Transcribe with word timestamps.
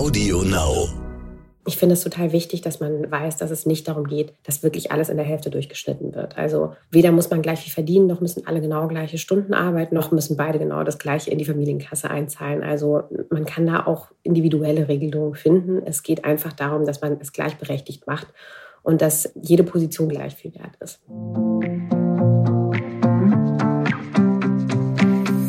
Audio 0.00 0.42
Now. 0.44 0.88
Ich 1.66 1.76
finde 1.76 1.92
es 1.92 2.02
total 2.02 2.32
wichtig, 2.32 2.62
dass 2.62 2.80
man 2.80 3.10
weiß, 3.10 3.36
dass 3.36 3.50
es 3.50 3.66
nicht 3.66 3.86
darum 3.86 4.06
geht, 4.06 4.32
dass 4.44 4.62
wirklich 4.62 4.92
alles 4.92 5.10
in 5.10 5.18
der 5.18 5.26
Hälfte 5.26 5.50
durchgeschnitten 5.50 6.14
wird. 6.14 6.38
Also 6.38 6.72
weder 6.90 7.12
muss 7.12 7.28
man 7.28 7.42
gleich 7.42 7.60
viel 7.60 7.72
verdienen, 7.74 8.06
noch 8.06 8.22
müssen 8.22 8.46
alle 8.46 8.62
genau 8.62 8.88
gleiche 8.88 9.18
Stunden 9.18 9.52
arbeiten, 9.52 9.94
noch 9.94 10.10
müssen 10.10 10.38
beide 10.38 10.58
genau 10.58 10.84
das 10.84 10.98
gleiche 10.98 11.30
in 11.30 11.36
die 11.36 11.44
Familienkasse 11.44 12.08
einzahlen. 12.08 12.62
Also 12.62 13.02
man 13.28 13.44
kann 13.44 13.66
da 13.66 13.84
auch 13.84 14.06
individuelle 14.22 14.88
Regelungen 14.88 15.34
finden. 15.34 15.82
Es 15.84 16.02
geht 16.02 16.24
einfach 16.24 16.54
darum, 16.54 16.86
dass 16.86 17.02
man 17.02 17.18
es 17.20 17.34
gleichberechtigt 17.34 18.06
macht 18.06 18.28
und 18.82 19.02
dass 19.02 19.30
jede 19.34 19.64
Position 19.64 20.08
gleich 20.08 20.34
viel 20.34 20.54
wert 20.54 20.76
ist. 20.80 21.00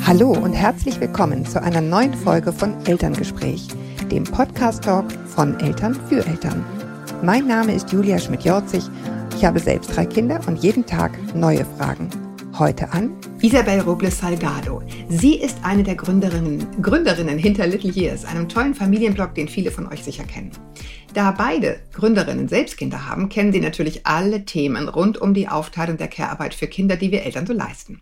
Hallo 0.05 0.31
und 0.31 0.51
herzlich 0.51 0.99
willkommen 0.99 1.45
zu 1.45 1.61
einer 1.61 1.79
neuen 1.79 2.13
Folge 2.13 2.51
von 2.51 2.85
Elterngespräch, 2.85 3.69
dem 4.11 4.25
Podcast-Talk 4.25 5.05
von 5.25 5.57
Eltern 5.61 5.95
für 6.09 6.25
Eltern. 6.25 6.63
Mein 7.23 7.47
Name 7.47 7.73
ist 7.73 7.91
Julia 7.91 8.19
Schmidt-Jorzig. 8.19 8.83
Ich 9.37 9.45
habe 9.45 9.59
selbst 9.59 9.95
drei 9.95 10.05
Kinder 10.05 10.39
und 10.47 10.57
jeden 10.57 10.85
Tag 10.85 11.17
neue 11.33 11.65
Fragen. 11.77 12.09
Heute 12.59 12.91
an 12.91 13.15
Isabel 13.41 13.79
Robles 13.79 14.19
Salgado. 14.19 14.83
Sie 15.07 15.35
ist 15.35 15.57
eine 15.63 15.83
der 15.83 15.95
Gründerinnen, 15.95 16.81
Gründerinnen 16.81 17.37
hinter 17.37 17.65
Little 17.65 17.91
Years, 17.91 18.25
einem 18.25 18.49
tollen 18.49 18.75
Familienblog, 18.75 19.33
den 19.33 19.47
viele 19.47 19.71
von 19.71 19.87
euch 19.87 20.03
sicher 20.03 20.25
kennen. 20.25 20.51
Da 21.13 21.31
beide 21.31 21.79
Gründerinnen 21.93 22.49
selbst 22.49 22.75
Kinder 22.75 23.07
haben, 23.07 23.29
kennen 23.29 23.53
sie 23.53 23.61
natürlich 23.61 24.05
alle 24.05 24.43
Themen 24.43 24.89
rund 24.89 25.17
um 25.17 25.33
die 25.33 25.47
Aufteilung 25.47 25.95
der 25.95 26.09
Care-Arbeit 26.09 26.53
für 26.53 26.67
Kinder, 26.67 26.97
die 26.97 27.11
wir 27.11 27.23
Eltern 27.23 27.47
so 27.47 27.53
leisten. 27.53 28.01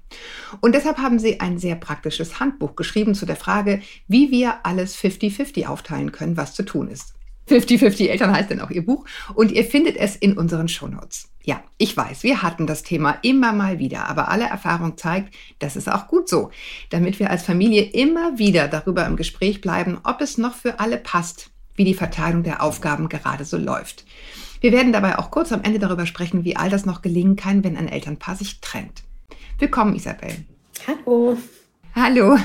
Und 0.61 0.73
deshalb 0.73 0.97
haben 0.97 1.19
sie 1.19 1.39
ein 1.39 1.59
sehr 1.59 1.75
praktisches 1.75 2.39
Handbuch 2.39 2.75
geschrieben 2.75 3.13
zu 3.13 3.27
der 3.27 3.35
Frage, 3.35 3.81
wie 4.07 4.31
wir 4.31 4.65
alles 4.65 4.97
50-50 4.97 5.67
aufteilen 5.67 6.11
können, 6.11 6.37
was 6.37 6.55
zu 6.55 6.63
tun 6.63 6.87
ist. 6.87 7.13
50-50 7.49 8.07
Eltern 8.07 8.31
heißt 8.31 8.51
dann 8.51 8.61
auch 8.61 8.69
ihr 8.69 8.85
Buch 8.85 9.05
und 9.33 9.51
ihr 9.51 9.65
findet 9.65 9.97
es 9.97 10.15
in 10.15 10.37
unseren 10.37 10.67
Shownotes. 10.67 11.29
Ja, 11.43 11.63
ich 11.77 11.95
weiß, 11.97 12.23
wir 12.23 12.43
hatten 12.43 12.67
das 12.67 12.83
Thema 12.83 13.17
immer 13.23 13.53
mal 13.53 13.79
wieder, 13.79 14.07
aber 14.07 14.29
alle 14.29 14.45
Erfahrung 14.45 14.97
zeigt, 14.97 15.33
das 15.57 15.75
ist 15.75 15.91
auch 15.91 16.07
gut 16.07 16.29
so, 16.29 16.51
damit 16.89 17.19
wir 17.19 17.29
als 17.29 17.43
Familie 17.43 17.83
immer 17.83 18.37
wieder 18.37 18.67
darüber 18.67 19.05
im 19.05 19.15
Gespräch 19.15 19.61
bleiben, 19.61 19.97
ob 20.03 20.21
es 20.21 20.37
noch 20.37 20.53
für 20.53 20.79
alle 20.79 20.97
passt, 20.97 21.49
wie 21.75 21.85
die 21.85 21.93
Verteilung 21.93 22.43
der 22.43 22.61
Aufgaben 22.61 23.09
gerade 23.09 23.45
so 23.45 23.57
läuft. 23.57 24.05
Wir 24.61 24.71
werden 24.71 24.91
dabei 24.91 25.17
auch 25.17 25.31
kurz 25.31 25.51
am 25.51 25.63
Ende 25.63 25.79
darüber 25.79 26.05
sprechen, 26.05 26.43
wie 26.43 26.57
all 26.57 26.69
das 26.69 26.85
noch 26.85 27.01
gelingen 27.01 27.35
kann, 27.35 27.63
wenn 27.63 27.77
ein 27.77 27.87
Elternpaar 27.87 28.35
sich 28.35 28.59
trennt. 28.59 29.03
Willkommen, 29.57 29.95
Isabel. 29.95 30.45
Hallo. 30.85 31.37
Hallo. 31.95 32.37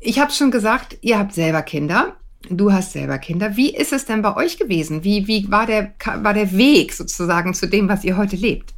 Ich 0.00 0.20
habe 0.20 0.32
schon 0.32 0.50
gesagt, 0.50 0.96
ihr 1.00 1.18
habt 1.18 1.34
selber 1.34 1.62
Kinder 1.62 2.16
Du 2.50 2.72
hast 2.72 2.92
selber 2.92 3.18
Kinder. 3.18 3.56
Wie 3.56 3.74
ist 3.74 3.92
es 3.92 4.04
denn 4.04 4.22
bei 4.22 4.36
euch 4.36 4.58
gewesen? 4.58 5.04
Wie, 5.04 5.26
wie 5.26 5.50
war, 5.50 5.66
der, 5.66 5.92
war 6.22 6.34
der 6.34 6.56
Weg 6.56 6.92
sozusagen 6.92 7.52
zu 7.52 7.66
dem, 7.66 7.88
was 7.88 8.04
ihr 8.04 8.16
heute 8.16 8.36
lebt? 8.36 8.74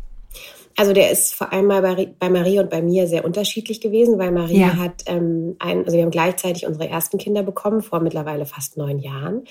Also 0.76 0.92
der 0.92 1.10
ist 1.10 1.34
vor 1.34 1.52
allem 1.52 1.66
mal 1.66 1.82
bei, 1.82 2.14
bei 2.18 2.30
Marie 2.30 2.58
und 2.58 2.70
bei 2.70 2.80
mir 2.80 3.06
sehr 3.06 3.24
unterschiedlich 3.24 3.80
gewesen, 3.80 4.18
weil 4.18 4.32
Marie 4.32 4.60
ja. 4.60 4.76
hat 4.76 5.02
ähm, 5.06 5.56
ein, 5.58 5.84
also 5.84 5.96
wir 5.96 6.02
haben 6.02 6.10
gleichzeitig 6.10 6.66
unsere 6.66 6.88
ersten 6.88 7.18
Kinder 7.18 7.42
bekommen, 7.42 7.82
vor 7.82 8.00
mittlerweile 8.00 8.46
fast 8.46 8.76
neun 8.76 8.98
Jahren. 8.98 9.44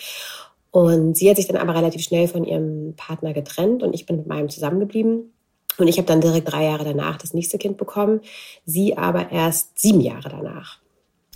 Und 0.72 1.18
sie 1.18 1.30
hat 1.30 1.38
sich 1.38 1.48
dann 1.48 1.58
aber 1.58 1.76
relativ 1.76 2.04
schnell 2.04 2.28
von 2.28 2.46
ihrem 2.46 2.94
Partner 2.96 3.34
getrennt 3.34 3.84
und 3.84 3.94
ich 3.94 4.06
bin 4.06 4.18
mit 4.18 4.28
meinem 4.28 4.50
zusammengeblieben. 4.50 5.34
Und 5.78 5.88
ich 5.88 5.98
habe 5.98 6.08
dann 6.08 6.22
direkt 6.22 6.52
drei 6.52 6.66
Jahre 6.66 6.84
danach 6.84 7.18
das 7.18 7.34
nächste 7.34 7.58
Kind 7.58 7.78
bekommen, 7.78 8.22
sie 8.66 8.98
aber 8.98 9.32
erst 9.32 9.80
sieben 9.80 10.02
Jahre 10.02 10.30
danach. 10.30 10.80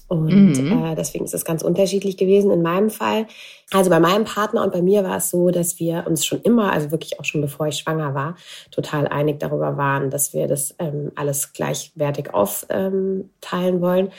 Und 0.07 0.53
mhm. 0.53 0.85
äh, 0.85 0.95
deswegen 0.95 1.25
ist 1.25 1.33
es 1.33 1.45
ganz 1.45 1.63
unterschiedlich 1.63 2.17
gewesen 2.17 2.51
in 2.51 2.61
meinem 2.61 2.89
Fall. 2.89 3.27
Also 3.71 3.89
bei 3.89 3.99
meinem 3.99 4.25
Partner 4.25 4.63
und 4.63 4.71
bei 4.71 4.81
mir 4.81 5.03
war 5.03 5.17
es 5.17 5.29
so, 5.29 5.49
dass 5.49 5.79
wir 5.79 6.05
uns 6.07 6.25
schon 6.25 6.41
immer, 6.41 6.71
also 6.71 6.91
wirklich 6.91 7.19
auch 7.19 7.25
schon 7.25 7.41
bevor 7.41 7.67
ich 7.67 7.77
schwanger 7.77 8.13
war, 8.13 8.35
total 8.69 9.07
einig 9.07 9.39
darüber 9.39 9.78
waren, 9.78 10.09
dass 10.09 10.33
wir 10.33 10.47
das 10.47 10.75
ähm, 10.79 11.11
alles 11.16 11.53
gleichwertig 11.53 12.33
aufteilen 12.33 13.29
ähm, 13.51 13.81
wollen. 13.81 14.11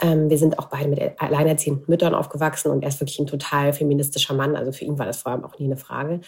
Ähm, 0.00 0.28
wir 0.28 0.38
sind 0.38 0.58
auch 0.58 0.66
beide 0.66 0.88
mit 0.88 1.00
alleinerziehenden 1.20 1.84
Müttern 1.86 2.14
aufgewachsen 2.14 2.70
und 2.70 2.82
er 2.82 2.88
ist 2.88 3.00
wirklich 3.00 3.18
ein 3.18 3.26
total 3.26 3.72
feministischer 3.72 4.34
Mann. 4.34 4.56
Also 4.56 4.72
für 4.72 4.84
ihn 4.84 4.98
war 4.98 5.06
das 5.06 5.18
vor 5.18 5.32
allem 5.32 5.44
auch 5.44 5.58
nie 5.58 5.66
eine 5.66 5.76
Frage. 5.76 6.20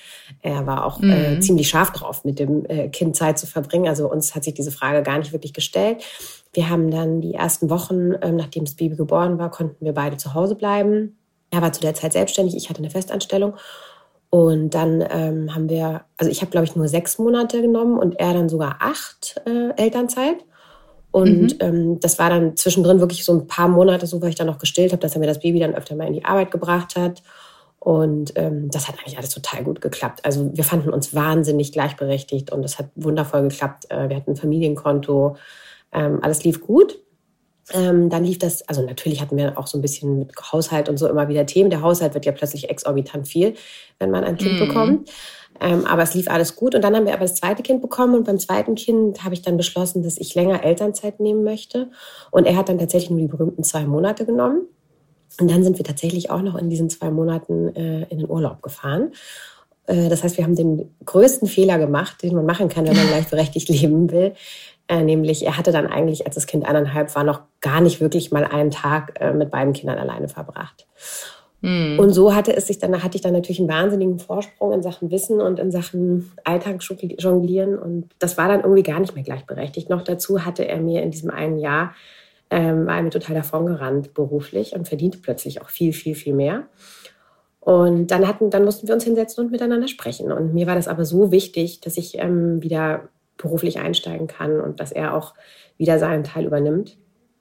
Er 0.42 0.66
war 0.66 0.86
auch 0.86 1.00
äh, 1.02 1.06
mhm. 1.06 1.12
äh, 1.38 1.40
ziemlich 1.40 1.68
scharf 1.68 1.90
drauf, 1.90 2.24
mit 2.24 2.38
dem 2.38 2.64
äh, 2.66 2.88
Kind 2.88 3.16
Zeit 3.16 3.38
zu 3.38 3.46
verbringen. 3.46 3.88
Also 3.88 4.10
uns 4.10 4.34
hat 4.34 4.44
sich 4.44 4.54
diese 4.54 4.70
Frage 4.70 5.02
gar 5.02 5.18
nicht 5.18 5.32
wirklich 5.32 5.52
gestellt. 5.52 6.04
Wir 6.52 6.70
haben 6.70 6.90
dann 6.90 7.20
die 7.20 7.34
ersten 7.34 7.68
Wochen, 7.68 8.12
ähm, 8.22 8.36
nachdem 8.36 8.64
das 8.64 8.74
Baby 8.74 8.96
geboren 8.96 9.38
war, 9.38 9.50
konnten 9.50 9.84
wir 9.84 9.92
beide 9.92 10.16
zu 10.16 10.34
Hause 10.34 10.54
bleiben. 10.54 11.18
Er 11.50 11.60
war 11.60 11.72
zu 11.72 11.80
der 11.80 11.94
Zeit 11.94 12.12
selbstständig, 12.12 12.56
ich 12.56 12.70
hatte 12.70 12.78
eine 12.78 12.90
Festanstellung. 12.90 13.54
Und 14.30 14.70
dann 14.70 15.04
ähm, 15.10 15.54
haben 15.54 15.68
wir, 15.68 16.04
also 16.16 16.30
ich 16.30 16.40
habe, 16.40 16.50
glaube 16.50 16.66
ich, 16.66 16.76
nur 16.76 16.88
sechs 16.88 17.18
Monate 17.18 17.62
genommen 17.62 17.98
und 17.98 18.18
er 18.18 18.34
dann 18.34 18.48
sogar 18.48 18.76
acht 18.80 19.40
äh, 19.46 19.70
Elternzeit. 19.76 20.44
Und 21.10 21.54
mhm. 21.54 21.58
ähm, 21.60 22.00
das 22.00 22.18
war 22.18 22.30
dann 22.30 22.56
zwischendrin 22.56 23.00
wirklich 23.00 23.24
so 23.24 23.32
ein 23.32 23.46
paar 23.46 23.68
Monate, 23.68 24.06
so 24.06 24.20
weil 24.20 24.30
ich 24.30 24.34
dann 24.34 24.46
noch 24.46 24.58
gestillt 24.58 24.92
habe, 24.92 25.00
dass 25.00 25.14
er 25.14 25.20
mir 25.20 25.26
das 25.26 25.40
Baby 25.40 25.60
dann 25.60 25.74
öfter 25.74 25.96
mal 25.96 26.06
in 26.06 26.12
die 26.12 26.24
Arbeit 26.24 26.50
gebracht 26.50 26.96
hat. 26.96 27.22
Und 27.78 28.32
ähm, 28.34 28.68
das 28.70 28.88
hat 28.88 28.98
eigentlich 28.98 29.16
alles 29.16 29.30
total 29.30 29.62
gut 29.62 29.80
geklappt. 29.80 30.24
Also 30.24 30.50
wir 30.52 30.64
fanden 30.64 30.90
uns 30.90 31.14
wahnsinnig 31.14 31.72
gleichberechtigt 31.72 32.50
und 32.50 32.62
das 32.62 32.78
hat 32.78 32.86
wundervoll 32.96 33.42
geklappt. 33.42 33.90
Äh, 33.90 34.08
wir 34.08 34.16
hatten 34.16 34.32
ein 34.32 34.36
Familienkonto, 34.36 35.36
ähm, 35.92 36.18
alles 36.22 36.42
lief 36.42 36.60
gut. 36.60 36.98
Ähm, 37.72 38.10
dann 38.10 38.24
lief 38.24 38.38
das, 38.38 38.66
also 38.68 38.82
natürlich 38.82 39.20
hatten 39.20 39.36
wir 39.36 39.58
auch 39.58 39.66
so 39.66 39.76
ein 39.76 39.82
bisschen 39.82 40.20
mit 40.20 40.32
Haushalt 40.52 40.88
und 40.88 40.98
so 40.98 41.08
immer 41.08 41.28
wieder 41.28 41.46
Themen. 41.46 41.70
Der 41.70 41.82
Haushalt 41.82 42.14
wird 42.14 42.24
ja 42.24 42.32
plötzlich 42.32 42.70
exorbitant 42.70 43.26
viel, 43.26 43.54
wenn 43.98 44.10
man 44.10 44.24
ein 44.24 44.36
Kind 44.36 44.60
mhm. 44.60 44.66
bekommt. 44.66 45.10
Ähm, 45.60 45.84
aber 45.86 46.02
es 46.02 46.14
lief 46.14 46.28
alles 46.28 46.54
gut. 46.54 46.74
Und 46.74 46.82
dann 46.82 46.94
haben 46.94 47.06
wir 47.06 47.14
aber 47.14 47.24
das 47.24 47.34
zweite 47.34 47.62
Kind 47.62 47.82
bekommen. 47.82 48.14
Und 48.14 48.24
beim 48.24 48.38
zweiten 48.38 48.74
Kind 48.74 49.24
habe 49.24 49.34
ich 49.34 49.42
dann 49.42 49.56
beschlossen, 49.56 50.02
dass 50.02 50.18
ich 50.18 50.34
länger 50.34 50.62
Elternzeit 50.62 51.18
nehmen 51.18 51.44
möchte. 51.44 51.90
Und 52.30 52.46
er 52.46 52.56
hat 52.56 52.68
dann 52.68 52.78
tatsächlich 52.78 53.10
nur 53.10 53.20
die 53.20 53.26
berühmten 53.26 53.64
zwei 53.64 53.84
Monate 53.84 54.26
genommen. 54.26 54.66
Und 55.40 55.50
dann 55.50 55.64
sind 55.64 55.78
wir 55.78 55.84
tatsächlich 55.84 56.30
auch 56.30 56.42
noch 56.42 56.56
in 56.56 56.70
diesen 56.70 56.88
zwei 56.88 57.10
Monaten 57.10 57.74
äh, 57.74 58.02
in 58.08 58.18
den 58.18 58.30
Urlaub 58.30 58.62
gefahren. 58.62 59.12
Äh, 59.86 60.08
das 60.08 60.22
heißt, 60.22 60.36
wir 60.36 60.44
haben 60.44 60.56
den 60.56 60.94
größten 61.04 61.48
Fehler 61.48 61.78
gemacht, 61.78 62.22
den 62.22 62.34
man 62.34 62.46
machen 62.46 62.68
kann, 62.68 62.86
wenn 62.86 62.96
man 62.96 63.06
gleichberechtigt 63.08 63.68
leben 63.68 64.10
will. 64.10 64.34
Äh, 64.88 65.02
nämlich, 65.02 65.44
er 65.44 65.58
hatte 65.58 65.72
dann 65.72 65.86
eigentlich, 65.86 66.26
als 66.26 66.36
das 66.36 66.46
Kind 66.46 66.64
eineinhalb 66.64 67.14
war, 67.16 67.24
noch 67.24 67.42
gar 67.60 67.80
nicht 67.80 68.00
wirklich 68.00 68.30
mal 68.30 68.44
einen 68.44 68.70
Tag 68.70 69.18
äh, 69.20 69.32
mit 69.32 69.50
beiden 69.50 69.72
Kindern 69.72 69.98
alleine 69.98 70.28
verbracht. 70.28 70.86
Mhm. 71.60 71.98
Und 71.98 72.10
so 72.10 72.34
hatte 72.34 72.54
es 72.54 72.68
sich 72.68 72.78
dann, 72.78 72.92
da 72.92 73.02
hatte 73.02 73.16
ich 73.16 73.22
dann 73.22 73.32
natürlich 73.32 73.58
einen 73.58 73.68
wahnsinnigen 73.68 74.18
Vorsprung 74.20 74.72
in 74.72 74.82
Sachen 74.82 75.10
Wissen 75.10 75.40
und 75.40 75.58
in 75.58 75.72
Sachen 75.72 76.30
Alltag 76.44 76.80
jonglieren. 77.18 77.78
Und 77.78 78.10
das 78.20 78.38
war 78.38 78.48
dann 78.48 78.60
irgendwie 78.60 78.84
gar 78.84 79.00
nicht 79.00 79.14
mehr 79.14 79.24
gleichberechtigt. 79.24 79.90
Noch 79.90 80.02
dazu 80.02 80.44
hatte 80.44 80.66
er 80.68 80.80
mir 80.80 81.02
in 81.02 81.10
diesem 81.10 81.30
einen 81.30 81.58
Jahr, 81.58 81.94
ähm, 82.50 82.86
war 82.86 82.96
er 82.96 83.02
mir 83.02 83.10
total 83.10 83.34
davongerannt 83.34 84.14
beruflich 84.14 84.74
und 84.74 84.86
verdiente 84.86 85.18
plötzlich 85.18 85.62
auch 85.62 85.68
viel, 85.68 85.92
viel, 85.92 86.14
viel 86.14 86.34
mehr. 86.34 86.64
Und 87.58 88.12
dann 88.12 88.28
hatten, 88.28 88.50
dann 88.50 88.64
mussten 88.64 88.86
wir 88.86 88.94
uns 88.94 89.02
hinsetzen 89.02 89.44
und 89.44 89.50
miteinander 89.50 89.88
sprechen. 89.88 90.30
Und 90.30 90.54
mir 90.54 90.68
war 90.68 90.76
das 90.76 90.86
aber 90.86 91.04
so 91.04 91.32
wichtig, 91.32 91.80
dass 91.80 91.96
ich 91.96 92.16
ähm, 92.18 92.62
wieder 92.62 93.08
beruflich 93.36 93.78
einsteigen 93.78 94.26
kann 94.26 94.60
und 94.60 94.80
dass 94.80 94.92
er 94.92 95.14
auch 95.14 95.34
wieder 95.78 95.98
seinen 95.98 96.24
Teil 96.24 96.46
übernimmt 96.46 96.98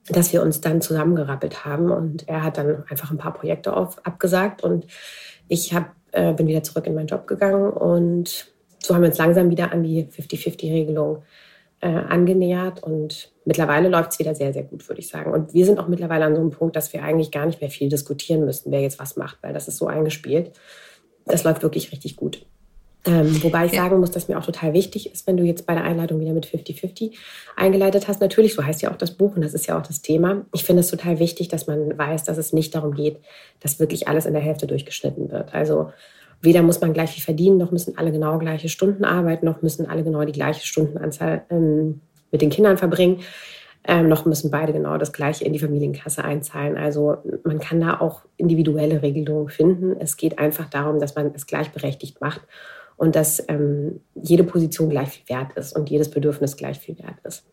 dass 0.09 0.33
wir 0.33 0.41
uns 0.41 0.61
dann 0.61 0.81
zusammengerappelt 0.81 1.66
haben 1.66 1.91
und 1.91 2.28
er 2.28 2.44
hat 2.44 2.57
dann 2.57 2.83
einfach 2.89 3.11
ein 3.11 3.17
paar 3.17 3.33
Projekte 3.33 3.75
auf, 3.75 4.06
abgesagt 4.06 4.63
und 4.63 4.85
ich 5.47 5.73
hab, 5.73 5.95
äh, 6.11 6.33
bin 6.33 6.47
wieder 6.47 6.63
zurück 6.63 6.85
in 6.88 6.95
meinen 6.95 7.07
Job 7.07 7.28
gegangen 7.28 7.72
und 7.72 8.53
so 8.79 8.94
haben 8.94 9.01
wir 9.01 9.09
uns 9.09 9.17
langsam 9.17 9.50
wieder 9.50 9.72
an 9.72 9.83
die 9.83 10.06
50-50-Regelung 10.06 11.23
äh, 11.81 11.88
angenähert 11.88 12.83
und 12.83 13.31
mittlerweile 13.45 13.89
läuft 13.89 14.12
es 14.12 14.19
wieder 14.19 14.35
sehr, 14.35 14.53
sehr 14.53 14.63
gut, 14.63 14.88
würde 14.88 15.01
ich 15.01 15.09
sagen. 15.09 15.31
Und 15.33 15.53
wir 15.53 15.66
sind 15.66 15.79
auch 15.79 15.88
mittlerweile 15.88 16.25
an 16.25 16.35
so 16.35 16.41
einem 16.41 16.51
Punkt, 16.51 16.75
dass 16.75 16.94
wir 16.94 17.03
eigentlich 17.03 17.31
gar 17.31 17.47
nicht 17.47 17.62
mehr 17.62 17.72
viel 17.72 17.89
diskutieren 17.89 18.45
müssen, 18.45 18.72
wer 18.72 18.81
jetzt 18.81 19.00
was 19.00 19.17
macht, 19.17 19.39
weil 19.41 19.53
das 19.53 19.68
ist 19.68 19.77
so 19.77 19.88
eingespielt. 19.88 20.51
Das 21.25 21.44
läuft 21.44 21.63
wirklich 21.63 21.91
richtig 21.91 22.15
gut. 22.15 22.45
Ähm, 23.07 23.44
wobei 23.44 23.66
ich 23.66 23.74
ja. 23.74 23.84
sagen 23.84 24.00
muss, 24.00 24.10
dass 24.12 24.28
mir 24.28 24.38
auch 24.38 24.46
total 24.46 24.74
wichtig 24.74 25.12
ist, 25.12 25.28
wenn 25.28 25.38
du 25.38 25.44
jetzt 25.44 25.68
bei 25.68 25.75
der 25.75 25.84
Einleitung 25.84 26.19
wieder 26.19 26.34
mit 26.34 26.48
50-50 26.48 27.12
eingeleitet 27.56 28.07
hast. 28.07 28.19
Natürlich, 28.19 28.56
so 28.56 28.66
heißt 28.66 28.81
ja 28.81 28.92
auch 28.92 28.98
das 28.98 29.12
Buch 29.12 29.36
und 29.36 29.44
das 29.44 29.54
ist 29.54 29.68
ja 29.68 29.78
auch 29.78 29.86
das 29.86 30.02
Thema. 30.02 30.46
Ich 30.54 30.63
finde 30.63 30.80
es 30.80 30.90
total 30.90 31.19
wichtig, 31.19 31.48
dass 31.48 31.68
man 31.68 31.96
weiß, 31.96 32.24
dass 32.24 32.38
es 32.38 32.52
nicht 32.52 32.74
darum 32.74 32.96
geht, 32.96 33.19
dass 33.60 33.80
wirklich 33.80 34.07
alles 34.07 34.25
in 34.25 34.34
der 34.34 34.42
Hälfte 34.42 34.66
durchgeschnitten 34.66 35.31
wird. 35.31 35.54
Also 35.54 35.92
weder 36.42 36.63
muss 36.63 36.81
man 36.81 36.94
gleich 36.94 37.12
viel 37.12 37.24
verdienen, 37.24 37.57
noch 37.57 37.72
müssen 37.72 37.98
alle 37.98 38.12
genau 38.12 38.40
gleiche 38.40 38.69
Stunden 38.69 39.06
arbeiten, 39.06 39.46
noch 39.46 39.62
müssen 39.62 39.88
alle 39.88 40.04
genau 40.04 40.24
die 40.25 40.31
gleiche 40.31 40.66
Stundenanzahl 40.66 41.44
ähm, 41.51 42.01
mit 42.31 42.42
den 42.42 42.50
Kindern 42.50 42.78
verbringen. 42.78 43.19
Ähm, 43.88 44.10
noch 44.10 44.25
müssen 44.25 44.50
beide 44.50 44.74
genau 44.74 44.98
das 44.98 45.13
Gleiche 45.13 45.46
in 45.46 45.54
die 45.54 45.60
Familienkasse 45.60 46.24
einzahlen. 46.24 46.75
Also 46.75 47.18
man 47.44 47.60
kann 47.60 47.80
da 47.81 48.00
auch 48.00 48.22
individuelle 48.36 49.04
Regelungen 49.04 49.50
finden. 49.50 49.96
Es 50.00 50.18
geht 50.18 50.40
einfach 50.40 50.68
darum, 50.72 51.00
dass 51.00 51.13
man 51.13 51.31
es 51.36 51.46
gleichberechtigt 51.46 52.19
macht 52.19 52.42
und 52.97 53.15
dass 53.15 53.44
ähm, 53.47 54.00
jede 54.15 54.44
Position 54.44 54.89
gleich 54.89 55.09
viel 55.09 55.36
wert 55.36 55.53
ist 55.53 55.75
und 55.75 55.89
jedes 55.89 56.09
Bedürfnis 56.09 56.57
gleich 56.57 56.80
viel 56.80 56.97
wert 57.00 57.18
ist. 57.24 57.45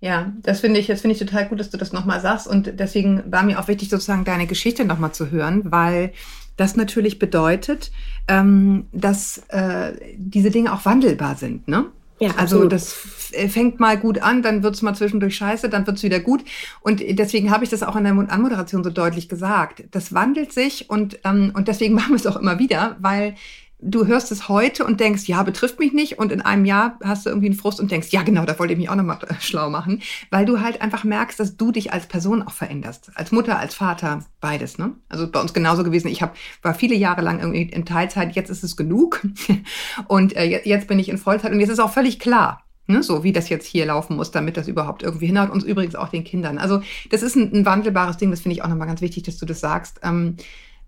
Ja, 0.00 0.32
das 0.42 0.60
finde 0.60 0.78
ich, 0.78 0.86
das 0.86 1.00
finde 1.00 1.14
ich 1.14 1.18
total 1.18 1.48
gut, 1.48 1.58
dass 1.58 1.70
du 1.70 1.76
das 1.76 1.92
nochmal 1.92 2.20
sagst. 2.20 2.46
Und 2.46 2.78
deswegen 2.78 3.24
war 3.32 3.42
mir 3.42 3.58
auch 3.58 3.66
wichtig, 3.66 3.88
sozusagen 3.88 4.24
deine 4.24 4.46
Geschichte 4.46 4.84
nochmal 4.84 5.12
zu 5.12 5.30
hören, 5.30 5.72
weil 5.72 6.12
das 6.56 6.76
natürlich 6.76 7.18
bedeutet, 7.18 7.90
ähm, 8.28 8.86
dass 8.92 9.38
äh, 9.48 9.92
diese 10.16 10.50
Dinge 10.50 10.72
auch 10.72 10.84
wandelbar 10.84 11.36
sind. 11.36 11.66
Ne? 11.66 11.86
Ja, 12.20 12.30
also 12.36 12.66
das 12.66 12.92
fängt 12.92 13.78
mal 13.78 13.96
gut 13.96 14.20
an, 14.20 14.42
dann 14.42 14.62
wird's 14.62 14.82
mal 14.82 14.94
zwischendurch 14.94 15.36
scheiße, 15.36 15.68
dann 15.68 15.86
wird's 15.86 16.02
wieder 16.02 16.18
gut. 16.18 16.44
Und 16.80 17.00
deswegen 17.00 17.50
habe 17.50 17.62
ich 17.62 17.70
das 17.70 17.82
auch 17.82 17.94
in 17.94 18.04
der 18.04 18.12
Anmoderation 18.12 18.82
so 18.82 18.90
deutlich 18.90 19.28
gesagt. 19.28 19.84
Das 19.92 20.12
wandelt 20.12 20.52
sich 20.52 20.90
und, 20.90 21.18
ähm, 21.24 21.52
und 21.54 21.68
deswegen 21.68 21.94
machen 21.96 22.10
wir 22.10 22.16
es 22.16 22.26
auch 22.26 22.36
immer 22.36 22.58
wieder, 22.58 22.96
weil 23.00 23.34
du 23.80 24.06
hörst 24.06 24.32
es 24.32 24.48
heute 24.48 24.84
und 24.84 24.98
denkst, 24.98 25.28
ja, 25.28 25.42
betrifft 25.42 25.78
mich 25.78 25.92
nicht. 25.92 26.18
Und 26.18 26.32
in 26.32 26.40
einem 26.40 26.64
Jahr 26.64 26.98
hast 27.02 27.24
du 27.24 27.30
irgendwie 27.30 27.46
einen 27.46 27.56
Frust 27.56 27.80
und 27.80 27.90
denkst, 27.90 28.08
ja, 28.10 28.22
genau, 28.22 28.44
da 28.44 28.58
wollte 28.58 28.72
ich 28.72 28.78
mich 28.78 28.88
auch 28.88 28.96
nochmal 28.96 29.18
schlau 29.40 29.70
machen. 29.70 30.02
Weil 30.30 30.46
du 30.46 30.60
halt 30.60 30.82
einfach 30.82 31.04
merkst, 31.04 31.38
dass 31.38 31.56
du 31.56 31.70
dich 31.70 31.92
als 31.92 32.06
Person 32.06 32.42
auch 32.42 32.52
veränderst. 32.52 33.12
Als 33.14 33.30
Mutter, 33.30 33.58
als 33.58 33.74
Vater, 33.74 34.24
beides. 34.40 34.78
Ne? 34.78 34.92
Also 35.08 35.30
bei 35.30 35.40
uns 35.40 35.54
genauso 35.54 35.84
gewesen. 35.84 36.08
Ich 36.08 36.22
hab, 36.22 36.36
war 36.62 36.74
viele 36.74 36.96
Jahre 36.96 37.22
lang 37.22 37.38
irgendwie 37.38 37.62
in 37.62 37.84
Teilzeit, 37.84 38.34
jetzt 38.34 38.50
ist 38.50 38.64
es 38.64 38.76
genug. 38.76 39.22
Und 40.08 40.36
äh, 40.36 40.62
jetzt 40.64 40.88
bin 40.88 40.98
ich 40.98 41.08
in 41.08 41.18
Vollzeit 41.18 41.52
und 41.52 41.60
jetzt 41.60 41.70
ist 41.70 41.78
auch 41.78 41.92
völlig 41.92 42.18
klar. 42.18 42.64
Ne, 42.90 43.02
so 43.02 43.22
wie 43.22 43.32
das 43.32 43.50
jetzt 43.50 43.66
hier 43.66 43.84
laufen 43.84 44.16
muss, 44.16 44.30
damit 44.30 44.56
das 44.56 44.66
überhaupt 44.66 45.02
irgendwie 45.02 45.26
hinhaut. 45.26 45.50
Uns 45.50 45.62
übrigens 45.62 45.94
auch 45.94 46.08
den 46.08 46.24
Kindern. 46.24 46.56
Also 46.56 46.80
das 47.10 47.22
ist 47.22 47.36
ein, 47.36 47.52
ein 47.52 47.66
wandelbares 47.66 48.16
Ding, 48.16 48.30
das 48.30 48.40
finde 48.40 48.54
ich 48.54 48.62
auch 48.62 48.68
nochmal 48.68 48.86
ganz 48.86 49.02
wichtig, 49.02 49.24
dass 49.24 49.36
du 49.36 49.44
das 49.44 49.60
sagst. 49.60 50.00
Ähm, 50.02 50.36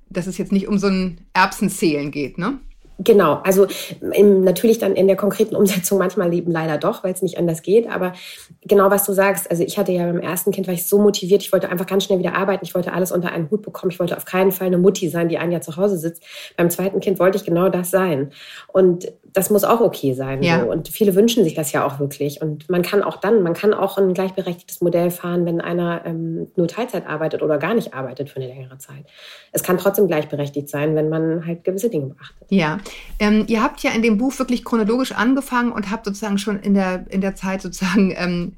dass 0.09 0.27
es 0.27 0.39
jetzt 0.39 0.51
nicht 0.51 0.67
um 0.67 0.79
so 0.79 0.89
ein 0.89 1.21
Erbsenzählen 1.35 2.11
geht, 2.11 2.39
ne? 2.39 2.59
Genau, 3.03 3.41
also 3.45 3.67
im, 4.13 4.45
natürlich 4.45 4.79
dann 4.79 4.95
in 4.95 5.07
der 5.07 5.17
konkreten 5.17 5.57
Umsetzung 5.57 5.99
manchmal 5.99 6.35
eben 6.35 6.53
leider 6.53 6.77
doch, 6.77 7.03
weil 7.03 7.15
es 7.15 7.23
nicht 7.23 7.39
anders 7.39 7.63
geht. 7.63 7.91
Aber 7.91 8.13
genau 8.61 8.91
was 8.91 9.07
du 9.07 9.15
sagst, 9.15 9.51
also 9.51 9.63
ich 9.63 9.79
hatte 9.79 9.91
ja 9.93 10.05
beim 10.05 10.21
ersten 10.21 10.51
Kind, 10.51 10.67
war 10.67 10.75
ich 10.75 10.87
so 10.87 11.01
motiviert, 11.01 11.43
ich 11.43 11.51
wollte 11.51 11.71
einfach 11.71 11.87
ganz 11.87 12.05
schnell 12.05 12.19
wieder 12.19 12.35
arbeiten, 12.35 12.63
ich 12.65 12.75
wollte 12.75 12.93
alles 12.93 13.11
unter 13.11 13.33
einen 13.33 13.51
Hut 13.51 13.63
bekommen, 13.63 13.91
ich 13.91 13.99
wollte 13.99 14.19
auf 14.19 14.27
keinen 14.27 14.53
Fall 14.53 14.67
eine 14.67 14.77
Mutti 14.77 15.09
sein, 15.09 15.31
die 15.31 15.39
ein 15.39 15.51
Jahr 15.51 15.63
zu 15.63 15.79
Hause 15.79 15.97
sitzt. 15.97 16.23
Beim 16.59 16.69
zweiten 16.69 17.01
Kind 17.01 17.19
wollte 17.19 17.39
ich 17.39 17.45
genau 17.45 17.71
das 17.71 17.91
sein. 17.91 18.33
Und 18.69 19.11
das 19.33 19.49
muss 19.49 19.65
auch 19.65 19.81
okay 19.81 20.13
sein. 20.13 20.43
Ja. 20.43 20.61
So. 20.61 20.71
Und 20.71 20.89
viele 20.89 21.15
wünschen 21.15 21.45
sich 21.45 21.55
das 21.55 21.73
ja 21.73 21.87
auch 21.87 22.01
wirklich. 22.01 22.43
Und 22.43 22.69
man 22.69 22.83
kann 22.83 23.03
auch 23.03 23.17
dann, 23.17 23.43
man 23.43 23.55
kann 23.55 23.73
auch 23.73 23.97
ein 23.97 24.13
gleichberechtigtes 24.13 24.81
Modell 24.81 25.11
fahren, 25.11 25.47
wenn 25.47 25.61
einer 25.61 26.03
ähm, 26.05 26.49
nur 26.57 26.69
Teilzeit 26.69 27.07
arbeitet 27.07 27.43
oder 27.43 27.59
gar 27.59 27.75
nicht 27.75 27.95
arbeitet 27.95 28.29
für 28.29 28.37
eine 28.37 28.49
längere 28.49 28.77
Zeit. 28.79 29.07
Es 29.53 29.63
kann 29.63 29.79
trotzdem 29.79 30.07
gleichberechtigt 30.07 30.69
sein, 30.69 30.95
wenn 30.97 31.09
man 31.09 31.47
halt 31.47 31.65
gewisse 31.65 31.89
Dinge 31.89 32.07
beachtet. 32.07 32.47
Ja, 32.51 32.79
ähm, 33.19 33.45
ihr 33.49 33.63
habt 33.63 33.83
ja 33.83 33.91
in 33.91 34.03
dem 34.03 34.19
Buch 34.19 34.39
wirklich 34.39 34.65
chronologisch 34.65 35.13
angefangen 35.13 35.73
und 35.73 35.91
habt 35.91 36.05
sozusagen 36.05 36.39
schon 36.39 36.61
in 36.61 36.75
der, 36.75 37.05
in 37.11 37.21
der 37.21 37.35
Zeit 37.35 37.63
sozusagen, 37.63 38.15
ähm, 38.17 38.53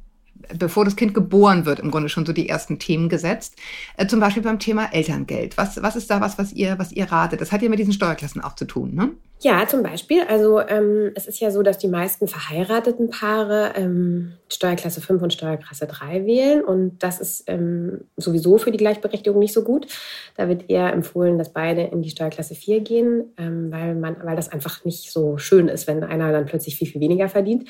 bevor 0.59 0.85
das 0.85 0.97
Kind 0.97 1.15
geboren 1.15 1.67
wird, 1.67 1.81
im 1.81 1.91
Grunde 1.91 2.09
schon 2.09 2.27
so 2.27 2.33
die 2.33 2.49
ersten 2.49 2.79
Themen 2.79 3.09
gesetzt. 3.09 3.57
Äh, 3.97 4.07
zum 4.07 4.21
Beispiel 4.21 4.43
beim 4.43 4.59
Thema 4.59 4.93
Elterngeld. 4.93 5.57
Was, 5.57 5.83
was 5.83 5.97
ist 5.97 6.11
da 6.11 6.21
was, 6.21 6.39
was 6.39 6.53
ihr, 6.53 6.79
was 6.79 6.93
ihr 6.93 7.11
ratet? 7.11 7.41
Das 7.41 7.53
hat 7.53 7.63
ja 7.63 7.69
mit 7.69 7.79
diesen 7.79 7.93
Steuerklassen 7.93 8.43
auch 8.43 8.55
zu 8.55 8.65
tun, 8.65 8.95
ne? 8.95 9.11
Ja, 9.43 9.67
zum 9.67 9.83
Beispiel. 9.83 10.23
Also 10.29 10.61
ähm, 10.61 11.11
es 11.17 11.27
ist 11.27 11.41
ja 11.41 11.51
so, 11.51 11.65
dass 11.65 11.77
die 11.77 11.89
meisten 11.89 12.29
verheirateten 12.29 13.11
Paare 13.11 13.73
ähm, 13.75 14.35
Steuerklasse 14.49 15.01
5 15.01 15.21
und 15.21 15.33
Steuerklasse 15.33 15.89
3 15.89 16.27
wählen. 16.27 16.65
Und 16.65 17.03
das 17.03 17.21
ist 17.21 17.45
ähm, 17.49 18.03
sowieso 18.17 18.59
für 18.59 18.71
die 18.71 18.79
Gleichberechtigung 18.79 19.41
nicht 19.41 19.53
so 19.53 19.65
gut. 19.65 19.89
Da 20.37 20.49
wird 20.49 20.71
eher 20.71 20.93
empfohlen, 20.93 21.39
dass 21.39 21.53
beide 21.53 21.83
in 21.83 22.03
die 22.03 22.11
Steuerklasse 22.11 22.55
4 22.55 22.83
gehen, 22.83 23.33
ähm, 23.37 23.73
weil, 23.73 23.97
man, 23.97 24.17
weil 24.23 24.37
das 24.37 24.49
einfach 24.49 24.85
nicht 24.85 25.11
so 25.11 25.39
schön 25.39 25.67
ist, 25.67 25.89
wenn 25.89 26.05
einer 26.05 26.31
dann 26.31 26.47
plötzlich 26.47 26.77
viel, 26.77 26.87
viel 26.87 27.01
weniger 27.01 27.29
verdient. 27.29 27.69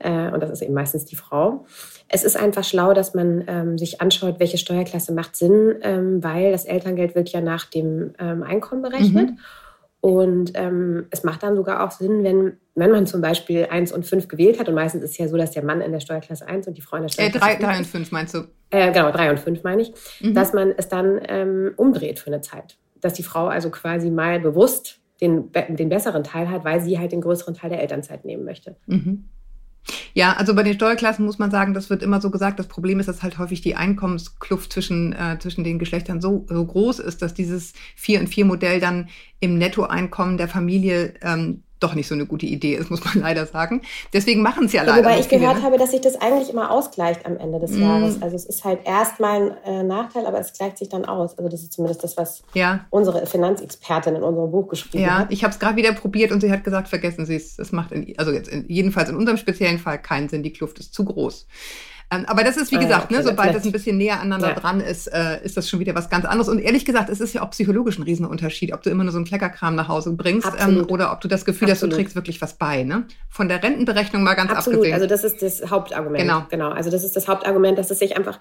Äh, 0.00 0.30
und 0.30 0.42
das 0.42 0.50
ist 0.50 0.60
eben 0.60 0.74
meistens 0.74 1.06
die 1.06 1.16
Frau. 1.16 1.64
Es 2.08 2.22
ist 2.22 2.36
einfach 2.36 2.64
schlau, 2.64 2.92
dass 2.92 3.14
man 3.14 3.44
ähm, 3.46 3.78
sich 3.78 4.02
anschaut, 4.02 4.40
welche 4.40 4.58
Steuerklasse 4.58 5.14
macht 5.14 5.36
Sinn, 5.36 5.76
ähm, 5.80 6.22
weil 6.22 6.52
das 6.52 6.66
Elterngeld 6.66 7.14
wird 7.14 7.30
ja 7.30 7.40
nach 7.40 7.64
dem 7.64 8.12
ähm, 8.18 8.42
Einkommen 8.42 8.82
berechnet. 8.82 9.30
Mhm. 9.30 9.38
Und 10.04 10.52
ähm, 10.52 11.06
es 11.12 11.24
macht 11.24 11.42
dann 11.42 11.56
sogar 11.56 11.82
auch 11.82 11.90
Sinn, 11.90 12.24
wenn, 12.24 12.58
wenn 12.74 12.90
man 12.90 13.06
zum 13.06 13.22
Beispiel 13.22 13.68
1 13.70 13.90
und 13.90 14.04
5 14.04 14.28
gewählt 14.28 14.60
hat. 14.60 14.68
Und 14.68 14.74
meistens 14.74 15.02
ist 15.02 15.12
es 15.12 15.16
ja 15.16 15.28
so, 15.28 15.38
dass 15.38 15.52
der 15.52 15.64
Mann 15.64 15.80
in 15.80 15.92
der 15.92 16.00
Steuerklasse 16.00 16.46
1 16.46 16.68
und 16.68 16.76
die 16.76 16.82
Frau 16.82 16.98
in 16.98 17.04
der 17.04 17.08
äh, 17.08 17.30
Steuerklasse 17.30 17.56
äh, 17.56 17.58
3, 17.58 17.66
3 17.66 17.78
und 17.78 17.86
5 17.86 18.12
meinst 18.12 18.34
du? 18.34 18.40
Äh, 18.68 18.92
genau, 18.92 19.10
3 19.10 19.30
und 19.30 19.40
5 19.40 19.62
meine 19.62 19.80
ich. 19.80 19.94
Mhm. 20.20 20.34
Dass 20.34 20.52
man 20.52 20.74
es 20.76 20.90
dann 20.90 21.22
ähm, 21.26 21.72
umdreht 21.78 22.18
für 22.18 22.26
eine 22.26 22.42
Zeit. 22.42 22.76
Dass 23.00 23.14
die 23.14 23.22
Frau 23.22 23.46
also 23.46 23.70
quasi 23.70 24.10
mal 24.10 24.40
bewusst 24.40 25.00
den, 25.22 25.50
den 25.70 25.88
besseren 25.88 26.22
Teil 26.22 26.50
hat, 26.50 26.66
weil 26.66 26.82
sie 26.82 26.98
halt 26.98 27.12
den 27.12 27.22
größeren 27.22 27.54
Teil 27.54 27.70
der 27.70 27.80
Elternzeit 27.80 28.26
nehmen 28.26 28.44
möchte. 28.44 28.76
Mhm. 28.84 29.24
Ja, 30.14 30.34
also 30.34 30.54
bei 30.54 30.62
den 30.62 30.74
Steuerklassen 30.74 31.24
muss 31.24 31.38
man 31.38 31.50
sagen, 31.50 31.74
das 31.74 31.90
wird 31.90 32.02
immer 32.02 32.20
so 32.20 32.30
gesagt. 32.30 32.58
Das 32.58 32.68
Problem 32.68 33.00
ist, 33.00 33.06
dass 33.06 33.22
halt 33.22 33.38
häufig 33.38 33.60
die 33.60 33.74
Einkommenskluft 33.74 34.72
zwischen, 34.72 35.12
äh, 35.12 35.38
zwischen 35.40 35.64
den 35.64 35.78
Geschlechtern 35.78 36.20
so, 36.20 36.46
so 36.48 36.64
groß 36.64 37.00
ist, 37.00 37.20
dass 37.20 37.34
dieses 37.34 37.72
Vier- 37.96 38.20
und 38.20 38.28
Vier-Modell 38.28 38.80
dann 38.80 39.08
im 39.40 39.58
Nettoeinkommen 39.58 40.38
der 40.38 40.48
Familie 40.48 41.14
ähm, 41.20 41.63
doch 41.80 41.94
nicht 41.94 42.08
so 42.08 42.14
eine 42.14 42.26
gute 42.26 42.46
Idee 42.46 42.74
ist, 42.74 42.90
muss 42.90 43.04
man 43.04 43.20
leider 43.20 43.46
sagen. 43.46 43.82
Deswegen 44.12 44.42
machen 44.42 44.66
es 44.66 44.72
ja 44.72 44.82
leider. 44.82 45.04
Wobei 45.04 45.18
ich 45.18 45.26
viele, 45.26 45.42
gehört 45.42 45.58
ne? 45.58 45.62
habe, 45.62 45.78
dass 45.78 45.90
sich 45.90 46.00
das 46.00 46.20
eigentlich 46.20 46.50
immer 46.50 46.70
ausgleicht 46.70 47.26
am 47.26 47.36
Ende 47.36 47.58
des 47.58 47.72
mm. 47.72 47.82
Jahres. 47.82 48.22
Also 48.22 48.36
es 48.36 48.46
ist 48.46 48.64
halt 48.64 48.80
erstmal 48.84 49.58
ein 49.64 49.80
äh, 49.80 49.82
Nachteil, 49.82 50.26
aber 50.26 50.38
es 50.38 50.52
gleicht 50.52 50.78
sich 50.78 50.88
dann 50.88 51.04
aus. 51.04 51.36
Also 51.38 51.48
das 51.48 51.62
ist 51.62 51.72
zumindest 51.72 52.04
das, 52.04 52.16
was 52.16 52.42
ja. 52.54 52.86
unsere 52.90 53.26
Finanzexpertin 53.26 54.16
in 54.16 54.22
unserem 54.22 54.50
Buch 54.50 54.68
geschrieben 54.68 55.04
ja, 55.04 55.18
hat. 55.18 55.30
Ja, 55.30 55.32
ich 55.34 55.44
habe 55.44 55.52
es 55.52 55.58
gerade 55.58 55.76
wieder 55.76 55.92
probiert 55.92 56.32
und 56.32 56.40
sie 56.40 56.50
hat 56.50 56.64
gesagt, 56.64 56.88
vergessen 56.88 57.26
Sie 57.26 57.36
es. 57.36 57.58
Es 57.58 57.72
macht 57.72 57.92
in, 57.92 58.14
also 58.18 58.32
jetzt 58.32 58.48
in, 58.48 58.66
jedenfalls 58.68 59.08
in 59.08 59.16
unserem 59.16 59.36
speziellen 59.36 59.78
Fall 59.78 60.00
keinen 60.00 60.28
Sinn. 60.28 60.42
Die 60.42 60.52
Kluft 60.52 60.78
ist 60.78 60.94
zu 60.94 61.04
groß. 61.04 61.46
Ähm, 62.10 62.24
aber 62.26 62.44
das 62.44 62.56
ist, 62.56 62.70
wie 62.70 62.76
ah, 62.76 62.80
gesagt, 62.80 63.04
okay, 63.04 63.14
ne, 63.14 63.22
sobald 63.22 63.54
das 63.54 63.64
ein 63.64 63.72
bisschen 63.72 63.96
näher 63.96 64.20
aneinander 64.20 64.48
ja. 64.48 64.54
dran 64.54 64.80
ist, 64.80 65.06
äh, 65.06 65.42
ist 65.42 65.56
das 65.56 65.68
schon 65.68 65.80
wieder 65.80 65.94
was 65.94 66.10
ganz 66.10 66.24
anderes. 66.24 66.48
Und 66.48 66.58
ehrlich 66.58 66.84
gesagt, 66.84 67.08
es 67.08 67.20
ist 67.20 67.34
ja 67.34 67.42
auch 67.42 67.50
psychologisch 67.50 67.98
ein 67.98 68.02
Riesenunterschied, 68.02 68.72
ob 68.72 68.82
du 68.82 68.90
immer 68.90 69.04
nur 69.04 69.12
so 69.12 69.18
einen 69.18 69.26
Kleckerkram 69.26 69.74
nach 69.74 69.88
Hause 69.88 70.12
bringst 70.12 70.50
ähm, 70.58 70.86
oder 70.88 71.12
ob 71.12 71.20
du 71.20 71.28
das 71.28 71.44
Gefühl 71.44 71.70
Absolut. 71.70 71.92
hast, 71.92 71.98
du 71.98 72.02
trägst 72.02 72.14
wirklich 72.14 72.40
was 72.40 72.54
bei. 72.54 72.84
Ne? 72.84 73.04
Von 73.28 73.48
der 73.48 73.62
Rentenberechnung 73.62 74.22
mal 74.22 74.34
ganz 74.34 74.50
Absolut. 74.50 74.80
abgesehen. 74.80 74.94
Also 74.94 75.06
das 75.06 75.24
ist 75.24 75.42
das 75.42 75.70
Hauptargument. 75.70 76.22
Genau. 76.22 76.46
genau. 76.50 76.70
Also 76.70 76.90
das 76.90 77.04
ist 77.04 77.16
das 77.16 77.28
Hauptargument, 77.28 77.78
dass 77.78 77.90
es 77.90 77.98
sich 77.98 78.16
einfach 78.16 78.38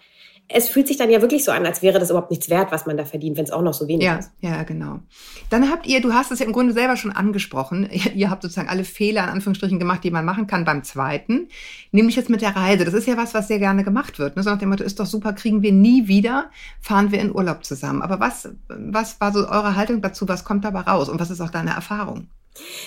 es 0.50 0.70
fühlt 0.70 0.88
sich 0.88 0.98
dann 0.98 1.10
ja 1.10 1.22
wirklich 1.22 1.44
so 1.44 1.52
an, 1.52 1.66
als 1.66 1.82
wäre 1.82 2.00
das 2.00 2.10
überhaupt 2.10 2.30
nichts 2.30 2.50
wert, 2.50 2.72
was 2.72 2.86
man 2.86 2.98
da 2.98 3.06
verdient, 3.06 3.38
wenn 3.38 3.46
es 3.46 3.52
auch 3.52 3.62
noch 3.62 3.74
so 3.74 3.88
wenig 3.88 4.06
ja, 4.06 4.18
ist. 4.18 4.32
Ja, 4.42 4.64
genau. 4.64 5.00
Dann 5.50 5.70
habt 5.70 5.88
ihr, 5.88 6.02
du 6.02 6.14
hast 6.14 6.32
es 6.32 6.40
ja 6.40 6.46
im 6.46 6.52
Grunde 6.52 6.74
selber 6.74 6.98
schon 6.98 7.12
angesprochen, 7.12 7.90
ihr, 7.92 8.14
ihr, 8.14 8.30
habt 8.30 8.44
sozusagen 8.44 8.70
alle 8.70 8.84
Fehler 8.84 9.24
in 9.24 9.30
Anführungsstrichen 9.30 9.80
gemacht, 9.80 10.04
die 10.04 10.12
man 10.12 10.26
machen 10.26 10.46
kann 10.48 10.66
beim 10.66 10.84
zweiten, 10.84 11.48
nämlich 11.92 12.16
jetzt 12.16 12.30
mit 12.30 12.42
der 12.42 12.56
Reise. 12.56 12.86
Das 12.86 12.94
ist 12.94 13.08
ja 13.08 13.18
was, 13.18 13.34
was 13.34 13.48
sehr 13.48 13.60
gerne 13.60 13.84
gemacht 13.84 14.20
wird. 14.20 14.36
Ne? 14.36 14.44
So 14.44 14.50
nach 14.50 14.60
dem 14.60 14.70
Motto, 14.70 14.84
ist 14.84 15.00
doch 15.00 15.06
super, 15.06 15.34
kriegen 15.34 15.62
wir 15.62 15.72
nie 15.72 16.08
wieder, 16.08 16.50
fahren 16.82 17.12
wir 17.12 17.20
in 17.20 17.34
Urlaub 17.34 17.64
zusammen. 17.64 18.02
Aber 18.02 18.20
was, 18.20 18.50
was 18.68 19.20
war 19.22 19.32
so 19.32 19.40
eure 19.40 19.76
Haltung 19.76 20.02
dazu? 20.02 20.28
Was 20.28 20.44
kommt 20.44 20.66
dabei 20.66 20.82
raus? 20.82 21.10
Und 21.10 21.20
was 21.20 21.32
ist 21.32 21.42
auch 21.42 21.52
deine 21.52 21.72
Erfahrung? 21.72 22.28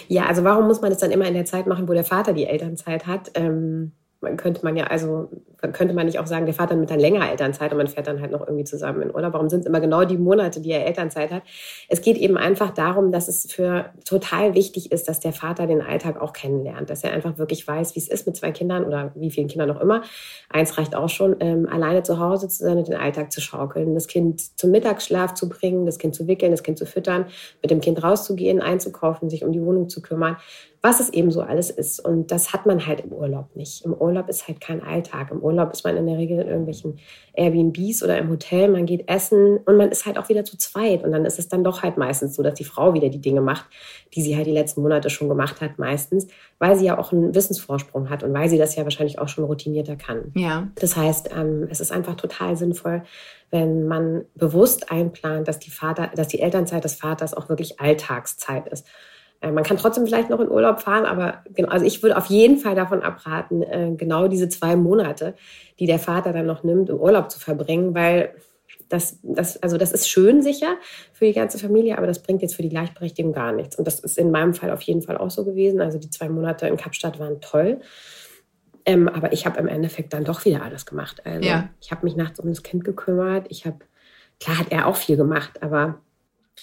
Ja, 0.08 0.26
also 0.26 0.44
warum 0.44 0.66
muss 0.66 0.80
man 0.80 0.90
das 0.90 1.00
dann 1.00 1.10
immer 1.10 1.26
in 1.26 1.34
der 1.34 1.44
Zeit 1.44 1.66
machen, 1.66 1.88
wo 1.88 1.92
der 1.92 2.04
Vater 2.04 2.32
die 2.32 2.46
Elternzeit 2.46 3.06
hat? 3.06 3.30
Ähm 3.34 3.92
könnte 4.36 4.64
man 4.64 4.76
ja, 4.76 4.84
also 4.84 5.30
könnte 5.72 5.94
man 5.94 6.06
nicht 6.06 6.18
auch 6.18 6.26
sagen, 6.26 6.46
der 6.46 6.54
Vater 6.54 6.76
mit 6.76 6.90
dann 6.90 7.00
länger 7.00 7.30
Elternzeit 7.30 7.72
und 7.72 7.78
man 7.78 7.86
fährt 7.86 8.06
dann 8.06 8.20
halt 8.20 8.32
noch 8.32 8.40
irgendwie 8.40 8.64
zusammen 8.64 9.02
in 9.02 9.14
Urlaub. 9.14 9.32
Warum 9.32 9.48
sind 9.48 9.60
es 9.60 9.66
immer 9.66 9.80
genau 9.80 10.04
die 10.04 10.18
Monate, 10.18 10.60
die 10.60 10.70
er 10.70 10.86
Elternzeit 10.86 11.30
hat? 11.30 11.42
Es 11.88 12.00
geht 12.00 12.16
eben 12.16 12.36
einfach 12.36 12.70
darum, 12.70 13.12
dass 13.12 13.28
es 13.28 13.50
für 13.50 13.90
total 14.04 14.54
wichtig 14.54 14.92
ist, 14.92 15.08
dass 15.08 15.20
der 15.20 15.32
Vater 15.32 15.66
den 15.66 15.82
Alltag 15.82 16.20
auch 16.20 16.32
kennenlernt, 16.32 16.90
dass 16.90 17.04
er 17.04 17.12
einfach 17.12 17.38
wirklich 17.38 17.66
weiß, 17.66 17.94
wie 17.94 18.00
es 18.00 18.08
ist 18.08 18.26
mit 18.26 18.36
zwei 18.36 18.52
Kindern 18.52 18.84
oder 18.84 19.12
wie 19.14 19.30
vielen 19.30 19.48
Kindern 19.48 19.68
noch 19.68 19.80
immer. 19.80 20.02
Eins 20.48 20.78
reicht 20.78 20.94
auch 20.94 21.08
schon, 21.08 21.36
ähm, 21.40 21.68
alleine 21.70 22.02
zu 22.02 22.18
Hause 22.18 22.48
zu 22.48 22.64
sein 22.64 22.78
und 22.78 22.88
den 22.88 22.96
Alltag 22.96 23.32
zu 23.32 23.40
schaukeln, 23.40 23.94
das 23.94 24.06
Kind 24.06 24.58
zum 24.58 24.70
Mittagsschlaf 24.70 25.34
zu 25.34 25.48
bringen, 25.48 25.86
das 25.86 25.98
Kind 25.98 26.14
zu 26.14 26.26
wickeln, 26.26 26.50
das 26.50 26.62
Kind 26.62 26.78
zu 26.78 26.86
füttern, 26.86 27.26
mit 27.62 27.70
dem 27.70 27.80
Kind 27.80 28.02
rauszugehen, 28.02 28.60
einzukaufen, 28.60 29.30
sich 29.30 29.44
um 29.44 29.52
die 29.52 29.62
Wohnung 29.62 29.88
zu 29.88 30.02
kümmern 30.02 30.36
was 30.86 31.00
es 31.00 31.10
eben 31.10 31.32
so 31.32 31.40
alles 31.40 31.70
ist. 31.70 31.98
Und 31.98 32.30
das 32.30 32.52
hat 32.52 32.64
man 32.64 32.86
halt 32.86 33.00
im 33.00 33.12
Urlaub 33.12 33.56
nicht. 33.56 33.84
Im 33.84 33.92
Urlaub 33.92 34.28
ist 34.28 34.46
halt 34.46 34.60
kein 34.60 34.84
Alltag. 34.84 35.32
Im 35.32 35.42
Urlaub 35.42 35.55
ist 35.64 35.84
man 35.84 35.96
in 35.96 36.06
der 36.06 36.18
Regel 36.18 36.40
in 36.40 36.48
irgendwelchen 36.48 36.98
Airbnbs 37.34 38.02
oder 38.02 38.18
im 38.18 38.30
Hotel. 38.30 38.68
Man 38.68 38.86
geht 38.86 39.08
essen 39.08 39.58
und 39.58 39.76
man 39.76 39.90
ist 39.90 40.06
halt 40.06 40.18
auch 40.18 40.28
wieder 40.28 40.44
zu 40.44 40.56
zweit. 40.56 41.04
Und 41.04 41.12
dann 41.12 41.24
ist 41.24 41.38
es 41.38 41.48
dann 41.48 41.64
doch 41.64 41.82
halt 41.82 41.96
meistens 41.96 42.34
so, 42.34 42.42
dass 42.42 42.54
die 42.54 42.64
Frau 42.64 42.94
wieder 42.94 43.08
die 43.08 43.20
Dinge 43.20 43.40
macht, 43.40 43.66
die 44.14 44.22
sie 44.22 44.36
halt 44.36 44.46
die 44.46 44.52
letzten 44.52 44.82
Monate 44.82 45.10
schon 45.10 45.28
gemacht 45.28 45.60
hat, 45.60 45.78
meistens, 45.78 46.26
weil 46.58 46.76
sie 46.76 46.86
ja 46.86 46.98
auch 46.98 47.12
einen 47.12 47.34
Wissensvorsprung 47.34 48.10
hat 48.10 48.22
und 48.22 48.32
weil 48.32 48.48
sie 48.48 48.58
das 48.58 48.76
ja 48.76 48.84
wahrscheinlich 48.84 49.18
auch 49.18 49.28
schon 49.28 49.44
routinierter 49.44 49.96
kann. 49.96 50.32
Ja. 50.34 50.68
Das 50.76 50.96
heißt, 50.96 51.30
ähm, 51.36 51.68
es 51.70 51.80
ist 51.80 51.92
einfach 51.92 52.14
total 52.14 52.56
sinnvoll, 52.56 53.02
wenn 53.50 53.86
man 53.86 54.24
bewusst 54.34 54.90
einplant, 54.90 55.48
dass 55.48 55.58
die 55.58 55.70
Vater, 55.70 56.10
dass 56.14 56.28
die 56.28 56.40
Elternzeit 56.40 56.84
des 56.84 56.94
Vaters 56.94 57.34
auch 57.34 57.48
wirklich 57.48 57.80
Alltagszeit 57.80 58.68
ist. 58.68 58.86
Äh, 59.46 59.52
man 59.52 59.64
kann 59.64 59.76
trotzdem 59.76 60.06
vielleicht 60.06 60.30
noch 60.30 60.40
in 60.40 60.50
Urlaub 60.50 60.80
fahren, 60.80 61.04
aber 61.04 61.42
genau, 61.54 61.68
also 61.68 61.84
ich 61.84 62.02
würde 62.02 62.16
auf 62.16 62.26
jeden 62.26 62.58
Fall 62.58 62.74
davon 62.74 63.02
abraten, 63.02 63.62
äh, 63.62 63.92
genau 63.96 64.28
diese 64.28 64.48
zwei 64.48 64.76
Monate, 64.76 65.34
die 65.78 65.86
der 65.86 65.98
Vater 65.98 66.32
dann 66.32 66.46
noch 66.46 66.62
nimmt, 66.64 66.90
im 66.90 66.96
Urlaub 66.96 67.30
zu 67.30 67.38
verbringen, 67.38 67.94
weil 67.94 68.34
das, 68.88 69.18
das, 69.22 69.60
also 69.62 69.78
das 69.78 69.92
ist 69.92 70.08
schön 70.08 70.42
sicher 70.42 70.76
für 71.12 71.24
die 71.24 71.32
ganze 71.32 71.58
Familie, 71.58 71.98
aber 71.98 72.06
das 72.06 72.22
bringt 72.22 72.42
jetzt 72.42 72.54
für 72.54 72.62
die 72.62 72.68
Gleichberechtigung 72.68 73.32
gar 73.32 73.52
nichts. 73.52 73.76
Und 73.76 73.86
das 73.86 73.98
ist 73.98 74.16
in 74.16 74.30
meinem 74.30 74.54
Fall 74.54 74.70
auf 74.70 74.82
jeden 74.82 75.02
Fall 75.02 75.18
auch 75.18 75.30
so 75.30 75.44
gewesen. 75.44 75.80
Also 75.80 75.98
die 75.98 76.10
zwei 76.10 76.28
Monate 76.28 76.68
in 76.68 76.76
Kapstadt 76.76 77.18
waren 77.18 77.40
toll. 77.40 77.80
Ähm, 78.84 79.08
aber 79.08 79.32
ich 79.32 79.44
habe 79.44 79.58
im 79.58 79.66
Endeffekt 79.66 80.12
dann 80.12 80.24
doch 80.24 80.44
wieder 80.44 80.62
alles 80.62 80.86
gemacht. 80.86 81.20
Also 81.24 81.48
ja. 81.48 81.68
ich 81.80 81.90
habe 81.90 82.04
mich 82.06 82.14
nachts 82.14 82.38
um 82.38 82.48
das 82.48 82.62
Kind 82.62 82.84
gekümmert. 82.84 83.46
Ich 83.48 83.66
habe, 83.66 83.78
klar 84.38 84.58
hat 84.60 84.70
er 84.70 84.86
auch 84.86 84.94
viel 84.94 85.16
gemacht, 85.16 85.60
aber 85.60 86.00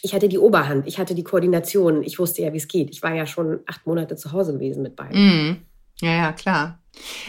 ich 0.01 0.13
hatte 0.13 0.29
die 0.29 0.39
Oberhand, 0.39 0.87
ich 0.87 0.97
hatte 0.97 1.15
die 1.15 1.23
Koordination, 1.23 2.03
ich 2.03 2.19
wusste 2.19 2.41
ja, 2.41 2.53
wie 2.53 2.57
es 2.57 2.67
geht. 2.67 2.89
Ich 2.89 3.03
war 3.03 3.13
ja 3.13 3.25
schon 3.25 3.59
acht 3.65 3.85
Monate 3.85 4.15
zu 4.15 4.31
Hause 4.31 4.53
gewesen 4.53 4.83
mit 4.83 4.95
beiden. 4.95 5.51
Mm. 5.51 5.57
Ja, 6.01 6.11
ja, 6.11 6.31
klar. 6.33 6.79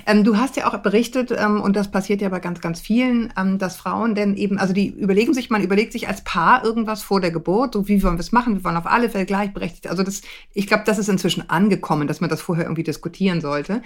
Ähm, 0.06 0.24
du 0.24 0.36
hast 0.36 0.56
ja 0.56 0.66
auch 0.66 0.76
berichtet, 0.78 1.30
ähm, 1.30 1.60
und 1.60 1.74
das 1.74 1.90
passiert 1.90 2.20
ja 2.20 2.28
bei 2.28 2.40
ganz, 2.40 2.60
ganz 2.60 2.80
vielen, 2.80 3.32
ähm, 3.38 3.58
dass 3.58 3.76
Frauen 3.76 4.14
denn 4.14 4.36
eben, 4.36 4.58
also 4.58 4.74
die 4.74 4.88
überlegen 4.88 5.32
sich, 5.32 5.48
man 5.48 5.62
überlegt 5.62 5.92
sich 5.92 6.06
als 6.08 6.22
Paar 6.22 6.64
irgendwas 6.64 7.02
vor 7.02 7.20
der 7.20 7.30
Geburt, 7.30 7.72
so 7.74 7.88
wie 7.88 8.02
wollen 8.02 8.16
wir 8.16 8.20
es 8.20 8.32
machen, 8.32 8.56
wir 8.56 8.64
wollen 8.64 8.76
auf 8.76 8.86
alle 8.86 9.08
Fälle 9.08 9.24
gleichberechtigt. 9.24 9.86
Also 9.86 10.02
das, 10.02 10.22
ich 10.52 10.66
glaube, 10.66 10.84
das 10.84 10.98
ist 10.98 11.08
inzwischen 11.08 11.48
angekommen, 11.48 12.08
dass 12.08 12.20
man 12.20 12.28
das 12.28 12.42
vorher 12.42 12.64
irgendwie 12.66 12.82
diskutieren 12.82 13.40
sollte. 13.40 13.82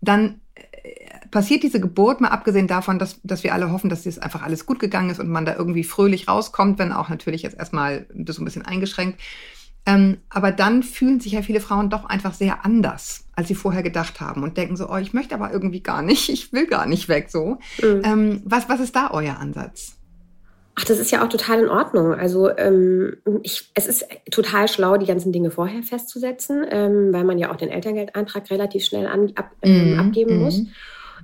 Dann 0.00 0.40
äh, 0.54 1.28
passiert 1.30 1.62
diese 1.62 1.80
Geburt, 1.80 2.20
mal 2.20 2.28
abgesehen 2.28 2.66
davon, 2.66 2.98
dass, 2.98 3.20
dass 3.22 3.44
wir 3.44 3.54
alle 3.54 3.70
hoffen, 3.70 3.90
dass 3.90 4.04
das 4.04 4.18
einfach 4.18 4.42
alles 4.42 4.66
gut 4.66 4.78
gegangen 4.78 5.10
ist 5.10 5.20
und 5.20 5.28
man 5.28 5.44
da 5.44 5.54
irgendwie 5.54 5.84
fröhlich 5.84 6.28
rauskommt, 6.28 6.78
wenn 6.78 6.92
auch 6.92 7.08
natürlich 7.08 7.42
jetzt 7.42 7.58
erstmal 7.58 8.06
das 8.14 8.36
so 8.36 8.42
ein 8.42 8.44
bisschen 8.44 8.64
eingeschränkt. 8.64 9.20
Ähm, 9.88 10.18
aber 10.30 10.50
dann 10.50 10.82
fühlen 10.82 11.20
sich 11.20 11.32
ja 11.32 11.42
viele 11.42 11.60
Frauen 11.60 11.90
doch 11.90 12.04
einfach 12.04 12.34
sehr 12.34 12.64
anders, 12.64 13.24
als 13.36 13.46
sie 13.46 13.54
vorher 13.54 13.84
gedacht 13.84 14.20
haben 14.20 14.42
und 14.42 14.56
denken 14.56 14.76
so, 14.76 14.90
oh, 14.90 14.96
ich 14.96 15.12
möchte 15.12 15.34
aber 15.34 15.52
irgendwie 15.52 15.80
gar 15.80 16.02
nicht, 16.02 16.28
ich 16.32 16.52
will 16.52 16.66
gar 16.66 16.86
nicht 16.86 17.08
weg 17.08 17.30
so. 17.30 17.58
Mhm. 17.80 18.02
Ähm, 18.04 18.42
was, 18.44 18.68
was 18.68 18.80
ist 18.80 18.96
da 18.96 19.10
euer 19.12 19.38
Ansatz? 19.38 19.95
Ach, 20.78 20.84
das 20.84 20.98
ist 20.98 21.10
ja 21.10 21.24
auch 21.24 21.28
total 21.28 21.60
in 21.60 21.68
Ordnung. 21.70 22.12
Also 22.12 22.54
ähm, 22.56 23.16
ich, 23.42 23.70
es 23.74 23.86
ist 23.86 24.06
total 24.30 24.68
schlau, 24.68 24.98
die 24.98 25.06
ganzen 25.06 25.32
Dinge 25.32 25.50
vorher 25.50 25.82
festzusetzen, 25.82 26.66
ähm, 26.70 27.14
weil 27.14 27.24
man 27.24 27.38
ja 27.38 27.50
auch 27.50 27.56
den 27.56 27.70
Elterngeldeintrag 27.70 28.50
relativ 28.50 28.84
schnell 28.84 29.06
an, 29.06 29.32
ab, 29.36 29.52
ähm, 29.62 29.94
mhm. 29.94 30.00
abgeben 30.00 30.38
muss. 30.38 30.58
Mhm. 30.58 30.68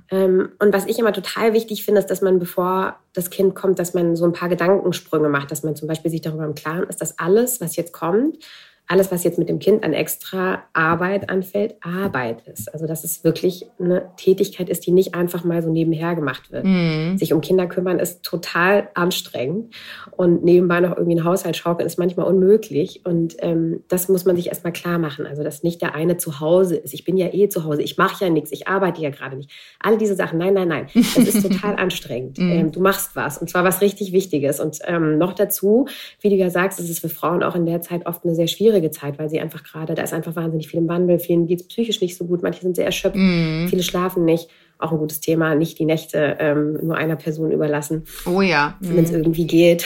Ähm, 0.09 0.49
und 0.57 0.73
was 0.73 0.87
ich 0.87 0.97
immer 0.97 1.13
total 1.13 1.53
wichtig 1.53 1.85
finde, 1.85 1.99
ist, 1.99 2.09
dass 2.09 2.21
man, 2.21 2.39
bevor 2.39 2.97
das 3.13 3.29
Kind 3.29 3.53
kommt, 3.53 3.77
dass 3.77 3.93
man 3.93 4.15
so 4.15 4.25
ein 4.25 4.33
paar 4.33 4.49
Gedankensprünge 4.49 5.29
macht, 5.29 5.51
dass 5.51 5.63
man 5.63 5.75
zum 5.75 5.87
Beispiel 5.87 6.09
sich 6.09 6.21
darüber 6.21 6.45
im 6.45 6.55
Klaren 6.55 6.89
ist, 6.89 6.99
dass 6.99 7.19
alles, 7.19 7.61
was 7.61 7.75
jetzt 7.75 7.93
kommt, 7.93 8.39
alles, 8.87 9.11
was 9.11 9.23
jetzt 9.23 9.39
mit 9.39 9.47
dem 9.47 9.59
Kind 9.59 9.83
an 9.83 9.93
extra 9.93 10.63
Arbeit 10.73 11.29
anfällt, 11.29 11.75
Arbeit 11.81 12.45
ist. 12.47 12.71
Also 12.73 12.85
dass 12.85 13.05
es 13.05 13.23
wirklich 13.23 13.65
eine 13.79 14.11
Tätigkeit 14.17 14.69
ist, 14.69 14.85
die 14.85 14.91
nicht 14.91 15.15
einfach 15.15 15.45
mal 15.45 15.61
so 15.61 15.71
nebenher 15.71 16.15
gemacht 16.15 16.51
wird. 16.51 16.65
Mhm. 16.65 17.17
Sich 17.17 17.31
um 17.31 17.39
Kinder 17.39 17.65
kümmern 17.67 17.99
ist 17.99 18.23
total 18.23 18.89
anstrengend 18.93 19.73
und 20.11 20.43
nebenbei 20.43 20.81
noch 20.81 20.97
irgendwie 20.97 21.17
einen 21.17 21.25
Haushalt 21.25 21.55
schaukeln 21.55 21.87
ist 21.87 21.97
manchmal 21.97 22.27
unmöglich. 22.27 23.01
Und 23.05 23.37
ähm, 23.39 23.83
das 23.87 24.09
muss 24.09 24.25
man 24.25 24.35
sich 24.35 24.47
erstmal 24.47 24.73
klar 24.73 24.99
machen. 24.99 25.25
Also 25.25 25.43
dass 25.43 25.63
nicht 25.63 25.81
der 25.81 25.95
eine 25.95 26.17
zu 26.17 26.41
Hause 26.41 26.75
ist. 26.75 26.93
Ich 26.93 27.05
bin 27.05 27.15
ja 27.15 27.33
eh 27.33 27.47
zu 27.47 27.63
Hause. 27.63 27.81
Ich 27.83 27.97
mache 27.97 28.25
ja 28.25 28.29
nichts. 28.29 28.51
Ich 28.51 28.67
arbeite 28.67 29.01
ja 29.01 29.11
gerade 29.11 29.37
nicht. 29.37 29.49
Alle 29.79 29.97
diese 29.97 30.15
Sachen. 30.15 30.37
Nein, 30.37 30.53
nein, 30.53 30.67
nein. 30.67 30.87
Das 30.93 31.17
ist 31.17 31.41
total 31.41 31.75
anstrengend. 31.77 32.37
Mhm. 32.37 32.51
Ähm, 32.51 32.71
du 32.73 32.81
machst 32.81 33.15
was 33.15 33.37
und 33.37 33.49
zwar 33.49 33.63
was 33.63 33.79
richtig 33.79 34.11
Wichtiges. 34.11 34.59
Und 34.59 34.79
ähm, 34.85 35.17
noch 35.17 35.33
dazu, 35.33 35.87
wie 36.19 36.29
du 36.29 36.35
ja 36.35 36.49
sagst, 36.49 36.81
ist 36.81 36.89
es 36.89 36.99
für 36.99 37.09
Frauen 37.09 37.43
auch 37.43 37.55
in 37.55 37.65
der 37.65 37.81
Zeit 37.81 38.05
oft 38.05 38.25
eine 38.25 38.35
sehr 38.35 38.47
schwierige 38.47 38.72
schwierige 38.73 38.91
Zeit, 38.91 39.19
weil 39.19 39.29
sie 39.29 39.39
einfach 39.39 39.63
gerade, 39.63 39.93
da 39.93 40.01
ist 40.01 40.13
einfach 40.13 40.35
wahnsinnig 40.35 40.67
viel 40.67 40.79
im 40.79 40.87
Wandel, 40.87 41.19
vielen 41.19 41.45
geht 41.45 41.61
es 41.61 41.67
psychisch 41.67 42.01
nicht 42.01 42.17
so 42.17 42.25
gut, 42.25 42.41
manche 42.41 42.61
sind 42.61 42.75
sehr 42.75 42.85
erschöpft, 42.85 43.15
mm. 43.15 43.67
viele 43.67 43.83
schlafen 43.83 44.25
nicht. 44.25 44.49
Auch 44.79 44.91
ein 44.91 44.97
gutes 44.97 45.21
Thema, 45.21 45.55
nicht 45.55 45.79
die 45.79 45.85
Nächte 45.85 46.37
ähm, 46.39 46.79
nur 46.83 46.97
einer 46.97 47.15
Person 47.15 47.51
überlassen. 47.51 48.05
Oh 48.25 48.41
ja. 48.41 48.77
Mm. 48.81 48.95
Wenn 48.95 49.03
es 49.03 49.11
irgendwie 49.11 49.45
geht. 49.45 49.85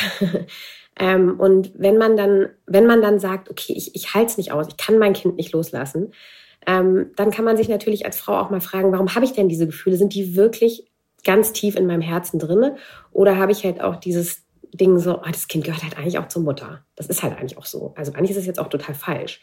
ähm, 0.99 1.39
und 1.39 1.71
wenn 1.75 1.97
man 1.97 2.15
dann, 2.15 2.47
wenn 2.65 2.87
man 2.87 3.01
dann 3.01 3.19
sagt, 3.19 3.49
okay, 3.49 3.73
ich, 3.75 3.93
ich 3.95 4.13
halte 4.13 4.31
es 4.31 4.37
nicht 4.37 4.51
aus, 4.51 4.67
ich 4.69 4.77
kann 4.77 4.97
mein 4.97 5.13
Kind 5.13 5.35
nicht 5.35 5.51
loslassen, 5.51 6.13
ähm, 6.65 7.11
dann 7.15 7.31
kann 7.31 7.45
man 7.45 7.57
sich 7.57 7.67
natürlich 7.67 8.05
als 8.05 8.17
Frau 8.17 8.37
auch 8.39 8.49
mal 8.49 8.61
fragen, 8.61 8.91
warum 8.91 9.13
habe 9.13 9.25
ich 9.25 9.33
denn 9.33 9.49
diese 9.49 9.67
Gefühle? 9.67 9.97
Sind 9.97 10.13
die 10.13 10.35
wirklich 10.35 10.89
ganz 11.23 11.51
tief 11.51 11.75
in 11.75 11.85
meinem 11.85 12.01
Herzen 12.01 12.39
drinne? 12.39 12.77
Oder 13.11 13.37
habe 13.37 13.51
ich 13.51 13.63
halt 13.65 13.81
auch 13.81 13.97
dieses 13.97 14.46
Ding 14.77 14.99
so, 14.99 15.19
oh, 15.19 15.29
das 15.31 15.47
Kind 15.47 15.65
gehört 15.65 15.83
halt 15.83 15.97
eigentlich 15.97 16.19
auch 16.19 16.27
zur 16.27 16.43
Mutter. 16.43 16.85
Das 16.95 17.07
ist 17.07 17.23
halt 17.23 17.37
eigentlich 17.37 17.57
auch 17.57 17.65
so. 17.65 17.93
Also 17.95 18.13
eigentlich 18.13 18.31
ist 18.31 18.37
es 18.37 18.45
jetzt 18.45 18.59
auch 18.59 18.69
total 18.69 18.95
falsch. 18.95 19.41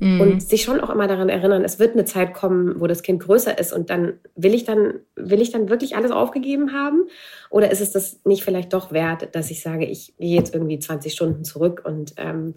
Mhm. 0.00 0.20
Und 0.20 0.42
sich 0.42 0.62
schon 0.62 0.80
auch 0.80 0.90
immer 0.90 1.08
daran 1.08 1.28
erinnern, 1.28 1.64
es 1.64 1.78
wird 1.78 1.94
eine 1.94 2.04
Zeit 2.04 2.32
kommen, 2.32 2.80
wo 2.80 2.86
das 2.86 3.02
Kind 3.02 3.22
größer 3.22 3.58
ist 3.58 3.72
und 3.72 3.90
dann 3.90 4.14
will 4.36 4.54
ich 4.54 4.64
dann, 4.64 5.00
will 5.16 5.42
ich 5.42 5.50
dann 5.50 5.68
wirklich 5.68 5.96
alles 5.96 6.12
aufgegeben 6.12 6.72
haben? 6.72 7.08
Oder 7.50 7.70
ist 7.70 7.80
es 7.80 7.90
das 7.90 8.20
nicht 8.24 8.44
vielleicht 8.44 8.72
doch 8.72 8.92
wert, 8.92 9.34
dass 9.34 9.50
ich 9.50 9.60
sage, 9.60 9.86
ich 9.86 10.14
gehe 10.18 10.36
jetzt 10.36 10.54
irgendwie 10.54 10.78
20 10.78 11.12
Stunden 11.12 11.44
zurück 11.44 11.82
und 11.84 12.14
ähm, 12.16 12.54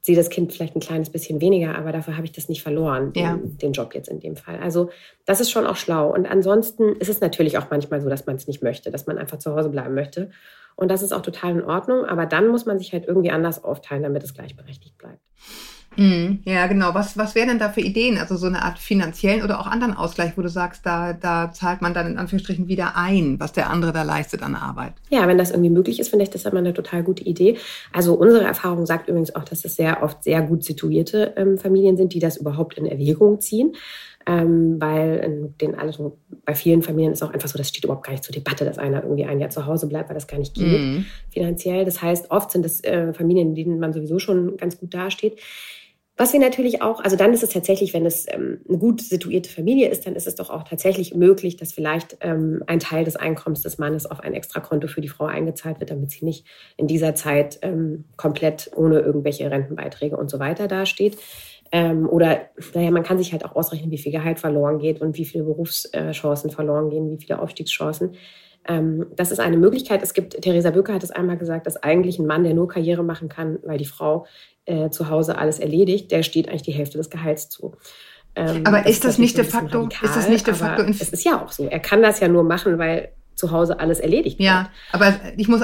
sehe 0.00 0.16
das 0.16 0.30
Kind 0.30 0.52
vielleicht 0.52 0.74
ein 0.76 0.80
kleines 0.80 1.10
bisschen 1.10 1.40
weniger, 1.40 1.76
aber 1.76 1.92
dafür 1.92 2.16
habe 2.16 2.26
ich 2.26 2.32
das 2.32 2.48
nicht 2.48 2.62
verloren, 2.62 3.12
den, 3.12 3.22
ja. 3.22 3.38
den, 3.40 3.72
Job 3.72 3.94
jetzt 3.94 4.08
in 4.08 4.18
dem 4.18 4.36
Fall. 4.36 4.58
Also 4.58 4.90
das 5.26 5.40
ist 5.40 5.50
schon 5.50 5.66
auch 5.66 5.76
schlau. 5.76 6.12
Und 6.12 6.26
ansonsten 6.26 6.96
ist 6.96 7.08
es 7.08 7.20
natürlich 7.20 7.56
auch 7.58 7.70
manchmal 7.70 8.00
so, 8.00 8.08
dass 8.08 8.26
man 8.26 8.36
es 8.36 8.48
nicht 8.48 8.62
möchte, 8.62 8.90
dass 8.90 9.06
man 9.06 9.18
einfach 9.18 9.38
zu 9.38 9.54
Hause 9.54 9.68
bleiben 9.68 9.94
möchte. 9.94 10.30
Und 10.76 10.90
das 10.90 11.02
ist 11.02 11.12
auch 11.12 11.22
total 11.22 11.52
in 11.52 11.64
Ordnung. 11.64 12.04
Aber 12.04 12.26
dann 12.26 12.48
muss 12.48 12.66
man 12.66 12.78
sich 12.78 12.92
halt 12.92 13.06
irgendwie 13.06 13.30
anders 13.30 13.62
aufteilen, 13.62 14.02
damit 14.02 14.22
es 14.22 14.34
gleichberechtigt 14.34 14.98
bleibt. 14.98 15.20
Mhm. 15.96 16.40
Ja, 16.44 16.66
genau. 16.66 16.94
Was, 16.94 17.16
was 17.16 17.34
wären 17.34 17.48
denn 17.48 17.58
da 17.58 17.68
für 17.68 17.80
Ideen? 17.80 18.18
Also 18.18 18.36
so 18.36 18.46
eine 18.46 18.62
Art 18.62 18.78
finanziellen 18.78 19.42
oder 19.42 19.60
auch 19.60 19.66
anderen 19.66 19.94
Ausgleich, 19.94 20.36
wo 20.36 20.42
du 20.42 20.48
sagst, 20.48 20.86
da, 20.86 21.12
da 21.12 21.52
zahlt 21.52 21.82
man 21.82 21.94
dann 21.94 22.06
in 22.06 22.18
Anführungsstrichen 22.18 22.68
wieder 22.68 22.96
ein, 22.96 23.38
was 23.38 23.52
der 23.52 23.70
andere 23.70 23.92
da 23.92 24.02
leistet 24.02 24.42
an 24.42 24.54
Arbeit. 24.54 24.94
Ja, 25.10 25.26
wenn 25.28 25.38
das 25.38 25.50
irgendwie 25.50 25.70
möglich 25.70 26.00
ist, 26.00 26.08
finde 26.08 26.24
ich 26.24 26.30
das 26.30 26.44
immer 26.44 26.58
eine 26.58 26.74
total 26.74 27.02
gute 27.02 27.24
Idee. 27.24 27.58
Also 27.92 28.14
unsere 28.14 28.44
Erfahrung 28.44 28.86
sagt 28.86 29.08
übrigens 29.08 29.34
auch, 29.34 29.44
dass 29.44 29.64
es 29.64 29.76
sehr 29.76 30.02
oft 30.02 30.24
sehr 30.24 30.42
gut 30.42 30.64
situierte 30.64 31.34
ähm, 31.36 31.58
Familien 31.58 31.96
sind, 31.96 32.14
die 32.14 32.20
das 32.20 32.36
überhaupt 32.36 32.78
in 32.78 32.86
Erwägung 32.86 33.40
ziehen 33.40 33.74
ähm, 34.26 34.80
weil 34.80 35.16
in 35.18 35.58
den 35.58 35.74
also 35.74 36.18
bei 36.44 36.54
vielen 36.54 36.82
Familien 36.82 37.12
ist 37.12 37.22
auch 37.22 37.32
einfach 37.32 37.48
so, 37.48 37.58
das 37.58 37.68
steht 37.68 37.84
überhaupt 37.84 38.04
gar 38.04 38.12
nicht 38.12 38.24
zur 38.24 38.34
Debatte, 38.34 38.64
dass 38.64 38.78
einer 38.78 39.02
irgendwie 39.02 39.24
ein 39.24 39.40
Jahr 39.40 39.50
zu 39.50 39.66
Hause 39.66 39.86
bleibt, 39.86 40.08
weil 40.08 40.14
das 40.14 40.26
gar 40.26 40.38
nicht 40.38 40.54
geht 40.54 40.80
mhm. 40.80 41.06
finanziell. 41.30 41.84
Das 41.84 42.02
heißt, 42.02 42.30
oft 42.30 42.50
sind 42.50 42.66
es 42.66 42.82
äh, 42.84 43.12
Familien, 43.12 43.50
in 43.50 43.54
denen 43.54 43.80
man 43.80 43.92
sowieso 43.92 44.18
schon 44.18 44.56
ganz 44.56 44.78
gut 44.78 44.94
dasteht. 44.94 45.40
Was 46.18 46.34
wir 46.34 46.40
natürlich 46.40 46.82
auch, 46.82 47.00
also 47.02 47.16
dann 47.16 47.32
ist 47.32 47.42
es 47.42 47.50
tatsächlich, 47.50 47.94
wenn 47.94 48.04
es 48.04 48.26
ähm, 48.28 48.60
eine 48.68 48.76
gut 48.76 49.00
situierte 49.00 49.48
Familie 49.48 49.88
ist, 49.88 50.06
dann 50.06 50.14
ist 50.14 50.26
es 50.26 50.34
doch 50.34 50.50
auch 50.50 50.62
tatsächlich 50.62 51.14
möglich, 51.14 51.56
dass 51.56 51.72
vielleicht 51.72 52.18
ähm, 52.20 52.62
ein 52.66 52.80
Teil 52.80 53.04
des 53.04 53.16
Einkommens 53.16 53.62
des 53.62 53.78
Mannes 53.78 54.04
auf 54.04 54.20
ein 54.20 54.34
Extrakonto 54.34 54.88
für 54.88 55.00
die 55.00 55.08
Frau 55.08 55.24
eingezahlt 55.24 55.80
wird, 55.80 55.90
damit 55.90 56.10
sie 56.10 56.24
nicht 56.26 56.46
in 56.76 56.86
dieser 56.86 57.14
Zeit 57.14 57.58
ähm, 57.62 58.04
komplett 58.16 58.70
ohne 58.76 59.00
irgendwelche 59.00 59.50
Rentenbeiträge 59.50 60.16
und 60.16 60.30
so 60.30 60.38
weiter 60.38 60.68
dasteht. 60.68 61.16
Ähm, 61.74 62.06
oder 62.06 62.42
naja, 62.74 62.90
man 62.90 63.02
kann 63.02 63.16
sich 63.16 63.32
halt 63.32 63.44
auch 63.46 63.56
ausrechnen, 63.56 63.90
wie 63.90 63.98
viel 63.98 64.12
Gehalt 64.12 64.38
verloren 64.38 64.78
geht 64.78 65.00
und 65.00 65.16
wie 65.16 65.24
viele 65.24 65.44
Berufschancen 65.44 66.50
verloren 66.50 66.90
gehen, 66.90 67.10
wie 67.10 67.16
viele 67.16 67.40
Aufstiegschancen. 67.40 68.14
Ähm, 68.68 69.06
das 69.16 69.32
ist 69.32 69.40
eine 69.40 69.56
Möglichkeit. 69.56 70.02
Es 70.02 70.12
gibt, 70.12 70.40
Theresa 70.40 70.70
Böcker 70.70 70.94
hat 70.94 71.02
es 71.02 71.10
einmal 71.10 71.38
gesagt, 71.38 71.66
dass 71.66 71.82
eigentlich 71.82 72.18
ein 72.18 72.26
Mann, 72.26 72.44
der 72.44 72.54
nur 72.54 72.68
Karriere 72.68 73.02
machen 73.02 73.28
kann, 73.28 73.58
weil 73.64 73.78
die 73.78 73.86
Frau 73.86 74.26
äh, 74.66 74.90
zu 74.90 75.08
Hause 75.08 75.38
alles 75.38 75.58
erledigt, 75.58 76.12
der 76.12 76.22
steht 76.22 76.48
eigentlich 76.48 76.62
die 76.62 76.72
Hälfte 76.72 76.98
des 76.98 77.10
Gehalts 77.10 77.48
zu. 77.48 77.74
Ähm, 78.36 78.66
aber 78.66 78.86
ist 78.86 79.04
das, 79.04 79.12
das 79.12 79.18
nicht 79.18 79.36
de 79.36 79.44
facto? 79.44 79.80
Radikal, 79.80 80.08
ist 80.08 80.16
das 80.16 80.28
nicht 80.28 80.46
de 80.46 80.54
facto? 80.54 80.82
Es 80.82 81.10
ist 81.10 81.24
ja 81.24 81.42
auch 81.42 81.52
so. 81.52 81.66
Er 81.66 81.80
kann 81.80 82.02
das 82.02 82.20
ja 82.20 82.28
nur 82.28 82.44
machen, 82.44 82.78
weil 82.78 83.12
zu 83.34 83.50
Hause 83.50 83.80
alles 83.80 83.98
erledigt 83.98 84.38
wird. 84.38 84.46
Ja, 84.46 84.70
aber 84.92 85.14
ich 85.36 85.48
muss 85.48 85.62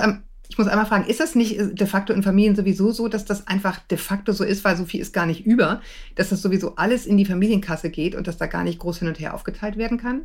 ich 0.49 0.57
muss 0.57 0.67
einmal 0.67 0.87
fragen, 0.87 1.09
ist 1.09 1.21
das 1.21 1.35
nicht 1.35 1.59
de 1.59 1.87
facto 1.87 2.13
in 2.13 2.23
Familien 2.23 2.57
sowieso 2.57 2.91
so, 2.91 3.09
dass 3.09 3.25
das 3.25 3.47
einfach 3.47 3.79
de 3.81 3.99
facto 3.99 4.33
so 4.33 4.45
ist, 4.45 4.65
weil 4.65 4.77
so 4.77 4.85
viel 4.85 5.01
ist 5.01 5.13
gar 5.13 5.27
nicht 5.27 5.45
über, 5.45 5.83
dass 6.15 6.31
das 6.31 6.41
sowieso 6.41 6.77
alles 6.77 7.07
in 7.07 7.19
die 7.19 7.27
Familienkasse 7.27 7.91
geht 7.91 8.15
und 8.15 8.27
dass 8.27 8.39
da 8.39 8.47
gar 8.47 8.65
nicht 8.65 8.79
groß 8.79 9.01
hin 9.01 9.09
und 9.09 9.21
her 9.21 9.35
aufgeteilt 9.35 9.77
werden 9.77 9.99
kann? 9.99 10.25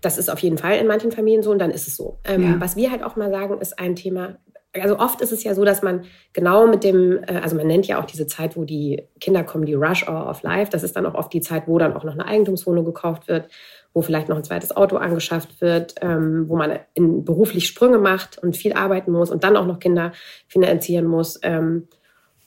Das 0.00 0.18
ist 0.18 0.30
auf 0.30 0.38
jeden 0.38 0.56
Fall 0.56 0.78
in 0.78 0.86
manchen 0.86 1.12
Familien 1.12 1.42
so 1.42 1.50
und 1.50 1.58
dann 1.58 1.70
ist 1.70 1.88
es 1.88 1.96
so. 1.96 2.18
Ähm, 2.24 2.42
ja. 2.42 2.60
Was 2.60 2.76
wir 2.76 2.90
halt 2.90 3.02
auch 3.02 3.16
mal 3.16 3.30
sagen, 3.30 3.60
ist 3.60 3.78
ein 3.78 3.96
Thema, 3.96 4.38
also 4.72 4.98
oft 4.98 5.20
ist 5.20 5.32
es 5.32 5.44
ja 5.44 5.54
so, 5.54 5.64
dass 5.64 5.82
man 5.82 6.04
genau 6.32 6.66
mit 6.66 6.84
dem, 6.84 7.22
äh, 7.26 7.40
also 7.42 7.56
man 7.56 7.66
nennt 7.66 7.86
ja 7.86 8.00
auch 8.00 8.06
diese 8.06 8.26
Zeit, 8.26 8.56
wo 8.56 8.64
die 8.64 9.02
Kinder 9.20 9.44
kommen, 9.44 9.66
die 9.66 9.74
Rush 9.74 10.08
Hour 10.08 10.28
of 10.28 10.42
Life. 10.42 10.70
Das 10.70 10.82
ist 10.82 10.96
dann 10.96 11.06
auch 11.06 11.14
oft 11.14 11.32
die 11.32 11.40
Zeit, 11.40 11.64
wo 11.66 11.78
dann 11.78 11.92
auch 11.92 12.04
noch 12.04 12.14
eine 12.14 12.26
Eigentumswohnung 12.26 12.84
gekauft 12.84 13.28
wird, 13.28 13.48
wo 13.94 14.02
vielleicht 14.02 14.28
noch 14.28 14.36
ein 14.36 14.44
zweites 14.44 14.76
Auto 14.76 14.96
angeschafft 14.96 15.60
wird, 15.60 15.94
ähm, 16.02 16.48
wo 16.48 16.56
man 16.56 16.80
in, 16.94 17.24
beruflich 17.24 17.68
Sprünge 17.68 17.98
macht 17.98 18.38
und 18.38 18.56
viel 18.56 18.74
arbeiten 18.74 19.12
muss 19.12 19.30
und 19.30 19.44
dann 19.44 19.56
auch 19.56 19.66
noch 19.66 19.78
Kinder 19.78 20.12
finanzieren 20.48 21.06
muss. 21.06 21.38
Ähm, 21.42 21.88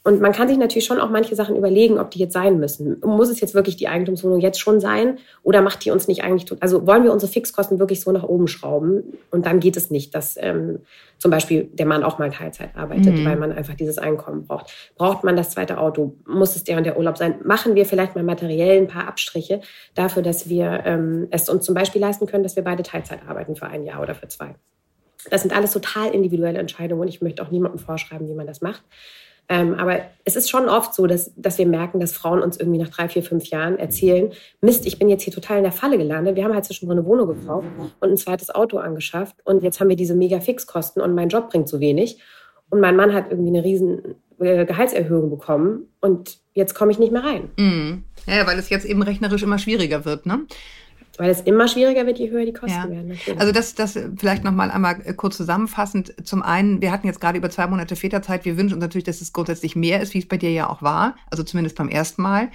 und 0.08 0.22
man 0.22 0.32
kann 0.32 0.48
sich 0.48 0.58
natürlich 0.58 0.86
schon 0.86 1.02
auch 1.02 1.10
manche 1.10 1.36
Sachen 1.36 1.58
überlegen, 1.58 2.00
ob 2.00 2.12
die 2.12 2.20
jetzt 2.20 2.32
sein 2.32 2.60
müssen. 2.62 3.02
Muss 3.04 3.28
es 3.28 3.42
jetzt 3.42 3.54
wirklich 3.54 3.76
die 3.76 3.90
Eigentumswohnung 3.90 4.40
jetzt 4.40 4.58
schon 4.58 4.80
sein 4.80 5.18
oder 5.44 5.62
macht 5.62 5.84
die 5.84 5.92
uns 5.92 6.08
nicht 6.08 6.24
eigentlich, 6.24 6.50
also 6.62 6.88
wollen 6.88 7.04
wir 7.04 7.12
unsere 7.12 7.30
Fixkosten 7.30 7.78
wirklich 7.78 8.00
so 8.00 8.14
nach 8.14 8.24
oben 8.24 8.48
schrauben 8.48 9.04
und 9.32 9.46
dann 9.46 9.60
geht 9.60 9.76
es 9.76 9.92
nicht, 9.92 10.16
dass 10.16 10.38
ähm, 10.40 10.80
zum 11.18 11.30
Beispiel 11.30 11.66
der 11.74 11.86
Mann 11.86 12.06
auch 12.06 12.20
mal 12.20 12.32
Teilzeit 12.32 12.70
arbeitet, 12.78 13.18
mhm. 13.18 13.26
weil 13.26 13.36
man 13.36 13.52
einfach 13.52 13.74
dieses 13.74 13.98
Einkommen 13.98 14.48
braucht. 14.48 14.72
Braucht 14.96 15.26
man 15.26 15.36
das 15.36 15.50
zweite 15.50 15.78
Auto? 15.78 16.16
Muss 16.26 16.56
es 16.56 16.64
der 16.64 16.78
und 16.78 16.86
der 16.86 16.98
Urlaub 16.98 17.18
sein? 17.18 17.36
Machen 17.44 17.76
wir 17.76 17.86
vielleicht 17.86 18.16
mal 18.16 18.24
materiell 18.24 18.78
ein 18.78 18.88
paar 18.88 19.10
Abstriche 19.10 19.60
dafür, 19.94 20.24
dass 20.24 20.48
wir 20.48 20.84
ähm, 20.86 21.28
es 21.32 21.50
uns 21.50 21.66
zum 21.66 21.76
Beispiel 21.76 22.00
leisten 22.00 22.28
können, 22.28 22.44
dass 22.44 22.56
wir 22.56 22.64
beide 22.64 22.84
Teilzeit 22.84 23.20
arbeiten 23.28 23.58
für 23.58 23.66
ein 23.66 23.84
Jahr 23.84 24.02
oder 24.02 24.16
für 24.16 24.30
zwei. 24.30 24.56
Das 25.30 25.42
sind 25.42 25.54
alles 25.54 25.74
total 25.74 26.12
individuelle 26.12 26.60
Entscheidungen 26.60 27.02
und 27.02 27.08
ich 27.10 27.22
möchte 27.22 27.44
auch 27.44 27.52
niemandem 27.52 27.80
vorschreiben, 27.80 28.30
wie 28.30 28.34
man 28.34 28.48
das 28.48 28.62
macht. 28.62 28.84
Ähm, 29.50 29.76
aber 29.76 30.02
es 30.26 30.36
ist 30.36 30.50
schon 30.50 30.68
oft 30.68 30.94
so, 30.94 31.08
dass, 31.08 31.32
dass 31.38 31.58
wir 31.58 31.66
merken, 31.66 32.00
dass 32.02 32.12
Frauen 32.12 32.42
uns 32.42 32.58
irgendwie 32.58 32.80
nach 32.80 32.90
drei, 32.90 33.08
vier, 33.08 33.24
fünf 33.24 33.46
Jahren 33.46 33.80
erzählen, 33.80 34.32
Mist, 34.60 34.86
ich 34.86 35.00
bin 35.00 35.08
jetzt 35.08 35.24
hier 35.24 35.34
total 35.34 35.58
in 35.58 35.64
der 35.64 35.72
Falle 35.72 35.98
gelandet. 35.98 36.36
Wir 36.36 36.44
haben 36.44 36.54
halt 36.54 36.66
zwischendrin 36.66 37.00
eine 37.00 37.08
Wohnung 37.08 37.28
gekauft 37.28 37.68
und 38.02 38.10
ein 38.10 38.18
zweites 38.18 38.54
Auto 38.54 38.78
angeschafft 38.78 39.38
und 39.46 39.64
jetzt 39.64 39.80
haben 39.80 39.88
wir 39.88 39.96
diese 39.96 40.16
mega 40.16 40.42
Fixkosten 40.42 41.02
und 41.02 41.16
mein 41.16 41.30
Job 41.30 41.50
bringt 41.50 41.70
so 41.70 41.80
wenig. 41.80 42.20
und 42.70 42.82
mein 42.82 42.96
Mann 42.96 43.14
hat 43.14 43.32
irgendwie 43.32 43.50
eine 43.50 43.64
riesen 43.64 44.16
äh, 44.40 44.66
Gehaltserhöhung 44.66 45.30
bekommen 45.30 45.88
und 46.02 46.40
jetzt 46.54 46.76
komme 46.76 46.92
ich 46.92 47.00
nicht 47.00 47.12
mehr 47.12 47.24
rein. 47.24 47.50
Mhm. 47.58 48.04
Ja, 48.26 48.46
weil 48.46 48.60
es 48.60 48.70
jetzt 48.70 48.86
eben 48.86 49.02
rechnerisch 49.02 49.44
immer 49.44 49.58
schwieriger 49.58 50.04
wird, 50.06 50.26
ne? 50.26 50.40
Weil 51.18 51.32
es 51.32 51.42
immer 51.42 51.68
schwieriger 51.68 52.06
wird, 52.06 52.20
je 52.20 52.30
höher 52.30 52.46
die 52.46 52.54
Kosten 52.54 52.78
ja. 52.78 52.90
werden. 52.90 53.08
Natürlich. 53.08 53.40
Also 53.40 53.52
das, 53.52 53.74
das 53.74 54.00
vielleicht 54.18 54.44
nochmal 54.44 54.70
einmal 54.70 55.02
äh, 55.04 55.14
kurz 55.14 55.38
zusammenfassend. 55.38 56.14
Zum 56.24 56.44
einen, 56.44 56.82
wir 56.82 56.92
hatten 56.92 57.08
jetzt 57.08 57.20
gerade 57.20 57.38
über 57.38 57.50
zwei 57.50 57.68
Monate 57.68 57.96
Väterzeit. 57.96 58.46
Wir 58.46 58.58
wünschen 58.58 58.76
uns 58.76 58.82
natürlich, 58.82 59.06
dass 59.06 59.22
es 59.22 59.34
grundsätzlich 59.34 59.76
mehr 59.76 60.02
ist, 60.02 60.14
wie 60.14 60.20
es 60.20 60.28
bei 60.28 60.38
dir 60.38 60.52
ja 60.52 60.70
auch 60.70 60.82
war. 60.82 61.16
Also 61.32 61.44
zumindest 61.44 61.76
beim 61.76 61.90
ersten 61.90 62.22
Mal. 62.22 62.50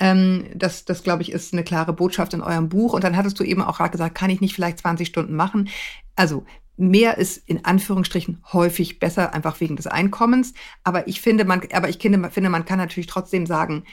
Ähm, 0.00 0.46
das, 0.54 0.84
das 0.84 1.02
glaube 1.02 1.22
ich, 1.22 1.32
ist 1.32 1.54
eine 1.54 1.64
klare 1.64 1.94
Botschaft 1.94 2.34
in 2.34 2.42
eurem 2.42 2.68
Buch. 2.68 2.92
Und 2.92 3.04
dann 3.04 3.16
hattest 3.16 3.40
du 3.40 3.44
eben 3.44 3.62
auch 3.62 3.78
gerade 3.78 3.90
gesagt, 3.90 4.14
kann 4.14 4.30
ich 4.30 4.40
nicht 4.42 4.54
vielleicht 4.54 4.78
20 4.78 5.08
Stunden 5.08 5.34
machen? 5.34 5.70
Also 6.14 6.44
mehr 6.76 7.16
ist 7.16 7.38
in 7.48 7.64
Anführungsstrichen 7.64 8.42
häufig 8.52 8.98
besser, 8.98 9.32
einfach 9.32 9.60
wegen 9.60 9.76
des 9.76 9.86
Einkommens. 9.86 10.52
Aber 10.82 11.08
ich 11.08 11.22
finde, 11.22 11.46
man, 11.46 11.62
aber 11.72 11.88
ich 11.88 11.98
finde, 11.98 12.30
finde, 12.30 12.50
man 12.50 12.66
kann 12.66 12.78
natürlich 12.78 13.06
trotzdem 13.06 13.46
sagen, 13.46 13.84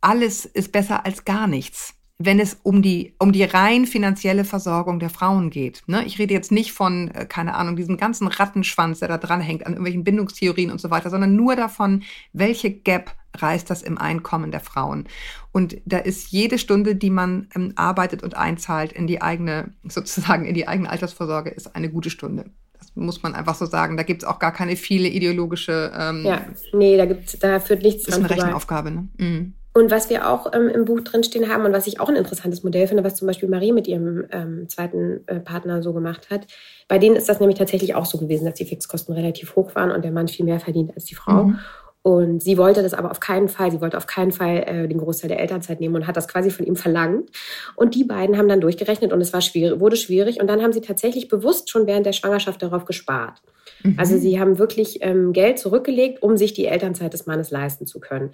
alles 0.00 0.44
ist 0.44 0.70
besser 0.70 1.04
als 1.04 1.24
gar 1.24 1.48
nichts 1.48 1.97
wenn 2.18 2.40
es 2.40 2.58
um 2.64 2.82
die, 2.82 3.14
um 3.20 3.30
die 3.30 3.44
rein 3.44 3.86
finanzielle 3.86 4.44
Versorgung 4.44 4.98
der 4.98 5.08
Frauen 5.08 5.50
geht. 5.50 5.82
Ne? 5.86 6.04
Ich 6.04 6.18
rede 6.18 6.34
jetzt 6.34 6.50
nicht 6.50 6.72
von, 6.72 7.08
äh, 7.12 7.26
keine 7.26 7.54
Ahnung, 7.54 7.76
diesem 7.76 7.96
ganzen 7.96 8.26
Rattenschwanz, 8.26 8.98
der 8.98 9.08
da 9.08 9.18
dran 9.18 9.40
hängt, 9.40 9.64
an 9.64 9.72
irgendwelchen 9.72 10.02
Bindungstheorien 10.02 10.72
und 10.72 10.80
so 10.80 10.90
weiter, 10.90 11.10
sondern 11.10 11.36
nur 11.36 11.54
davon, 11.54 12.02
welche 12.32 12.72
Gap 12.72 13.14
reißt 13.36 13.70
das 13.70 13.82
im 13.82 13.98
Einkommen 13.98 14.50
der 14.50 14.60
Frauen. 14.60 15.04
Und 15.52 15.76
da 15.84 15.98
ist 15.98 16.32
jede 16.32 16.58
Stunde, 16.58 16.96
die 16.96 17.10
man 17.10 17.48
ähm, 17.54 17.72
arbeitet 17.76 18.24
und 18.24 18.36
einzahlt 18.36 18.92
in 18.92 19.06
die 19.06 19.22
eigene, 19.22 19.72
sozusagen 19.84 20.44
in 20.44 20.54
die 20.54 20.66
eigene 20.66 20.90
Altersvorsorge, 20.90 21.50
ist 21.50 21.76
eine 21.76 21.88
gute 21.88 22.10
Stunde. 22.10 22.50
Das 22.78 22.94
muss 22.96 23.22
man 23.22 23.34
einfach 23.34 23.54
so 23.54 23.66
sagen. 23.66 23.96
Da 23.96 24.02
gibt 24.02 24.22
es 24.22 24.28
auch 24.28 24.40
gar 24.40 24.52
keine 24.52 24.74
viele 24.74 25.08
ideologische. 25.08 25.92
Ähm, 25.96 26.24
ja, 26.24 26.44
nee, 26.72 26.96
da, 26.96 27.06
gibt's, 27.06 27.38
da 27.38 27.60
führt 27.60 27.82
nichts 27.82 28.04
dran. 28.04 28.22
Das 28.22 28.30
ist 28.30 28.32
eine 28.32 28.42
Rechenaufgabe, 28.42 28.90
ne? 28.90 29.08
Mhm. 29.18 29.54
Und 29.78 29.92
was 29.92 30.10
wir 30.10 30.28
auch 30.28 30.52
ähm, 30.54 30.68
im 30.68 30.84
Buch 30.84 31.02
drinstehen 31.02 31.48
haben 31.48 31.64
und 31.64 31.72
was 31.72 31.86
ich 31.86 32.00
auch 32.00 32.08
ein 32.08 32.16
interessantes 32.16 32.64
Modell 32.64 32.88
finde, 32.88 33.04
was 33.04 33.14
zum 33.14 33.28
Beispiel 33.28 33.48
Marie 33.48 33.70
mit 33.70 33.86
ihrem 33.86 34.26
ähm, 34.32 34.68
zweiten 34.68 35.20
äh, 35.28 35.38
Partner 35.38 35.84
so 35.84 35.92
gemacht 35.92 36.30
hat, 36.30 36.48
bei 36.88 36.98
denen 36.98 37.14
ist 37.14 37.28
das 37.28 37.38
nämlich 37.38 37.58
tatsächlich 37.58 37.94
auch 37.94 38.04
so 38.04 38.18
gewesen, 38.18 38.44
dass 38.44 38.54
die 38.54 38.64
Fixkosten 38.64 39.14
relativ 39.14 39.54
hoch 39.54 39.76
waren 39.76 39.92
und 39.92 40.04
der 40.04 40.10
Mann 40.10 40.26
viel 40.26 40.44
mehr 40.44 40.58
verdient 40.58 40.90
als 40.96 41.04
die 41.04 41.14
Frau. 41.14 41.44
Mhm. 41.44 41.58
Und 42.02 42.42
sie 42.42 42.58
wollte 42.58 42.82
das 42.82 42.92
aber 42.92 43.12
auf 43.12 43.20
keinen 43.20 43.48
Fall, 43.48 43.70
sie 43.70 43.80
wollte 43.80 43.96
auf 43.96 44.08
keinen 44.08 44.32
Fall 44.32 44.64
äh, 44.66 44.88
den 44.88 44.98
Großteil 44.98 45.28
der 45.28 45.38
Elternzeit 45.38 45.78
nehmen 45.78 45.94
und 45.94 46.08
hat 46.08 46.16
das 46.16 46.26
quasi 46.26 46.50
von 46.50 46.66
ihm 46.66 46.74
verlangt. 46.74 47.30
Und 47.76 47.94
die 47.94 48.04
beiden 48.04 48.36
haben 48.36 48.48
dann 48.48 48.60
durchgerechnet 48.60 49.12
und 49.12 49.20
es 49.20 49.32
war 49.32 49.42
schwierig, 49.42 49.78
wurde 49.78 49.96
schwierig. 49.96 50.40
Und 50.40 50.48
dann 50.48 50.60
haben 50.60 50.72
sie 50.72 50.80
tatsächlich 50.80 51.28
bewusst 51.28 51.70
schon 51.70 51.86
während 51.86 52.04
der 52.04 52.12
Schwangerschaft 52.14 52.62
darauf 52.62 52.84
gespart. 52.84 53.42
Mhm. 53.84 53.94
Also 53.96 54.18
sie 54.18 54.40
haben 54.40 54.58
wirklich 54.58 54.98
ähm, 55.02 55.32
Geld 55.32 55.60
zurückgelegt, 55.60 56.20
um 56.20 56.36
sich 56.36 56.52
die 56.52 56.66
Elternzeit 56.66 57.12
des 57.12 57.26
Mannes 57.26 57.52
leisten 57.52 57.86
zu 57.86 58.00
können. 58.00 58.32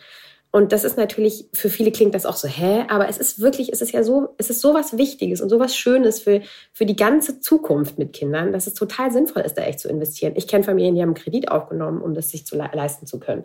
Und 0.55 0.71
das 0.71 0.85
ist 0.85 0.97
natürlich, 0.97 1.49
für 1.53 1.69
viele 1.69 1.91
klingt 1.91 2.15
das 2.15 2.25
auch 2.25 2.37
so, 2.37 2.47
hä? 2.47 2.85
Aber 2.89 3.09
es 3.09 3.19
ist 3.19 3.41
wirklich, 3.41 3.73
es 3.73 3.83
ist 3.83 3.91
ja 3.91 4.05
so, 4.05 4.37
es 4.39 4.51
ist 4.51 4.61
so 4.61 4.73
was 4.73 4.97
Wichtiges 4.97 5.41
und 5.41 5.49
so 5.49 5.59
was 5.59 5.75
Schönes 5.75 6.21
für, 6.21 6.43
für 6.73 6.87
die 6.87 6.95
ganze 6.95 7.41
Zukunft 7.41 7.99
mit 7.99 8.13
Kindern, 8.13 8.53
dass 8.53 8.69
es 8.69 8.75
total 8.75 9.11
sinnvoll 9.11 9.43
ist, 9.43 9.55
da 9.55 9.63
echt 9.63 9.81
zu 9.81 9.89
investieren. 9.89 10.35
Ich 10.37 10.47
kenne 10.47 10.63
Familien, 10.63 10.95
die 10.95 11.03
haben 11.03 11.09
einen 11.09 11.17
Kredit 11.17 11.51
aufgenommen, 11.51 12.01
um 12.01 12.15
das 12.15 12.31
sich 12.31 12.47
zu 12.47 12.57
le 12.57 12.71
leisten 12.73 13.05
zu 13.05 13.19
können. 13.19 13.43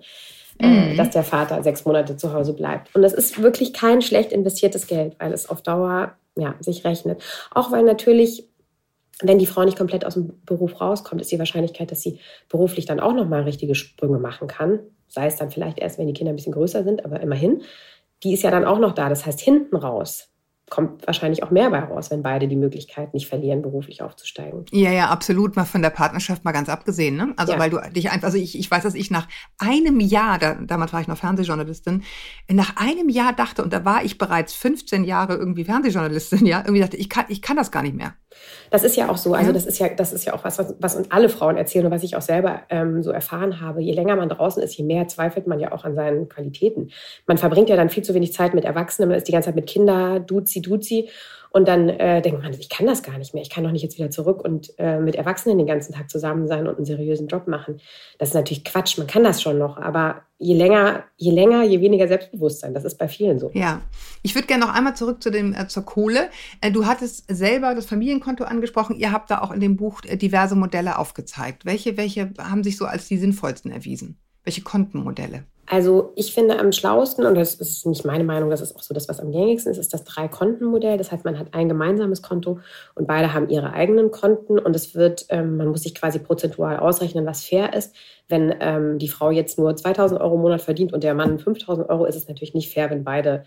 Äh, 0.59 0.67
mhm. 0.67 0.97
Dass 0.97 1.09
der 1.09 1.23
Vater 1.23 1.63
sechs 1.63 1.83
Monate 1.83 2.15
zu 2.15 2.31
Hause 2.31 2.53
bleibt. 2.53 2.93
Und 2.95 3.01
das 3.01 3.13
ist 3.13 3.41
wirklich 3.41 3.73
kein 3.73 4.03
schlecht 4.03 4.31
investiertes 4.31 4.85
Geld, 4.85 5.15
weil 5.17 5.33
es 5.33 5.49
auf 5.49 5.63
Dauer 5.63 6.13
ja, 6.37 6.53
sich 6.59 6.85
rechnet. 6.85 7.23
Auch 7.49 7.71
weil 7.71 7.85
natürlich 7.85 8.48
wenn 9.21 9.39
die 9.39 9.45
Frau 9.45 9.63
nicht 9.63 9.77
komplett 9.77 10.05
aus 10.05 10.13
dem 10.13 10.41
Beruf 10.45 10.79
rauskommt, 10.79 11.21
ist 11.21 11.31
die 11.31 11.39
Wahrscheinlichkeit, 11.39 11.91
dass 11.91 12.01
sie 12.01 12.19
beruflich 12.47 12.85
dann 12.85 12.99
auch 12.99 13.13
nochmal 13.13 13.43
richtige 13.43 13.75
Sprünge 13.75 14.19
machen 14.19 14.47
kann, 14.47 14.79
sei 15.07 15.27
es 15.27 15.35
dann 15.35 15.51
vielleicht 15.51 15.79
erst, 15.79 15.99
wenn 15.99 16.07
die 16.07 16.13
Kinder 16.13 16.31
ein 16.31 16.35
bisschen 16.35 16.53
größer 16.53 16.83
sind, 16.83 17.03
aber 17.03 17.19
immerhin, 17.19 17.61
die 18.23 18.33
ist 18.33 18.43
ja 18.43 18.51
dann 18.51 18.65
auch 18.65 18.79
noch 18.79 18.93
da. 18.93 19.09
Das 19.09 19.25
heißt, 19.25 19.39
hinten 19.39 19.75
raus 19.75 20.29
kommt 20.69 21.05
wahrscheinlich 21.07 21.43
auch 21.43 21.51
mehr 21.51 21.69
bei 21.69 21.79
raus, 21.79 22.11
wenn 22.11 22.21
beide 22.21 22.47
die 22.47 22.55
Möglichkeit 22.55 23.13
nicht 23.13 23.27
verlieren, 23.27 23.61
beruflich 23.61 24.01
aufzusteigen. 24.01 24.65
Ja, 24.71 24.91
ja, 24.91 25.07
absolut. 25.09 25.55
Mal 25.55 25.65
von 25.65 25.81
der 25.81 25.89
Partnerschaft 25.89 26.45
mal 26.45 26.51
ganz 26.51 26.69
abgesehen. 26.69 27.15
Ne? 27.15 27.33
Also 27.37 27.53
ja. 27.53 27.59
weil 27.59 27.69
du 27.69 27.79
dich 27.91 28.11
einfach, 28.11 28.27
also 28.27 28.37
ich, 28.37 28.57
ich 28.57 28.69
weiß, 28.69 28.83
dass 28.83 28.95
ich 28.95 29.11
nach 29.11 29.27
einem 29.57 29.99
Jahr, 29.99 30.37
da, 30.37 30.55
damals 30.55 30.93
war 30.93 31.01
ich 31.01 31.07
noch 31.07 31.17
Fernsehjournalistin, 31.17 32.03
nach 32.49 32.77
einem 32.77 33.09
Jahr 33.09 33.33
dachte, 33.33 33.63
und 33.63 33.73
da 33.73 33.83
war 33.83 34.03
ich 34.03 34.17
bereits 34.17 34.53
15 34.53 35.03
Jahre 35.03 35.35
irgendwie 35.35 35.65
Fernsehjournalistin, 35.65 36.45
ja, 36.45 36.59
irgendwie 36.59 36.81
dachte, 36.81 36.97
ich 36.97 37.09
kann, 37.09 37.25
ich 37.29 37.41
kann 37.41 37.57
das 37.57 37.71
gar 37.71 37.81
nicht 37.81 37.95
mehr. 37.95 38.13
Das 38.69 38.83
ist 38.83 38.95
ja 38.95 39.09
auch 39.09 39.17
so. 39.17 39.33
Also 39.33 39.51
das 39.51 39.65
ist 39.65 39.79
ja, 39.79 39.89
das 39.89 40.13
ist 40.13 40.25
ja 40.25 40.33
auch 40.33 40.43
was, 40.43 40.59
was, 40.59 40.75
was 40.79 40.95
uns 40.95 41.09
alle 41.11 41.29
Frauen 41.29 41.57
erzählen 41.57 41.85
und 41.85 41.91
was 41.91 42.03
ich 42.03 42.15
auch 42.15 42.21
selber 42.21 42.61
ähm, 42.69 43.01
so 43.01 43.11
erfahren 43.11 43.61
habe. 43.61 43.81
Je 43.81 43.93
länger 43.93 44.15
man 44.15 44.29
draußen 44.29 44.61
ist, 44.61 44.75
je 44.77 44.83
mehr 44.83 45.07
zweifelt 45.07 45.47
man 45.47 45.59
ja 45.59 45.71
auch 45.71 45.85
an 45.85 45.95
seinen 45.95 46.29
Qualitäten. 46.29 46.91
Man 47.25 47.37
verbringt 47.37 47.69
ja 47.69 47.75
dann 47.75 47.89
viel 47.89 48.03
zu 48.03 48.13
wenig 48.13 48.33
Zeit 48.33 48.53
mit 48.53 48.65
Erwachsenen, 48.65 49.09
man 49.09 49.17
ist 49.17 49.27
die 49.27 49.31
ganze 49.31 49.47
Zeit 49.47 49.55
mit 49.55 49.67
Kindern, 49.67 50.25
duzi, 50.25 50.61
duzi. 50.61 51.09
Und 51.51 51.67
dann 51.67 51.89
äh, 51.89 52.21
denkt 52.21 52.43
man, 52.43 52.53
ich 52.53 52.69
kann 52.69 52.85
das 52.85 53.01
gar 53.01 53.17
nicht 53.17 53.33
mehr. 53.33 53.41
Ich 53.41 53.49
kann 53.49 53.63
doch 53.63 53.71
nicht 53.71 53.81
jetzt 53.81 53.97
wieder 53.97 54.11
zurück 54.11 54.43
und 54.43 54.73
äh, 54.77 54.99
mit 54.99 55.15
Erwachsenen 55.15 55.57
den 55.57 55.67
ganzen 55.67 55.93
Tag 55.93 56.09
zusammen 56.09 56.47
sein 56.47 56.67
und 56.67 56.77
einen 56.77 56.85
seriösen 56.85 57.27
Job 57.27 57.47
machen. 57.47 57.79
Das 58.19 58.29
ist 58.29 58.35
natürlich 58.35 58.63
Quatsch. 58.63 58.97
Man 58.97 59.07
kann 59.07 59.23
das 59.23 59.41
schon 59.41 59.57
noch, 59.57 59.77
aber 59.77 60.21
je 60.37 60.55
länger, 60.55 61.03
je 61.17 61.31
länger, 61.31 61.63
je 61.63 61.81
weniger 61.81 62.07
Selbstbewusstsein. 62.07 62.73
Das 62.73 62.85
ist 62.85 62.97
bei 62.97 63.07
vielen 63.07 63.39
so. 63.39 63.49
Ja, 63.53 63.81
ich 64.21 64.35
würde 64.35 64.47
gerne 64.47 64.65
noch 64.65 64.73
einmal 64.73 64.95
zurück 64.95 65.23
zu 65.23 65.31
dem 65.31 65.53
äh, 65.53 65.67
zur 65.67 65.83
Kohle. 65.83 66.29
Äh, 66.61 66.71
du 66.71 66.85
hattest 66.85 67.25
selber 67.27 67.73
das 67.73 67.87
Familienkonto 67.87 68.43
angesprochen. 68.43 68.95
Ihr 68.95 69.11
habt 69.11 69.31
da 69.31 69.41
auch 69.41 69.51
in 69.51 69.59
dem 69.59 69.75
Buch 69.75 70.01
äh, 70.05 70.17
diverse 70.17 70.55
Modelle 70.55 70.99
aufgezeigt. 70.99 71.65
Welche, 71.65 71.97
welche 71.97 72.31
haben 72.37 72.63
sich 72.63 72.77
so 72.77 72.85
als 72.85 73.07
die 73.07 73.17
sinnvollsten 73.17 73.71
erwiesen? 73.71 74.19
Welche 74.49 74.63
Kontenmodelle? 74.63 75.43
Also 75.67 76.11
ich 76.15 76.33
finde 76.33 76.57
am 76.57 76.71
schlausten, 76.71 77.23
und 77.27 77.35
das 77.35 77.53
ist 77.53 77.85
nicht 77.85 78.03
meine 78.03 78.23
Meinung, 78.23 78.49
das 78.49 78.61
ist 78.61 78.75
auch 78.75 78.81
so 78.81 78.95
das, 78.95 79.07
was 79.07 79.19
am 79.19 79.31
gängigsten 79.31 79.71
ist, 79.71 79.77
ist 79.77 79.93
das 79.93 80.03
Drei-Konten-Modell. 80.05 80.97
Das 80.97 81.11
heißt, 81.11 81.23
man 81.23 81.37
hat 81.37 81.53
ein 81.53 81.69
gemeinsames 81.69 82.23
Konto 82.23 82.57
und 82.95 83.05
beide 83.05 83.31
haben 83.31 83.47
ihre 83.49 83.73
eigenen 83.73 84.09
Konten 84.09 84.57
und 84.57 84.75
es 84.75 84.95
wird, 84.95 85.27
ähm, 85.29 85.57
man 85.57 85.67
muss 85.67 85.83
sich 85.83 85.93
quasi 85.93 86.17
prozentual 86.17 86.79
ausrechnen, 86.79 87.27
was 87.27 87.45
fair 87.45 87.75
ist. 87.75 87.95
Wenn 88.27 88.55
ähm, 88.59 88.97
die 88.97 89.07
Frau 89.07 89.29
jetzt 89.29 89.59
nur 89.59 89.75
2000 89.75 90.19
Euro 90.19 90.33
im 90.33 90.41
Monat 90.41 90.61
verdient 90.63 90.93
und 90.93 91.03
der 91.03 91.13
Mann 91.13 91.37
5000 91.37 91.87
Euro, 91.87 92.05
ist 92.05 92.15
es 92.15 92.27
natürlich 92.27 92.55
nicht 92.55 92.73
fair, 92.73 92.89
wenn 92.89 93.03
beide 93.03 93.43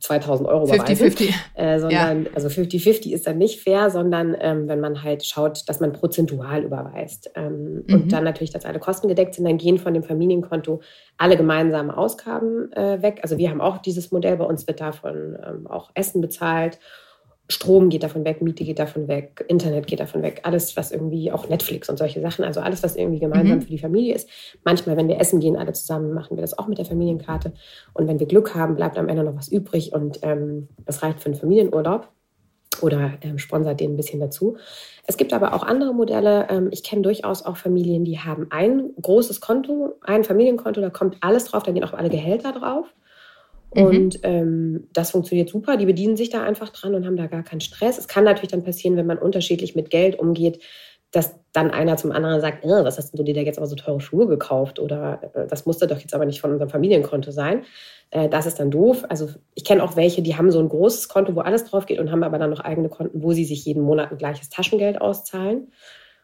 2000 0.00 0.48
Euro 0.48 0.64
50-50. 0.64 1.32
Äh, 1.54 1.78
sondern, 1.78 2.24
ja. 2.24 2.30
also 2.34 2.48
50-50 2.48 3.12
ist 3.12 3.26
dann 3.26 3.38
nicht 3.38 3.60
fair, 3.60 3.90
sondern 3.90 4.34
ähm, 4.40 4.66
wenn 4.66 4.80
man 4.80 5.02
halt 5.02 5.24
schaut, 5.24 5.68
dass 5.68 5.80
man 5.80 5.92
prozentual 5.92 6.62
überweist. 6.64 7.30
Ähm, 7.34 7.84
mhm. 7.86 7.94
Und 7.94 8.12
dann 8.12 8.24
natürlich, 8.24 8.50
dass 8.50 8.64
alle 8.64 8.78
Kosten 8.78 9.08
gedeckt 9.08 9.34
sind, 9.34 9.44
dann 9.44 9.58
gehen 9.58 9.78
von 9.78 9.94
dem 9.94 10.02
Familienkonto 10.02 10.80
alle 11.18 11.36
gemeinsamen 11.36 11.90
Ausgaben 11.90 12.72
äh, 12.72 13.02
weg. 13.02 13.20
Also 13.22 13.36
wir 13.36 13.50
haben 13.50 13.60
auch 13.60 13.78
dieses 13.78 14.10
Modell, 14.10 14.38
bei 14.38 14.44
uns 14.44 14.66
wird 14.66 14.80
davon 14.80 15.38
ähm, 15.46 15.66
auch 15.66 15.90
Essen 15.94 16.20
bezahlt 16.20 16.78
Strom 17.50 17.88
geht 17.88 18.02
davon 18.02 18.24
weg, 18.24 18.42
Miete 18.42 18.64
geht 18.64 18.78
davon 18.78 19.08
weg, 19.08 19.44
Internet 19.48 19.86
geht 19.86 20.00
davon 20.00 20.22
weg, 20.22 20.40
alles, 20.44 20.76
was 20.76 20.92
irgendwie 20.92 21.32
auch 21.32 21.48
Netflix 21.48 21.88
und 21.90 21.98
solche 21.98 22.20
Sachen, 22.20 22.44
also 22.44 22.60
alles, 22.60 22.82
was 22.82 22.96
irgendwie 22.96 23.18
gemeinsam 23.18 23.56
mhm. 23.56 23.62
für 23.62 23.70
die 23.70 23.78
Familie 23.78 24.14
ist. 24.14 24.28
Manchmal, 24.64 24.96
wenn 24.96 25.08
wir 25.08 25.20
essen 25.20 25.40
gehen, 25.40 25.56
alle 25.56 25.72
zusammen, 25.72 26.14
machen 26.14 26.36
wir 26.36 26.42
das 26.42 26.56
auch 26.58 26.68
mit 26.68 26.78
der 26.78 26.84
Familienkarte. 26.84 27.52
Und 27.92 28.06
wenn 28.06 28.20
wir 28.20 28.26
Glück 28.26 28.54
haben, 28.54 28.76
bleibt 28.76 28.96
am 28.96 29.08
Ende 29.08 29.24
noch 29.24 29.36
was 29.36 29.48
übrig 29.48 29.92
und 29.92 30.20
ähm, 30.22 30.68
das 30.86 31.02
reicht 31.02 31.20
für 31.20 31.26
einen 31.26 31.34
Familienurlaub 31.34 32.08
oder 32.82 33.14
ähm, 33.22 33.38
sponsert 33.38 33.80
den 33.80 33.94
ein 33.94 33.96
bisschen 33.96 34.20
dazu. 34.20 34.56
Es 35.06 35.16
gibt 35.16 35.32
aber 35.32 35.54
auch 35.54 35.64
andere 35.64 35.92
Modelle. 35.92 36.46
Ähm, 36.50 36.68
ich 36.70 36.84
kenne 36.84 37.02
durchaus 37.02 37.44
auch 37.44 37.56
Familien, 37.56 38.04
die 38.04 38.20
haben 38.20 38.46
ein 38.50 38.90
großes 39.02 39.40
Konto, 39.40 39.96
ein 40.02 40.24
Familienkonto, 40.24 40.80
da 40.80 40.90
kommt 40.90 41.16
alles 41.20 41.46
drauf, 41.46 41.64
da 41.64 41.72
gehen 41.72 41.84
auch 41.84 41.94
alle 41.94 42.10
Gehälter 42.10 42.52
drauf. 42.52 42.86
Mhm. 43.74 43.84
Und 43.84 44.20
ähm, 44.22 44.88
das 44.92 45.10
funktioniert 45.12 45.48
super. 45.48 45.76
Die 45.76 45.86
bedienen 45.86 46.16
sich 46.16 46.30
da 46.30 46.42
einfach 46.42 46.70
dran 46.70 46.94
und 46.94 47.06
haben 47.06 47.16
da 47.16 47.26
gar 47.26 47.42
keinen 47.42 47.60
Stress. 47.60 47.98
Es 47.98 48.08
kann 48.08 48.24
natürlich 48.24 48.50
dann 48.50 48.64
passieren, 48.64 48.96
wenn 48.96 49.06
man 49.06 49.18
unterschiedlich 49.18 49.74
mit 49.74 49.90
Geld 49.90 50.18
umgeht, 50.18 50.60
dass 51.12 51.34
dann 51.52 51.70
einer 51.70 51.96
zum 51.96 52.12
anderen 52.12 52.40
sagt, 52.40 52.64
äh, 52.64 52.68
was 52.68 52.98
hast 52.98 53.18
du 53.18 53.22
dir 53.22 53.34
da 53.34 53.40
jetzt 53.40 53.58
aber 53.58 53.66
so 53.66 53.74
teure 53.74 54.00
Schuhe 54.00 54.26
gekauft? 54.28 54.78
Oder 54.78 55.32
äh, 55.34 55.46
das 55.48 55.66
musste 55.66 55.86
doch 55.86 55.98
jetzt 55.98 56.14
aber 56.14 56.24
nicht 56.24 56.40
von 56.40 56.52
unserem 56.52 56.70
Familienkonto 56.70 57.32
sein. 57.32 57.64
Äh, 58.10 58.28
das 58.28 58.46
ist 58.46 58.60
dann 58.60 58.70
doof. 58.70 59.04
Also 59.08 59.28
ich 59.54 59.64
kenne 59.64 59.82
auch 59.82 59.96
welche, 59.96 60.22
die 60.22 60.36
haben 60.36 60.50
so 60.50 60.60
ein 60.60 60.68
großes 60.68 61.08
Konto, 61.08 61.34
wo 61.34 61.40
alles 61.40 61.64
drauf 61.64 61.86
geht 61.86 61.98
und 61.98 62.12
haben 62.12 62.22
aber 62.22 62.38
dann 62.38 62.50
noch 62.50 62.60
eigene 62.60 62.88
Konten, 62.88 63.22
wo 63.22 63.32
sie 63.32 63.44
sich 63.44 63.64
jeden 63.64 63.82
Monat 63.82 64.12
ein 64.12 64.18
gleiches 64.18 64.50
Taschengeld 64.50 65.00
auszahlen. 65.00 65.72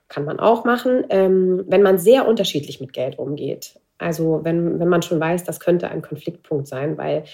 Kann 0.09 0.25
man 0.25 0.39
auch 0.39 0.65
machen, 0.65 1.05
ähm, 1.11 1.65
wenn 1.67 1.83
man 1.83 1.99
sehr 1.99 2.29
unterschiedlich 2.29 2.81
mit 2.81 2.93
Geld 2.93 3.19
umgeht. 3.19 3.81
Also 3.99 4.41
wenn, 4.43 4.79
wenn 4.79 4.89
man 4.89 5.03
schon 5.03 5.21
weiß, 5.21 5.45
das 5.45 5.61
könnte 5.61 5.91
ein 5.91 6.03
Konfliktpunkt 6.03 6.67
sein, 6.67 6.99
weil 6.99 7.25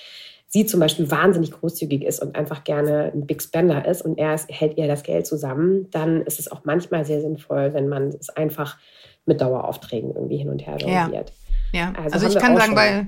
sie 0.46 0.66
zum 0.66 0.81
Beispiel 0.81 1.11
wahnsinnig 1.11 1.51
großzügig 1.51 2.05
ist 2.05 2.20
und 2.20 2.37
einfach 2.37 2.62
gerne 2.62 3.11
ein 3.14 3.27
Big 3.27 3.42
Spender 3.42 3.87
ist 3.87 4.03
und 4.03 4.18
er 4.18 4.37
hält 4.48 4.77
ihr 4.77 4.87
das 4.87 5.03
Geld 5.03 5.27
zusammen, 5.27 5.90
dann 5.90 6.22
ist 6.22 6.38
es 6.38 6.53
auch 6.53 6.64
manchmal 6.64 7.05
sehr 7.07 7.22
sinnvoll, 7.22 7.72
wenn 7.72 7.88
man 7.88 8.09
es 8.09 8.29
einfach 8.29 8.77
mit 9.25 9.40
Daueraufträgen 9.40 10.14
irgendwie 10.14 10.37
hin 10.37 10.51
und 10.51 10.66
her 10.66 10.77
jongliert. 10.77 11.33
Ja, 11.72 11.81
ja. 11.81 11.92
Also, 11.96 12.27
also 12.27 12.29
ich 12.29 12.44
kann 12.44 12.57
sagen, 12.57 12.77
weil 12.77 13.07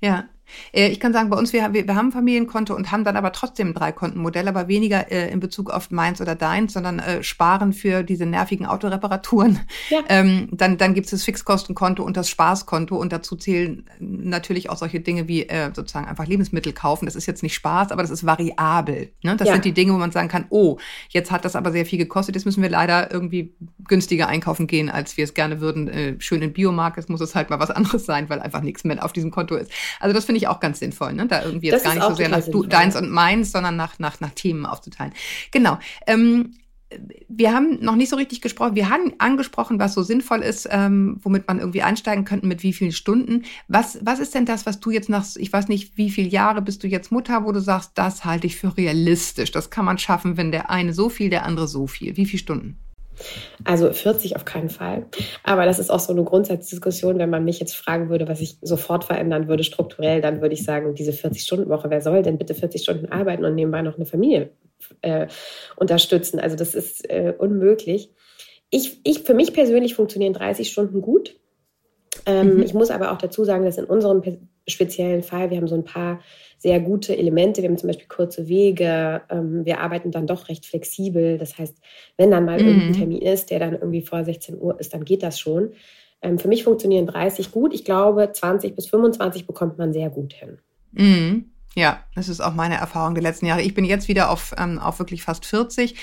ja, 0.00 0.24
ich 0.72 1.00
kann 1.00 1.12
sagen, 1.12 1.30
bei 1.30 1.36
uns, 1.36 1.52
wir, 1.52 1.72
wir, 1.72 1.94
haben 1.94 2.08
ein 2.08 2.12
Familienkonto 2.12 2.74
und 2.74 2.90
haben 2.90 3.04
dann 3.04 3.16
aber 3.16 3.32
trotzdem 3.32 3.68
ein 3.68 3.74
Dreikontenmodell, 3.74 4.48
aber 4.48 4.68
weniger 4.68 5.10
äh, 5.10 5.30
in 5.30 5.40
Bezug 5.40 5.70
auf 5.70 5.90
meins 5.90 6.20
oder 6.20 6.34
deins, 6.34 6.72
sondern 6.72 6.98
äh, 6.98 7.22
sparen 7.22 7.72
für 7.72 8.02
diese 8.02 8.26
nervigen 8.26 8.66
Autoreparaturen. 8.66 9.60
Ja. 9.90 10.02
Ähm, 10.14 10.48
dann 10.52 10.76
dann 10.76 10.92
gibt 10.92 11.06
es 11.06 11.12
das 11.12 11.24
Fixkostenkonto 11.24 12.02
und 12.02 12.16
das 12.16 12.28
Spaßkonto 12.28 12.94
und 12.94 13.12
dazu 13.12 13.36
zählen 13.36 13.84
natürlich 13.98 14.68
auch 14.70 14.76
solche 14.76 15.00
Dinge 15.00 15.28
wie 15.28 15.48
äh, 15.48 15.70
sozusagen 15.74 16.06
einfach 16.06 16.26
Lebensmittel 16.26 16.72
kaufen. 16.72 17.06
Das 17.06 17.16
ist 17.16 17.26
jetzt 17.26 17.42
nicht 17.42 17.54
Spaß, 17.54 17.90
aber 17.90 18.02
das 18.02 18.10
ist 18.10 18.26
variabel. 18.26 19.10
Ne? 19.22 19.36
Das 19.36 19.48
ja. 19.48 19.54
sind 19.54 19.64
die 19.64 19.72
Dinge, 19.72 19.92
wo 19.94 19.98
man 19.98 20.12
sagen 20.12 20.28
kann, 20.28 20.46
oh, 20.50 20.78
jetzt 21.08 21.30
hat 21.30 21.44
das 21.44 21.56
aber 21.56 21.72
sehr 21.72 21.86
viel 21.86 21.98
gekostet, 21.98 22.34
jetzt 22.34 22.44
müssen 22.44 22.62
wir 22.62 22.68
leider 22.68 23.10
irgendwie 23.10 23.54
günstiger 23.88 24.28
einkaufen 24.28 24.66
gehen, 24.66 24.90
als 24.90 25.16
wir 25.16 25.24
es 25.24 25.34
gerne 25.34 25.60
würden. 25.60 25.88
Äh, 25.88 26.16
schön 26.18 26.42
in 26.42 26.52
Biomarkt, 26.52 26.98
es 26.98 27.08
muss 27.08 27.20
es 27.20 27.34
halt 27.34 27.50
mal 27.50 27.60
was 27.60 27.70
anderes 27.70 28.04
sein, 28.04 28.28
weil 28.28 28.40
einfach 28.40 28.60
nichts 28.60 28.84
mehr 28.84 29.02
auf 29.04 29.12
diesem 29.12 29.30
Konto 29.30 29.56
ist. 29.56 29.70
Also 30.00 30.14
das 30.14 30.24
finde 30.24 30.38
ich 30.38 30.43
auch 30.46 30.60
ganz 30.60 30.78
sinnvoll, 30.78 31.12
ne? 31.12 31.26
da 31.26 31.44
irgendwie 31.44 31.68
jetzt 31.68 31.84
das 31.84 31.94
gar 31.94 31.94
nicht 31.94 32.08
so 32.08 32.14
sehr 32.14 32.28
nach 32.28 32.44
du, 32.44 32.64
deins 32.64 32.96
und 32.96 33.10
meins, 33.10 33.52
sondern 33.52 33.76
nach, 33.76 33.98
nach, 33.98 34.20
nach 34.20 34.30
Themen 34.30 34.66
aufzuteilen. 34.66 35.12
Genau. 35.50 35.78
Ähm, 36.06 36.54
wir 37.28 37.52
haben 37.52 37.78
noch 37.80 37.96
nicht 37.96 38.08
so 38.08 38.16
richtig 38.16 38.40
gesprochen. 38.40 38.74
Wir 38.74 38.88
haben 38.88 39.14
angesprochen, 39.18 39.78
was 39.78 39.94
so 39.94 40.02
sinnvoll 40.02 40.40
ist, 40.40 40.68
ähm, 40.70 41.18
womit 41.22 41.48
man 41.48 41.58
irgendwie 41.58 41.82
einsteigen 41.82 42.24
könnte, 42.24 42.46
mit 42.46 42.62
wie 42.62 42.72
vielen 42.72 42.92
Stunden. 42.92 43.44
Was, 43.68 43.98
was 44.02 44.18
ist 44.18 44.34
denn 44.34 44.46
das, 44.46 44.66
was 44.66 44.80
du 44.80 44.90
jetzt 44.90 45.08
nach, 45.08 45.24
ich 45.36 45.52
weiß 45.52 45.68
nicht, 45.68 45.96
wie 45.96 46.10
viele 46.10 46.28
Jahre 46.28 46.62
bist 46.62 46.82
du 46.82 46.86
jetzt 46.86 47.10
Mutter, 47.10 47.44
wo 47.44 47.52
du 47.52 47.60
sagst, 47.60 47.92
das 47.94 48.24
halte 48.24 48.46
ich 48.46 48.56
für 48.56 48.76
realistisch. 48.76 49.50
Das 49.50 49.70
kann 49.70 49.84
man 49.84 49.98
schaffen, 49.98 50.36
wenn 50.36 50.52
der 50.52 50.70
eine 50.70 50.92
so 50.92 51.08
viel, 51.08 51.30
der 51.30 51.44
andere 51.44 51.68
so 51.68 51.86
viel. 51.86 52.16
Wie 52.16 52.26
viele 52.26 52.40
Stunden? 52.40 52.78
Also 53.64 53.92
40 53.92 54.36
auf 54.36 54.44
keinen 54.44 54.68
Fall. 54.68 55.06
Aber 55.42 55.64
das 55.64 55.78
ist 55.78 55.90
auch 55.90 56.00
so 56.00 56.12
eine 56.12 56.24
Grundsatzdiskussion. 56.24 57.18
Wenn 57.18 57.30
man 57.30 57.44
mich 57.44 57.60
jetzt 57.60 57.76
fragen 57.76 58.08
würde, 58.08 58.28
was 58.28 58.40
ich 58.40 58.58
sofort 58.62 59.04
verändern 59.04 59.48
würde, 59.48 59.64
strukturell, 59.64 60.20
dann 60.20 60.40
würde 60.40 60.54
ich 60.54 60.64
sagen, 60.64 60.94
diese 60.94 61.12
40-Stunden-Woche, 61.12 61.90
wer 61.90 62.00
soll 62.00 62.22
denn 62.22 62.38
bitte 62.38 62.54
40 62.54 62.82
Stunden 62.82 63.06
arbeiten 63.06 63.44
und 63.44 63.54
nebenbei 63.54 63.82
noch 63.82 63.96
eine 63.96 64.06
Familie 64.06 64.50
äh, 65.02 65.28
unterstützen? 65.76 66.40
Also 66.40 66.56
das 66.56 66.74
ist 66.74 67.08
äh, 67.10 67.34
unmöglich. 67.36 68.10
Ich, 68.70 69.00
ich, 69.04 69.20
für 69.20 69.34
mich 69.34 69.52
persönlich 69.52 69.94
funktionieren 69.94 70.32
30 70.32 70.70
Stunden 70.70 71.00
gut. 71.00 71.36
Ähm, 72.26 72.56
mhm. 72.56 72.62
Ich 72.62 72.74
muss 72.74 72.90
aber 72.90 73.12
auch 73.12 73.18
dazu 73.18 73.44
sagen, 73.44 73.64
dass 73.64 73.78
in 73.78 73.84
unserem 73.84 74.22
speziellen 74.66 75.22
Fall, 75.22 75.50
wir 75.50 75.58
haben 75.58 75.68
so 75.68 75.74
ein 75.74 75.84
paar 75.84 76.20
sehr 76.58 76.80
gute 76.80 77.16
Elemente. 77.16 77.60
Wir 77.60 77.68
haben 77.68 77.76
zum 77.76 77.88
Beispiel 77.88 78.08
kurze 78.08 78.48
Wege. 78.48 79.22
Ähm, 79.28 79.64
wir 79.64 79.80
arbeiten 79.80 80.10
dann 80.10 80.26
doch 80.26 80.48
recht 80.48 80.64
flexibel. 80.64 81.36
Das 81.36 81.58
heißt, 81.58 81.76
wenn 82.16 82.30
dann 82.30 82.46
mal 82.46 82.60
mhm. 82.60 82.66
irgendein 82.66 82.92
Termin 82.94 83.22
ist, 83.22 83.50
der 83.50 83.58
dann 83.58 83.74
irgendwie 83.74 84.02
vor 84.02 84.24
16 84.24 84.58
Uhr 84.58 84.80
ist, 84.80 84.94
dann 84.94 85.04
geht 85.04 85.22
das 85.22 85.38
schon. 85.38 85.72
Ähm, 86.22 86.38
für 86.38 86.48
mich 86.48 86.64
funktionieren 86.64 87.06
30 87.06 87.52
gut. 87.52 87.74
Ich 87.74 87.84
glaube, 87.84 88.32
20 88.32 88.74
bis 88.74 88.86
25 88.86 89.46
bekommt 89.46 89.76
man 89.76 89.92
sehr 89.92 90.08
gut 90.08 90.32
hin. 90.32 90.58
Mhm. 90.92 91.50
Ja, 91.76 92.04
das 92.14 92.28
ist 92.28 92.40
auch 92.40 92.54
meine 92.54 92.76
Erfahrung 92.76 93.14
der 93.14 93.22
letzten 93.22 93.46
Jahre. 93.46 93.62
Ich 93.62 93.74
bin 93.74 93.84
jetzt 93.84 94.08
wieder 94.08 94.30
auf, 94.30 94.54
ähm, 94.56 94.78
auf 94.78 94.98
wirklich 94.98 95.22
fast 95.22 95.44
40 95.44 95.96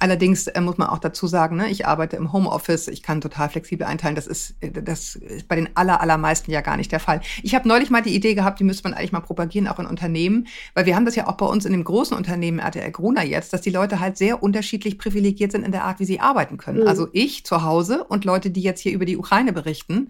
Allerdings 0.00 0.46
äh, 0.46 0.60
muss 0.60 0.78
man 0.78 0.88
auch 0.88 0.98
dazu 0.98 1.26
sagen, 1.26 1.56
ne, 1.56 1.68
ich 1.68 1.86
arbeite 1.86 2.16
im 2.16 2.32
Homeoffice, 2.32 2.88
ich 2.88 3.02
kann 3.02 3.20
total 3.20 3.48
flexibel 3.48 3.86
einteilen. 3.86 4.14
Das 4.14 4.26
ist, 4.26 4.54
äh, 4.60 4.70
das 4.70 5.16
ist 5.16 5.48
bei 5.48 5.56
den 5.56 5.68
aller, 5.74 6.00
allermeisten 6.00 6.50
ja 6.50 6.60
gar 6.60 6.76
nicht 6.76 6.92
der 6.92 7.00
Fall. 7.00 7.20
Ich 7.42 7.54
habe 7.54 7.66
neulich 7.66 7.90
mal 7.90 8.02
die 8.02 8.14
Idee 8.14 8.34
gehabt, 8.34 8.60
die 8.60 8.64
müsste 8.64 8.84
man 8.84 8.94
eigentlich 8.94 9.12
mal 9.12 9.20
propagieren, 9.20 9.66
auch 9.66 9.78
in 9.78 9.86
Unternehmen, 9.86 10.46
weil 10.74 10.86
wir 10.86 10.94
haben 10.94 11.04
das 11.04 11.16
ja 11.16 11.26
auch 11.26 11.36
bei 11.36 11.46
uns 11.46 11.64
in 11.64 11.72
dem 11.72 11.84
großen 11.84 12.16
Unternehmen 12.16 12.60
RTL 12.60 12.90
Gruner 12.92 13.24
jetzt, 13.24 13.52
dass 13.52 13.60
die 13.60 13.70
Leute 13.70 14.00
halt 14.00 14.16
sehr 14.16 14.42
unterschiedlich 14.42 14.98
privilegiert 14.98 15.52
sind 15.52 15.64
in 15.64 15.72
der 15.72 15.84
Art, 15.84 15.98
wie 16.00 16.04
sie 16.04 16.20
arbeiten 16.20 16.58
können. 16.58 16.82
Mhm. 16.82 16.88
Also 16.88 17.08
ich 17.12 17.44
zu 17.44 17.62
Hause 17.62 18.04
und 18.04 18.24
Leute, 18.24 18.50
die 18.50 18.62
jetzt 18.62 18.80
hier 18.80 18.92
über 18.92 19.04
die 19.04 19.16
Ukraine 19.16 19.52
berichten, 19.52 20.08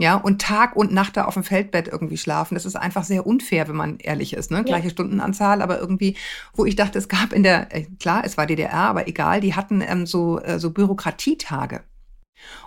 ja, 0.00 0.14
und 0.16 0.40
Tag 0.40 0.76
und 0.76 0.92
Nacht 0.92 1.18
da 1.18 1.26
auf 1.26 1.34
dem 1.34 1.44
Feldbett 1.44 1.86
irgendwie 1.86 2.16
schlafen. 2.16 2.54
Das 2.54 2.64
ist 2.64 2.74
einfach 2.74 3.04
sehr 3.04 3.26
unfair, 3.26 3.68
wenn 3.68 3.76
man 3.76 3.98
ehrlich 3.98 4.32
ist, 4.32 4.50
ne? 4.50 4.58
Ja. 4.58 4.62
Gleiche 4.62 4.88
Stundenanzahl, 4.88 5.60
aber 5.60 5.78
irgendwie, 5.78 6.16
wo 6.54 6.64
ich 6.64 6.74
dachte, 6.74 6.98
es 6.98 7.08
gab 7.08 7.34
in 7.34 7.42
der, 7.42 7.74
äh, 7.74 7.84
klar, 7.98 8.22
es 8.24 8.38
war 8.38 8.46
DDR, 8.46 8.72
aber 8.72 9.08
egal, 9.08 9.42
die 9.42 9.54
hatten 9.54 9.82
ähm, 9.86 10.06
so, 10.06 10.40
äh, 10.40 10.58
so 10.58 10.70
Bürokratietage. 10.70 11.82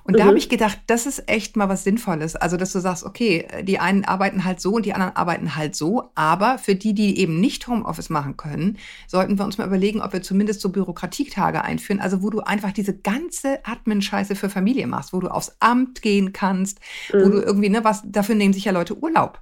Und 0.03 0.13
mhm. 0.13 0.17
da 0.17 0.25
habe 0.25 0.37
ich 0.37 0.49
gedacht, 0.49 0.79
das 0.87 1.05
ist 1.05 1.29
echt 1.29 1.55
mal 1.55 1.69
was 1.69 1.83
Sinnvolles. 1.83 2.35
Also, 2.35 2.57
dass 2.57 2.71
du 2.73 2.79
sagst, 2.79 3.03
okay, 3.03 3.47
die 3.63 3.79
einen 3.79 4.05
arbeiten 4.05 4.43
halt 4.43 4.59
so 4.59 4.73
und 4.75 4.85
die 4.85 4.93
anderen 4.93 5.15
arbeiten 5.15 5.55
halt 5.55 5.75
so. 5.75 6.11
Aber 6.15 6.57
für 6.57 6.75
die, 6.75 6.93
die 6.93 7.19
eben 7.19 7.39
nicht 7.39 7.67
Homeoffice 7.67 8.09
machen 8.09 8.37
können, 8.37 8.77
sollten 9.07 9.37
wir 9.37 9.45
uns 9.45 9.57
mal 9.57 9.67
überlegen, 9.67 10.01
ob 10.01 10.13
wir 10.13 10.21
zumindest 10.21 10.61
so 10.61 10.69
Bürokratietage 10.69 11.63
einführen. 11.63 12.01
Also, 12.01 12.21
wo 12.21 12.29
du 12.29 12.41
einfach 12.41 12.71
diese 12.71 12.97
ganze 12.97 13.65
Admin-Scheiße 13.65 14.35
für 14.35 14.49
Familie 14.49 14.87
machst, 14.87 15.13
wo 15.13 15.19
du 15.19 15.27
aufs 15.29 15.55
Amt 15.59 16.01
gehen 16.01 16.33
kannst, 16.33 16.79
mhm. 17.13 17.25
wo 17.25 17.29
du 17.29 17.41
irgendwie, 17.41 17.69
ne, 17.69 17.83
was, 17.83 18.03
dafür 18.05 18.35
nehmen 18.35 18.53
sich 18.53 18.65
ja 18.65 18.71
Leute 18.71 18.97
Urlaub. 18.97 19.41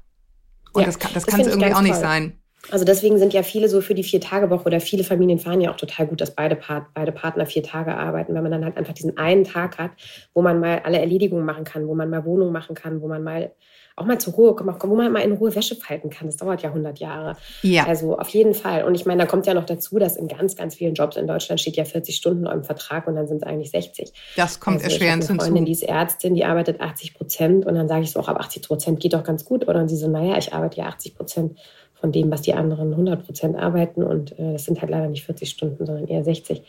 Und 0.73 0.81
ja, 0.81 0.85
das 0.85 0.99
kann, 0.99 1.11
das, 1.13 1.25
das 1.25 1.31
kann 1.31 1.41
es 1.41 1.47
irgendwie 1.47 1.73
auch 1.73 1.81
nicht 1.81 1.93
toll. 1.93 2.01
sein. 2.01 2.40
Also 2.69 2.85
deswegen 2.85 3.17
sind 3.17 3.33
ja 3.33 3.41
viele 3.41 3.67
so 3.67 3.81
für 3.81 3.95
die 3.95 4.03
Vier-Tage-Woche 4.03 4.65
oder 4.65 4.79
viele 4.79 5.03
Familien 5.03 5.39
fahren 5.39 5.61
ja 5.61 5.71
auch 5.71 5.77
total 5.77 6.07
gut, 6.07 6.21
dass 6.21 6.35
beide, 6.35 6.55
Part, 6.55 6.93
beide 6.93 7.11
Partner 7.11 7.45
vier 7.45 7.63
Tage 7.63 7.95
arbeiten, 7.95 8.35
weil 8.35 8.43
man 8.43 8.51
dann 8.51 8.63
halt 8.63 8.77
einfach 8.77 8.93
diesen 8.93 9.17
einen 9.17 9.43
Tag 9.43 9.77
hat, 9.79 9.91
wo 10.33 10.41
man 10.41 10.59
mal 10.59 10.81
alle 10.83 10.99
Erledigungen 10.99 11.43
machen 11.43 11.63
kann, 11.63 11.87
wo 11.87 11.95
man 11.95 12.09
mal 12.09 12.23
Wohnung 12.23 12.51
machen 12.51 12.75
kann, 12.75 13.01
wo 13.01 13.07
man 13.07 13.23
mal 13.23 13.51
auch 13.95 14.05
mal 14.05 14.17
zur 14.19 14.33
Ruhe 14.33 14.55
kommt, 14.55 14.81
wo 14.83 14.95
man 14.95 15.11
mal 15.11 15.21
in 15.21 15.33
Ruhe 15.33 15.53
Wäsche 15.53 15.75
falten 15.75 16.09
kann. 16.09 16.27
Das 16.27 16.37
dauert 16.37 16.61
ja 16.61 16.69
100 16.69 16.99
Jahre. 16.99 17.35
Ja. 17.61 17.85
Also 17.85 18.17
auf 18.17 18.29
jeden 18.29 18.53
Fall. 18.53 18.83
Und 18.85 18.95
ich 18.95 19.05
meine, 19.05 19.23
da 19.23 19.27
kommt 19.27 19.45
ja 19.45 19.53
noch 19.53 19.65
dazu, 19.65 19.99
dass 19.99 20.15
in 20.15 20.27
ganz, 20.27 20.55
ganz 20.55 20.75
vielen 20.75 20.93
Jobs 20.93 21.17
in 21.17 21.27
Deutschland 21.27 21.59
steht 21.59 21.75
ja 21.75 21.85
40 21.85 22.15
Stunden 22.15 22.45
im 22.45 22.63
Vertrag 22.63 23.07
und 23.07 23.15
dann 23.15 23.27
sind 23.27 23.37
es 23.37 23.43
eigentlich 23.43 23.71
60. 23.71 24.11
Das 24.35 24.59
kommt 24.59 24.77
also 24.77 24.89
erschwerend 24.89 25.23
hinzu. 25.23 25.33
Eine 25.33 25.41
Freundin, 25.41 25.65
die 25.65 25.73
ist 25.73 25.83
Ärztin, 25.83 26.35
die 26.35 26.45
arbeitet 26.45 26.79
80 26.79 27.13
Prozent 27.13 27.65
und 27.65 27.75
dann 27.75 27.87
sage 27.87 28.03
ich 28.03 28.11
so, 28.11 28.19
auch 28.19 28.27
ab 28.27 28.39
80 28.39 28.63
Prozent 28.63 28.99
geht 28.99 29.13
doch 29.13 29.23
ganz 29.23 29.45
gut. 29.45 29.67
Oder 29.67 29.81
und 29.81 29.89
sie 29.89 29.97
so, 29.97 30.07
naja, 30.07 30.37
ich 30.37 30.53
arbeite 30.53 30.77
ja 30.77 30.85
80 30.87 31.15
Prozent 31.15 31.59
von 32.01 32.11
dem, 32.11 32.31
was 32.31 32.41
die 32.41 32.55
anderen 32.55 32.91
100 32.91 33.23
Prozent 33.25 33.55
arbeiten. 33.55 34.03
Und 34.03 34.37
äh, 34.37 34.53
das 34.53 34.65
sind 34.65 34.81
halt 34.81 34.89
leider 34.89 35.07
nicht 35.07 35.23
40 35.23 35.49
Stunden, 35.49 35.85
sondern 35.85 36.07
eher 36.07 36.23
60. 36.23 36.63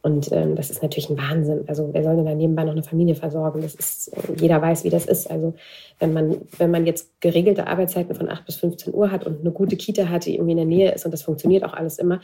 Und 0.00 0.30
ähm, 0.30 0.54
das 0.54 0.70
ist 0.70 0.82
natürlich 0.82 1.10
ein 1.10 1.18
Wahnsinn. 1.18 1.64
Also 1.66 1.90
wer 1.92 2.04
soll 2.04 2.14
denn 2.14 2.26
da 2.26 2.34
nebenbei 2.34 2.62
noch 2.62 2.72
eine 2.72 2.84
Familie 2.84 3.16
versorgen? 3.16 3.62
Das 3.62 3.74
ist, 3.74 4.08
äh, 4.08 4.40
jeder 4.40 4.62
weiß, 4.62 4.84
wie 4.84 4.90
das 4.90 5.04
ist. 5.06 5.28
Also 5.28 5.54
wenn 5.98 6.12
man, 6.12 6.36
wenn 6.58 6.70
man 6.70 6.86
jetzt 6.86 7.20
geregelte 7.20 7.66
Arbeitszeiten 7.66 8.14
von 8.14 8.28
8 8.28 8.46
bis 8.46 8.56
15 8.56 8.94
Uhr 8.94 9.10
hat 9.10 9.26
und 9.26 9.40
eine 9.40 9.50
gute 9.50 9.76
Kita 9.76 10.08
hat, 10.08 10.26
die 10.26 10.36
irgendwie 10.36 10.52
in 10.52 10.58
der 10.58 10.66
Nähe 10.66 10.92
ist 10.92 11.04
und 11.04 11.10
das 11.10 11.22
funktioniert 11.22 11.64
auch 11.64 11.74
alles 11.74 11.98
immer, 11.98 12.20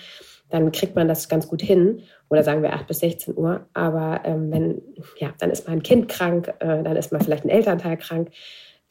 dann 0.48 0.70
kriegt 0.70 0.94
man 0.94 1.08
das 1.08 1.28
ganz 1.28 1.48
gut 1.48 1.62
hin. 1.62 2.02
Oder 2.30 2.44
sagen 2.44 2.62
wir 2.62 2.74
8 2.74 2.86
bis 2.86 3.00
16 3.00 3.36
Uhr. 3.36 3.66
Aber 3.74 4.20
ähm, 4.24 4.52
wenn, 4.52 4.82
ja, 5.18 5.34
dann 5.40 5.50
ist 5.50 5.66
mal 5.66 5.72
ein 5.72 5.82
Kind 5.82 6.08
krank, 6.08 6.54
äh, 6.60 6.84
dann 6.84 6.94
ist 6.94 7.10
mal 7.10 7.20
vielleicht 7.20 7.44
ein 7.44 7.50
Elternteil 7.50 7.96
krank 7.96 8.28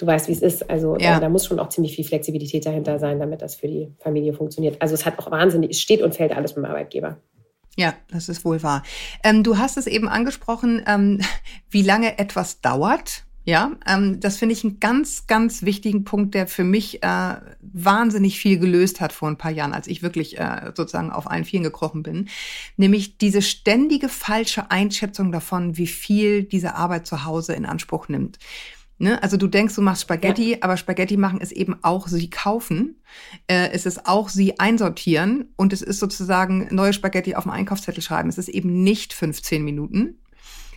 du 0.02 0.08
weißt, 0.08 0.28
wie 0.28 0.34
es 0.34 0.42
ist. 0.42 0.70
Also 0.70 0.98
ja. 0.98 1.18
äh, 1.18 1.20
da 1.22 1.30
muss 1.30 1.46
schon 1.46 1.60
auch 1.60 1.70
ziemlich 1.70 1.96
viel 1.96 2.06
Flexibilität 2.06 2.66
dahinter 2.66 3.00
sein, 3.00 3.20
damit 3.20 3.42
das 3.42 3.56
für 3.56 3.68
die 3.68 3.92
Familie 4.00 4.34
funktioniert. 4.34 4.82
Also 4.82 4.96
es 4.96 5.06
hat 5.06 5.20
auch 5.20 5.30
wahnsinnig, 5.32 5.72
es 5.72 5.82
steht 5.82 6.02
und 6.02 6.16
fällt 6.16 6.36
alles 6.36 6.56
mit 6.56 6.66
dem 6.66 6.72
Arbeitgeber. 6.72 7.18
Ja, 7.78 7.94
das 8.12 8.28
ist 8.28 8.44
wohl 8.44 8.62
wahr. 8.64 8.84
Ähm, 9.24 9.44
du 9.44 9.58
hast 9.58 9.78
es 9.78 9.88
eben 9.88 10.10
angesprochen, 10.10 10.84
ähm, 10.88 11.22
wie 11.70 11.84
lange 11.84 12.18
etwas 12.20 12.62
dauert. 12.62 13.24
Ja, 13.44 13.72
ähm, 13.88 14.20
das 14.20 14.38
finde 14.38 14.54
ich 14.54 14.64
einen 14.64 14.80
ganz, 14.80 15.26
ganz 15.26 15.64
wichtigen 15.64 16.04
Punkt, 16.04 16.36
der 16.36 16.46
für 16.46 16.64
mich 16.64 17.02
äh, 17.02 17.36
wahnsinnig 17.62 18.40
viel 18.40 18.60
gelöst 18.60 19.02
hat 19.02 19.14
vor 19.14 19.30
ein 19.30 19.38
paar 19.38 19.50
Jahren, 19.50 19.74
als 19.74 19.88
ich 19.88 20.04
wirklich 20.04 20.38
äh, 20.38 20.72
sozusagen 20.76 21.12
auf 21.12 21.30
allen 21.30 21.44
Vieren 21.44 21.64
gekrochen 21.64 22.04
bin. 22.04 22.30
Nämlich 22.78 23.18
diese 23.18 23.42
ständige 23.42 24.10
falsche 24.10 24.70
Einschätzung 24.70 25.32
davon, 25.32 25.76
wie 25.76 25.88
viel 25.88 26.44
diese 26.44 26.76
Arbeit 26.76 27.08
zu 27.08 27.26
Hause 27.26 27.54
in 27.54 27.66
Anspruch 27.66 28.10
nimmt. 28.10 28.38
Ne? 29.02 29.22
Also 29.24 29.36
du 29.36 29.48
denkst, 29.48 29.74
du 29.74 29.82
machst 29.82 30.04
Spaghetti, 30.04 30.52
ja. 30.52 30.58
aber 30.62 30.78
Spaghetti 30.78 31.18
machen 31.18 31.42
ist 31.42 31.52
eben 31.52 31.76
auch 31.82 32.08
sie 32.08 32.30
kaufen. 32.30 33.02
Äh, 33.48 33.70
es 33.72 33.88
ist 33.88 34.06
auch 34.06 34.30
sie 34.30 34.60
einsortieren 34.60 35.50
und 35.56 35.74
es 35.74 35.82
ist 35.82 36.00
sozusagen 36.00 36.68
neue 36.70 36.94
Spaghetti 36.94 37.34
auf 37.34 37.44
dem 37.44 37.52
Einkaufszettel 37.52 38.04
schreiben. 38.04 38.30
Es 38.30 38.38
ist 38.38 38.48
eben 38.48 38.84
nicht 38.84 39.14
15 39.14 39.64
Minuten, 39.66 40.20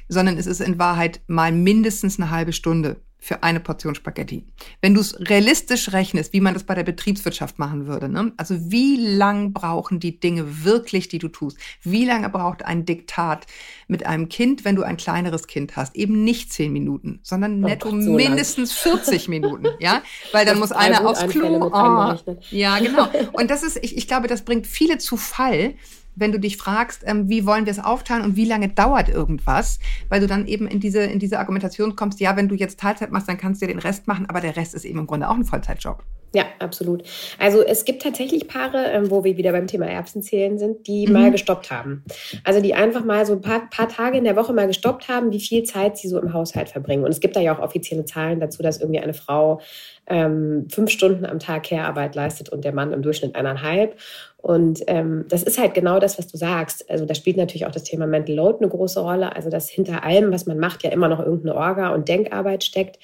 sondern 0.09 0.39
es 0.39 0.47
ist 0.47 0.63
in 0.63 0.79
Wahrheit 0.79 1.21
mal 1.27 1.53
mindestens 1.53 2.19
eine 2.19 2.31
halbe 2.31 2.55
Stunde 2.55 3.03
für 3.25 3.43
eine 3.43 3.59
Portion 3.59 3.95
Spaghetti. 3.95 4.45
Wenn 4.83 4.93
du 4.93 5.01
es 5.01 5.19
realistisch 5.19 5.93
rechnest, 5.95 6.35
wie 6.35 6.43
man 6.43 6.53
das 6.53 6.65
bei 6.65 6.75
der 6.75 6.83
Betriebswirtschaft 6.83 7.59
machen 7.59 7.87
würde, 7.87 8.11
ne? 8.11 8.33
also 8.37 8.71
wie 8.71 8.97
lang 8.97 9.55
brauchen 9.55 9.99
die 9.99 10.21
Dinge 10.21 10.65
wirklich, 10.65 11.09
die 11.09 11.19
du 11.19 11.29
tust? 11.29 11.57
Wie 11.81 12.05
lange 12.05 12.29
braucht 12.29 12.67
ein 12.67 12.85
Diktat 12.85 13.47
mit 13.89 14.05
einem 14.05 14.29
Kind, 14.29 14.67
wenn 14.67 14.77
du 14.77 14.83
ein 14.83 14.99
kleineres 14.99 15.47
Kind 15.47 15.75
hast? 15.75 15.97
Eben 15.97 16.23
nicht 16.23 16.53
zehn 16.53 16.71
Minuten, 16.71 17.21
sondern 17.23 17.65
oh 17.65 17.67
netto 17.67 17.89
so 17.99 18.13
mindestens 18.13 18.85
lang. 18.85 18.99
40 18.99 19.29
Minuten, 19.29 19.69
ja? 19.79 20.03
Weil 20.33 20.45
dann 20.45 20.59
muss 20.59 20.71
einer 20.71 21.09
aufs 21.09 21.27
Klo. 21.29 21.71
Oh, 21.73 22.15
ja, 22.51 22.79
genau. 22.79 23.09
Und 23.33 23.51
das 23.51 23.63
ist, 23.63 23.79
ich, 23.83 23.97
ich 23.97 24.07
glaube, 24.07 24.29
das 24.29 24.45
bringt 24.45 24.67
viele 24.67 24.99
zu 24.99 25.17
Fall, 25.17 25.77
wenn 26.16 26.33
du 26.33 26.40
dich 26.40 26.57
fragst, 26.57 27.03
ähm, 27.07 27.29
wie 27.29 27.46
wollen 27.46 27.66
wir 27.66 27.70
es 27.70 27.79
aufteilen 27.79 28.24
und 28.24 28.37
wie 28.37 28.44
lange 28.44 28.68
dauert 28.68 29.09
irgendwas, 29.09 29.79
weil 30.09 30.20
du 30.20 30.27
dann 30.27 30.46
eben 30.46 30.66
in 30.66 30.81
diese, 30.81 31.00
in 31.00 31.18
diese 31.18 31.38
Argumentation 31.38 31.96
kommst, 31.96 32.20
ja, 32.20 32.37
wenn 32.37 32.48
du 32.48 32.55
jetzt 32.55 32.81
Teilzeit 32.81 33.12
machst, 33.12 33.29
dann 33.29 33.38
kannst 33.38 33.61
du 33.61 33.66
dir 33.66 33.74
den 33.74 33.81
Rest 33.81 34.07
machen, 34.07 34.27
aber 34.27 34.40
der 34.40 34.57
Rest 34.57 34.74
ist 34.74 34.85
eben 34.85 35.00
im 35.00 35.07
Grunde 35.07 35.29
auch 35.29 35.35
ein 35.35 35.44
Vollzeitjob. 35.44 36.05
Ja, 36.35 36.47
absolut. 36.59 37.05
Also 37.38 37.62
es 37.62 37.85
gibt 37.85 38.03
tatsächlich 38.03 38.49
Paare, 38.49 38.87
ähm, 38.90 39.09
wo 39.11 39.23
wir 39.23 39.37
wieder 39.37 39.53
beim 39.53 39.68
Thema 39.68 39.87
Erbsenzählen 39.87 40.59
sind, 40.59 40.88
die 40.88 41.07
mhm. 41.07 41.12
mal 41.12 41.31
gestoppt 41.31 41.70
haben. 41.70 42.05
Also 42.42 42.61
die 42.61 42.75
einfach 42.75 43.05
mal 43.05 43.25
so 43.25 43.35
ein 43.35 43.40
paar, 43.40 43.70
paar 43.70 43.88
Tage 43.88 44.18
in 44.18 44.25
der 44.25 44.35
Woche 44.35 44.53
mal 44.53 44.66
gestoppt 44.66 45.09
haben, 45.09 45.31
wie 45.31 45.38
viel 45.38 45.62
Zeit 45.62 45.97
sie 45.97 46.09
so 46.09 46.20
im 46.20 46.33
Haushalt 46.33 46.68
verbringen. 46.68 47.05
Und 47.05 47.12
es 47.12 47.20
gibt 47.20 47.37
da 47.37 47.40
ja 47.40 47.57
auch 47.57 47.62
offizielle 47.62 48.05
Zahlen 48.05 48.40
dazu, 48.40 48.64
dass 48.64 48.81
irgendwie 48.81 48.99
eine 48.99 49.14
Frau 49.14 49.61
ähm, 50.09 50.66
fünf 50.70 50.90
Stunden 50.90 51.25
am 51.25 51.38
Tag 51.38 51.62
Care-Arbeit 51.62 52.16
leistet 52.16 52.49
und 52.49 52.64
der 52.64 52.75
Mann 52.75 52.92
im 52.92 53.03
Durchschnitt 53.03 53.37
eineinhalb. 53.37 53.97
Und 54.38 54.83
ähm, 54.88 55.25
das 55.29 55.44
ist 55.44 55.59
halt 55.59 55.73
genau 55.73 56.01
das, 56.01 56.18
was 56.18 56.27
du 56.27 56.37
sagst. 56.37 56.90
Also 56.90 57.07
da 57.07 57.14
spielt 57.14 57.37
natürlich 57.37 57.64
auch 57.64 57.70
das 57.70 57.85
Thema 57.85 58.07
Mental 58.07 58.35
Load 58.35 58.59
eine 58.61 58.68
große 58.68 59.01
Rolle. 59.01 59.35
Also 59.35 59.51
dass 59.51 59.70
hinter 59.70 60.03
allem, 60.03 60.33
was 60.33 60.47
man 60.47 60.59
macht, 60.59 60.83
ja 60.83 60.90
immer 60.90 61.09
noch 61.09 61.20
irgendeine 61.20 61.55
Orga 61.55 61.94
und 61.94 62.09
Denkarbeit 62.09 62.64
steckt. 62.64 62.99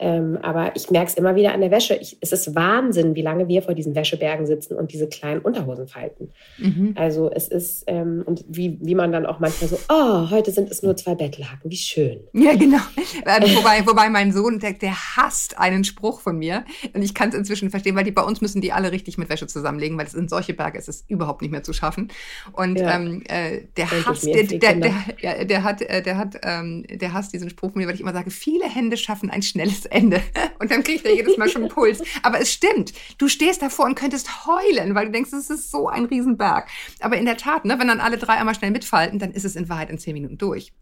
Ähm, 0.00 0.38
aber 0.40 0.74
ich 0.74 0.90
merke 0.90 1.08
es 1.08 1.14
immer 1.14 1.36
wieder 1.36 1.52
an 1.52 1.60
der 1.60 1.70
Wäsche. 1.70 1.94
Ich, 1.94 2.16
es 2.22 2.32
ist 2.32 2.54
Wahnsinn, 2.54 3.14
wie 3.14 3.22
lange 3.22 3.48
wir 3.48 3.60
vor 3.60 3.74
diesen 3.74 3.94
Wäschebergen 3.94 4.46
sitzen 4.46 4.74
und 4.74 4.92
diese 4.92 5.06
kleinen 5.08 5.42
Unterhosen 5.42 5.86
falten. 5.88 6.32
Mhm. 6.56 6.94
Also 6.96 7.30
es 7.30 7.48
ist, 7.48 7.84
ähm, 7.86 8.22
und 8.24 8.42
wie, 8.48 8.78
wie 8.80 8.94
man 8.94 9.12
dann 9.12 9.26
auch 9.26 9.40
manchmal 9.40 9.68
so, 9.68 9.78
oh, 9.90 10.30
heute 10.30 10.52
sind 10.52 10.70
es 10.70 10.82
nur 10.82 10.96
zwei 10.96 11.14
Bettelhaken, 11.14 11.70
wie 11.70 11.76
schön. 11.76 12.20
Ja, 12.32 12.54
genau. 12.56 12.78
Äh, 13.26 13.42
wobei, 13.56 13.86
wobei 13.86 14.08
mein 14.08 14.32
Sohn, 14.32 14.58
der, 14.58 14.72
der 14.72 14.94
hasst 14.94 15.58
einen 15.58 15.84
Spruch 15.84 16.20
von 16.20 16.38
mir. 16.38 16.64
Und 16.94 17.02
ich 17.02 17.12
kann 17.12 17.28
es 17.28 17.34
inzwischen 17.34 17.68
verstehen, 17.68 17.94
weil 17.94 18.04
die 18.04 18.10
bei 18.10 18.22
uns 18.22 18.40
müssen 18.40 18.62
die 18.62 18.72
alle 18.72 18.92
richtig 18.92 19.18
mit 19.18 19.28
Wäsche 19.28 19.46
zusammenlegen, 19.46 19.98
weil 19.98 20.06
es 20.06 20.12
sind 20.12 20.30
solche 20.30 20.54
Berge, 20.54 20.78
es 20.78 20.88
ist 20.88 21.10
überhaupt 21.10 21.42
nicht 21.42 21.50
mehr 21.50 21.62
zu 21.62 21.74
schaffen. 21.74 22.08
Und 22.52 22.78
ja. 22.78 22.96
ähm, 22.96 23.22
äh, 23.28 23.64
der 23.76 23.90
hasst, 24.06 24.24
der, 24.24 24.44
der, 24.44 24.74
der, 24.76 25.44
der, 25.44 25.62
hat, 25.62 25.82
äh, 25.82 26.00
der 26.02 26.16
hat, 26.16 26.38
ähm, 26.42 26.86
der 26.88 27.12
hasst 27.12 27.34
diesen 27.34 27.50
Spruch 27.50 27.72
von 27.72 27.82
mir, 27.82 27.86
weil 27.86 27.94
ich 27.94 28.00
immer 28.00 28.14
sage, 28.14 28.30
viele 28.30 28.64
Hände 28.64 28.96
schaffen 28.96 29.28
ein 29.28 29.42
schnelles 29.42 29.89
Ende. 29.90 30.20
Und 30.58 30.70
dann 30.70 30.82
kriegt 30.82 31.04
er 31.04 31.14
jedes 31.14 31.36
Mal 31.36 31.48
schon 31.48 31.62
einen 31.62 31.70
Puls. 31.70 32.02
Aber 32.22 32.40
es 32.40 32.52
stimmt. 32.52 32.92
Du 33.18 33.28
stehst 33.28 33.62
davor 33.62 33.86
und 33.86 33.94
könntest 33.94 34.46
heulen, 34.46 34.94
weil 34.94 35.06
du 35.06 35.12
denkst, 35.12 35.32
es 35.32 35.50
ist 35.50 35.70
so 35.70 35.88
ein 35.88 36.04
Riesenberg. 36.06 36.68
Aber 37.00 37.16
in 37.16 37.24
der 37.24 37.36
Tat, 37.36 37.64
ne, 37.64 37.78
wenn 37.78 37.88
dann 37.88 38.00
alle 38.00 38.18
drei 38.18 38.34
einmal 38.34 38.54
schnell 38.54 38.70
mitfalten, 38.70 39.18
dann 39.18 39.32
ist 39.32 39.44
es 39.44 39.56
in 39.56 39.68
Wahrheit 39.68 39.90
in 39.90 39.98
zehn 39.98 40.14
Minuten 40.14 40.38
durch. 40.38 40.72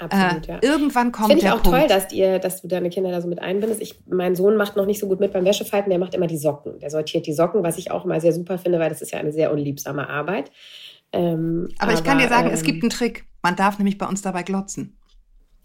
Absolut, 0.00 0.48
äh, 0.48 0.52
ja. 0.52 0.58
Irgendwann 0.62 1.12
kommt 1.12 1.28
Finde 1.28 1.44
ich 1.44 1.50
auch 1.50 1.62
Punkt. 1.62 1.78
toll, 1.78 1.88
dass, 1.88 2.10
ihr, 2.12 2.38
dass 2.38 2.62
du 2.62 2.68
deine 2.68 2.88
Kinder 2.88 3.10
da 3.10 3.20
so 3.20 3.28
mit 3.28 3.38
einbindest. 3.38 3.82
Ich, 3.82 4.00
mein 4.08 4.34
Sohn 4.34 4.56
macht 4.56 4.76
noch 4.76 4.86
nicht 4.86 4.98
so 4.98 5.06
gut 5.06 5.20
mit 5.20 5.32
beim 5.32 5.44
Wäschefalten, 5.44 5.90
der 5.90 5.98
macht 5.98 6.14
immer 6.14 6.26
die 6.26 6.38
Socken. 6.38 6.78
Der 6.78 6.90
sortiert 6.90 7.26
die 7.26 7.34
Socken, 7.34 7.62
was 7.62 7.76
ich 7.76 7.90
auch 7.90 8.06
immer 8.06 8.18
sehr 8.20 8.32
super 8.32 8.56
finde, 8.56 8.78
weil 8.78 8.88
das 8.88 9.02
ist 9.02 9.12
ja 9.12 9.18
eine 9.18 9.32
sehr 9.32 9.52
unliebsame 9.52 10.08
Arbeit. 10.08 10.50
Ähm, 11.12 11.68
aber, 11.78 11.90
aber, 11.90 11.98
ich 11.98 12.04
kann 12.04 12.18
dir 12.18 12.28
sagen, 12.28 12.48
ähm, 12.48 12.54
es 12.54 12.62
gibt 12.62 12.82
einen 12.82 12.90
Trick. 12.90 13.26
Man 13.42 13.56
darf 13.56 13.78
nämlich 13.78 13.98
bei 13.98 14.06
uns 14.06 14.22
dabei 14.22 14.42
glotzen. 14.42 14.96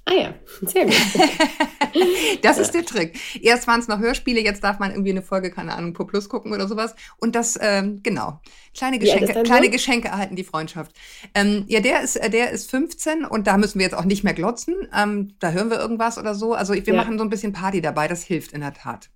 Ah 0.08 0.14
ja, 0.14 0.34
sehr 0.62 0.86
gut. 0.86 0.94
das 2.44 2.60
ist 2.60 2.76
der 2.76 2.86
Trick. 2.86 3.20
Erst 3.42 3.68
waren 3.68 3.80
es 3.80 3.88
noch 3.88 4.00
Hörspiele, 4.00 4.40
jetzt 4.40 4.64
darf 4.64 4.78
man 4.78 4.92
irgendwie 4.92 5.10
eine 5.10 5.24
Folge, 5.24 5.50
keine 5.50 5.74
Ahnung, 5.74 5.94
Pro 5.94 6.06
Plus 6.06 6.30
gucken 6.30 6.54
oder 6.54 6.68
sowas. 6.68 6.96
Und 7.18 7.34
das, 7.34 7.58
ähm, 7.60 8.02
genau. 8.04 8.40
Kleine 8.78 9.00
Geschenke, 9.00 9.42
kleine 9.42 9.66
so? 9.66 9.72
Geschenke 9.72 10.10
erhalten 10.10 10.36
die 10.36 10.44
Freundschaft. 10.44 10.96
Ähm, 11.34 11.66
ja, 11.68 11.80
der 11.80 12.02
ist, 12.04 12.18
äh, 12.18 12.30
der 12.30 12.52
ist 12.52 12.70
15 12.70 13.26
und 13.26 13.48
da 13.48 13.58
müssen 13.58 13.80
wir 13.80 13.86
jetzt 13.86 13.96
auch 13.96 14.06
nicht 14.06 14.24
mehr 14.24 14.36
glotzen. 14.36 14.76
Ähm, 14.96 15.34
da 15.40 15.52
hören 15.52 15.72
wir 15.72 15.80
irgendwas 15.80 16.20
oder 16.20 16.36
so. 16.36 16.54
Also 16.54 16.76
wir 16.76 16.84
ja. 16.84 16.94
machen 16.94 17.18
so 17.18 17.24
ein 17.24 17.30
bisschen 17.32 17.54
Party 17.54 17.82
dabei, 17.82 18.08
das 18.08 18.24
hilft 18.24 18.52
in 18.52 18.62
der 18.62 18.74
Tat. 18.74 19.10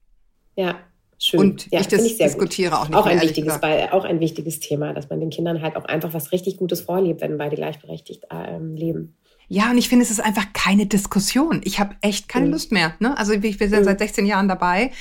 Ja, 0.55 0.79
Schön. 1.21 1.39
Und 1.41 1.69
ja, 1.69 1.81
ich, 1.81 1.89
das, 1.89 2.05
ich 2.05 2.17
diskutiere 2.17 2.71
gut. 2.71 2.79
auch 2.79 2.87
nicht. 2.87 2.97
Auch 2.97 3.05
ein, 3.05 3.21
wichtiges, 3.21 3.61
weil, 3.61 3.89
auch 3.91 4.05
ein 4.05 4.21
wichtiges 4.21 4.61
Thema, 4.61 4.93
dass 4.93 5.09
man 5.09 5.19
den 5.19 5.29
Kindern 5.29 5.61
halt 5.61 5.75
auch 5.75 5.83
einfach 5.83 6.13
was 6.13 6.31
richtig 6.31 6.55
Gutes 6.55 6.79
vorlebt, 6.79 7.19
wenn 7.19 7.37
beide 7.37 7.57
gleichberechtigt 7.57 8.23
ähm, 8.31 8.73
leben. 8.75 9.17
Ja, 9.51 9.71
und 9.71 9.79
ich 9.79 9.89
finde, 9.89 10.05
es 10.05 10.11
ist 10.11 10.19
einfach 10.19 10.53
keine 10.53 10.85
Diskussion. 10.85 11.61
Ich 11.63 11.79
habe 11.79 11.95
echt 12.01 12.29
keine 12.29 12.45
mhm. 12.45 12.51
Lust 12.51 12.71
mehr. 12.71 12.93
Ne? 12.99 13.17
Also 13.17 13.33
ich 13.33 13.57
bin 13.57 13.71
ja 13.71 13.79
mhm. 13.79 13.83
seit 13.83 13.99
16 13.99 14.27
Jahren 14.27 14.47
dabei 14.47 14.91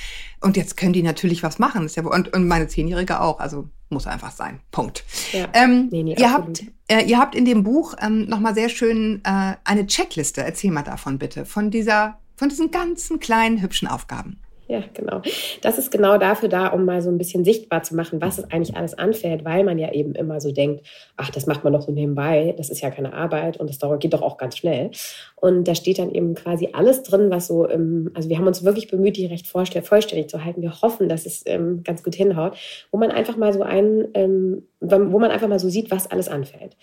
und 0.41 0.57
jetzt 0.57 0.75
können 0.75 0.91
die 0.91 1.03
natürlich 1.03 1.43
was 1.43 1.59
machen. 1.59 1.87
Ja, 1.95 2.03
und, 2.03 2.33
und 2.33 2.47
meine 2.47 2.67
Zehnjährige 2.67 3.21
auch. 3.21 3.39
Also 3.39 3.69
muss 3.89 4.07
einfach 4.07 4.31
sein. 4.31 4.59
Punkt. 4.71 5.03
Ja. 5.31 5.47
Ähm, 5.53 5.89
nee, 5.91 6.01
nee, 6.01 6.15
ihr, 6.17 6.33
habt, 6.33 6.63
äh, 6.87 7.03
ihr 7.05 7.19
habt 7.19 7.35
in 7.35 7.45
dem 7.45 7.63
Buch 7.63 7.93
ähm, 8.01 8.25
nochmal 8.25 8.55
sehr 8.55 8.69
schön 8.69 9.21
äh, 9.23 9.53
eine 9.63 9.85
Checkliste. 9.85 10.41
Erzähl 10.41 10.71
mal 10.71 10.83
davon 10.83 11.19
bitte. 11.19 11.45
Von 11.45 11.69
dieser, 11.69 12.17
von 12.35 12.49
diesen 12.49 12.71
ganzen 12.71 13.19
kleinen 13.19 13.61
hübschen 13.61 13.87
Aufgaben. 13.87 14.39
Ja, 14.69 14.83
genau. 14.93 15.23
Das 15.63 15.79
ist 15.79 15.89
genau 15.89 16.19
dafür 16.19 16.47
da, 16.47 16.67
um 16.67 16.85
mal 16.85 17.01
so 17.01 17.09
ein 17.09 17.17
bisschen 17.17 17.43
sichtbar 17.43 17.81
zu 17.81 17.95
machen, 17.95 18.21
was 18.21 18.37
es 18.37 18.51
eigentlich 18.51 18.77
alles 18.77 18.93
anfällt, 18.93 19.43
weil 19.43 19.63
man 19.63 19.79
ja 19.79 19.91
eben 19.91 20.13
immer 20.13 20.39
so 20.39 20.51
denkt, 20.51 20.85
ach, 21.17 21.31
das 21.31 21.47
macht 21.47 21.63
man 21.63 21.73
doch 21.73 21.81
so 21.81 21.91
nebenbei, 21.91 22.53
das 22.55 22.69
ist 22.69 22.81
ja 22.81 22.91
keine 22.91 23.13
Arbeit 23.13 23.57
und 23.57 23.67
das 23.67 23.79
geht 23.99 24.13
doch 24.13 24.21
auch 24.21 24.37
ganz 24.37 24.57
schnell. 24.57 24.91
Und 25.35 25.67
da 25.67 25.73
steht 25.73 25.97
dann 25.97 26.11
eben 26.11 26.35
quasi 26.35 26.69
alles 26.71 27.01
drin, 27.01 27.31
was 27.31 27.47
so, 27.47 27.65
im, 27.65 28.11
also 28.13 28.29
wir 28.29 28.37
haben 28.37 28.45
uns 28.45 28.63
wirklich 28.63 28.91
bemüht, 28.91 29.17
die 29.17 29.25
recht 29.25 29.47
vollständig 29.47 30.29
zu 30.29 30.45
halten. 30.45 30.61
Wir 30.61 30.83
hoffen, 30.83 31.09
dass 31.09 31.25
es 31.25 31.41
ähm, 31.47 31.81
ganz 31.83 32.03
gut 32.03 32.13
hinhaut, 32.13 32.55
wo 32.91 32.99
man 32.99 33.09
einfach 33.09 33.37
mal 33.37 33.51
so 33.51 33.63
ein, 33.63 34.09
ähm, 34.13 34.67
wo 34.81 35.17
man 35.17 35.31
einfach 35.31 35.47
mal 35.47 35.57
so 35.57 35.69
sieht, 35.69 35.89
was 35.89 36.11
alles 36.11 36.27
anfällt. 36.27 36.77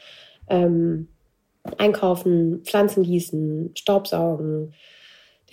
Ähm, 0.49 1.07
einkaufen, 1.79 2.63
Pflanzen 2.65 3.05
gießen, 3.05 3.71
Staubsaugen, 3.77 4.75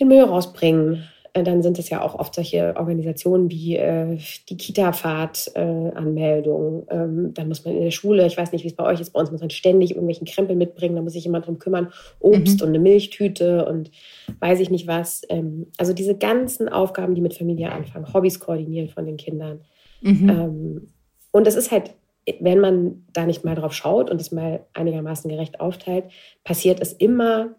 den 0.00 0.08
Müll 0.08 0.24
rausbringen, 0.24 1.04
dann 1.42 1.62
sind 1.62 1.80
es 1.80 1.90
ja 1.90 2.00
auch 2.00 2.14
oft 2.14 2.32
solche 2.34 2.76
Organisationen 2.76 3.50
wie 3.50 3.76
äh, 3.76 4.18
die 4.48 4.56
Kita-Fahrt-Anmeldung. 4.56 6.86
Äh, 6.88 6.94
ähm, 6.94 7.34
dann 7.34 7.48
muss 7.48 7.64
man 7.64 7.74
in 7.74 7.82
der 7.82 7.90
Schule, 7.90 8.24
ich 8.26 8.36
weiß 8.36 8.52
nicht, 8.52 8.62
wie 8.62 8.68
es 8.68 8.76
bei 8.76 8.84
euch 8.84 9.00
ist, 9.00 9.12
bei 9.12 9.18
uns 9.18 9.32
muss 9.32 9.40
man 9.40 9.50
ständig 9.50 9.90
irgendwelchen 9.90 10.28
Krempel 10.28 10.54
mitbringen, 10.54 10.94
da 10.94 11.02
muss 11.02 11.14
sich 11.14 11.24
jemand 11.24 11.46
drum 11.46 11.58
kümmern, 11.58 11.92
Obst 12.20 12.60
mhm. 12.60 12.62
und 12.62 12.68
eine 12.68 12.78
Milchtüte 12.78 13.66
und 13.66 13.90
weiß 14.38 14.60
ich 14.60 14.70
nicht 14.70 14.86
was. 14.86 15.22
Ähm, 15.28 15.66
also 15.76 15.92
diese 15.92 16.16
ganzen 16.16 16.68
Aufgaben, 16.68 17.16
die 17.16 17.20
mit 17.20 17.34
Familie 17.34 17.72
anfangen, 17.72 18.14
Hobbys 18.14 18.38
koordinieren 18.38 18.88
von 18.88 19.04
den 19.04 19.16
Kindern. 19.16 19.62
Mhm. 20.02 20.28
Ähm, 20.28 20.86
und 21.32 21.48
es 21.48 21.56
ist 21.56 21.72
halt 21.72 21.94
wenn 22.40 22.58
man 22.58 23.04
da 23.12 23.26
nicht 23.26 23.44
mal 23.44 23.54
drauf 23.54 23.74
schaut 23.74 24.10
und 24.10 24.18
es 24.18 24.32
mal 24.32 24.64
einigermaßen 24.72 25.30
gerecht 25.30 25.60
aufteilt, 25.60 26.06
passiert 26.42 26.80
es 26.80 26.94
immer, 26.94 27.54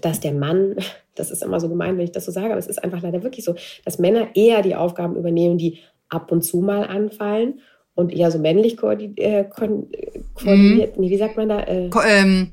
dass 0.00 0.20
der 0.20 0.32
Mann, 0.32 0.76
das 1.14 1.30
ist 1.30 1.42
immer 1.42 1.60
so 1.60 1.68
gemein, 1.68 1.96
wenn 1.96 2.04
ich 2.04 2.12
das 2.12 2.24
so 2.24 2.32
sage, 2.32 2.50
aber 2.50 2.58
es 2.58 2.66
ist 2.66 2.82
einfach 2.82 3.02
leider 3.02 3.22
wirklich 3.22 3.44
so, 3.44 3.54
dass 3.84 3.98
Männer 3.98 4.28
eher 4.34 4.62
die 4.62 4.76
Aufgaben 4.76 5.16
übernehmen, 5.16 5.58
die 5.58 5.78
ab 6.08 6.32
und 6.32 6.42
zu 6.42 6.58
mal 6.58 6.84
anfallen 6.84 7.60
und 7.94 8.12
eher 8.12 8.30
so 8.30 8.38
männlich 8.38 8.76
koordiniert, 8.76 9.18
äh, 9.18 9.44
koordiniert 9.44 10.96
mhm. 10.96 11.02
nee, 11.02 11.10
wie 11.10 11.16
sagt 11.16 11.36
man 11.36 11.48
da? 11.48 11.60
Äh, 11.64 11.88
Ko 11.90 12.00
ähm, 12.06 12.52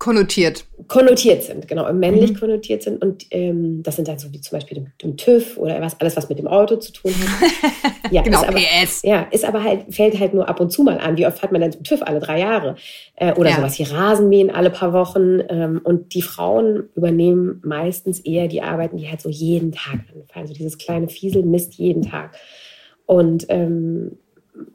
konnotiert. 0.00 0.64
Konnotiert 0.88 1.44
sind, 1.44 1.68
genau, 1.68 1.92
männlich 1.92 2.32
mhm. 2.32 2.40
konnotiert 2.40 2.82
sind. 2.82 3.02
Und 3.02 3.26
ähm, 3.30 3.82
das 3.82 3.96
sind 3.96 4.08
dann 4.08 4.18
so 4.18 4.32
wie 4.32 4.40
zum 4.40 4.56
Beispiel 4.56 4.76
dem, 4.76 4.86
dem, 5.02 5.16
TÜV 5.18 5.58
oder 5.58 5.78
was, 5.82 6.00
alles, 6.00 6.16
was 6.16 6.28
mit 6.30 6.38
dem 6.38 6.48
Auto 6.48 6.76
zu 6.76 6.90
tun 6.92 7.12
hat. 7.12 7.50
Ja, 8.10 8.22
genau, 8.22 8.42
aber, 8.42 8.58
PS. 8.58 9.02
Ja, 9.04 9.28
ist 9.30 9.44
aber 9.44 9.62
halt, 9.62 9.94
fällt 9.94 10.18
halt 10.18 10.34
nur 10.34 10.48
ab 10.48 10.58
und 10.58 10.72
zu 10.72 10.82
mal 10.82 10.98
an. 10.98 11.16
Wie 11.16 11.28
oft 11.28 11.40
hat 11.42 11.52
man 11.52 11.60
denn 11.60 11.70
zum 11.70 11.84
TÜV 11.84 12.02
alle 12.02 12.18
drei 12.18 12.40
Jahre? 12.40 12.74
Äh, 13.14 13.34
oder 13.34 13.50
ja. 13.50 13.56
sowas 13.56 13.78
wie 13.78 13.84
Rasenmähen 13.84 14.50
alle 14.50 14.70
paar 14.70 14.92
Wochen. 14.92 15.38
Ähm, 15.48 15.80
und 15.84 16.12
die 16.14 16.22
Frauen 16.22 16.88
übernehmen 16.96 17.60
meistens 17.62 18.18
eher 18.18 18.48
die 18.48 18.62
Arbeiten, 18.62 18.96
die 18.96 19.08
halt 19.08 19.20
so 19.20 19.28
jeden 19.28 19.70
Tag 19.70 20.00
anfallen. 20.12 20.48
So 20.48 20.54
dieses 20.54 20.76
kleine 20.76 21.08
Fiesel 21.08 21.44
misst 21.44 21.74
jeden 21.74 22.02
Tag. 22.02 22.34
Und 23.06 23.46
ähm, 23.48 24.18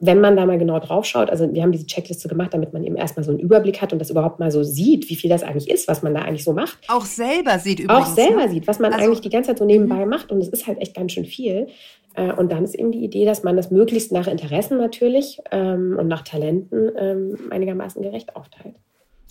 wenn 0.00 0.20
man 0.20 0.36
da 0.36 0.46
mal 0.46 0.58
genau 0.58 0.78
drauf 0.78 1.04
schaut, 1.04 1.30
also 1.30 1.52
wir 1.52 1.62
haben 1.62 1.72
diese 1.72 1.86
Checkliste 1.86 2.28
gemacht, 2.28 2.54
damit 2.54 2.72
man 2.72 2.82
eben 2.84 2.96
erstmal 2.96 3.24
so 3.24 3.30
einen 3.30 3.40
Überblick 3.40 3.80
hat 3.82 3.92
und 3.92 3.98
das 3.98 4.10
überhaupt 4.10 4.40
mal 4.40 4.50
so 4.50 4.62
sieht, 4.62 5.08
wie 5.08 5.16
viel 5.16 5.30
das 5.30 5.42
eigentlich 5.42 5.68
ist, 5.70 5.86
was 5.88 6.02
man 6.02 6.14
da 6.14 6.22
eigentlich 6.22 6.44
so 6.44 6.52
macht. 6.52 6.78
Auch 6.88 7.04
selber 7.04 7.58
sieht 7.58 7.80
übrigens. 7.80 8.08
Auch 8.08 8.14
selber 8.14 8.46
ne? 8.46 8.50
sieht, 8.50 8.66
was 8.66 8.78
man 8.78 8.92
also, 8.92 9.04
eigentlich 9.04 9.20
die 9.20 9.30
ganze 9.30 9.48
Zeit 9.48 9.58
so 9.58 9.64
nebenbei 9.64 10.04
mhm. 10.04 10.10
macht 10.10 10.32
und 10.32 10.38
es 10.40 10.48
ist 10.48 10.66
halt 10.66 10.78
echt 10.78 10.94
ganz 10.94 11.12
schön 11.12 11.24
viel. 11.24 11.68
Äh, 12.14 12.32
und 12.32 12.50
dann 12.50 12.64
ist 12.64 12.74
eben 12.74 12.92
die 12.92 13.04
Idee, 13.04 13.24
dass 13.24 13.42
man 13.42 13.56
das 13.56 13.70
möglichst 13.70 14.12
nach 14.12 14.26
Interessen 14.26 14.78
natürlich 14.78 15.40
ähm, 15.50 15.96
und 15.98 16.08
nach 16.08 16.22
Talenten 16.22 16.90
ähm, 16.98 17.38
einigermaßen 17.50 18.02
gerecht 18.02 18.34
aufteilt. 18.34 18.76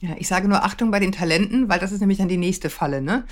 Ja, 0.02 0.10
ich 0.18 0.28
sage 0.28 0.48
nur 0.48 0.64
Achtung 0.64 0.92
bei 0.92 1.00
den 1.00 1.12
Talenten, 1.12 1.70
weil 1.70 1.80
das 1.80 1.92
ist 1.92 2.02
nämlich 2.02 2.18
dann 2.18 2.28
die 2.28 2.38
nächste 2.38 2.70
Falle, 2.70 3.02
ne? 3.02 3.24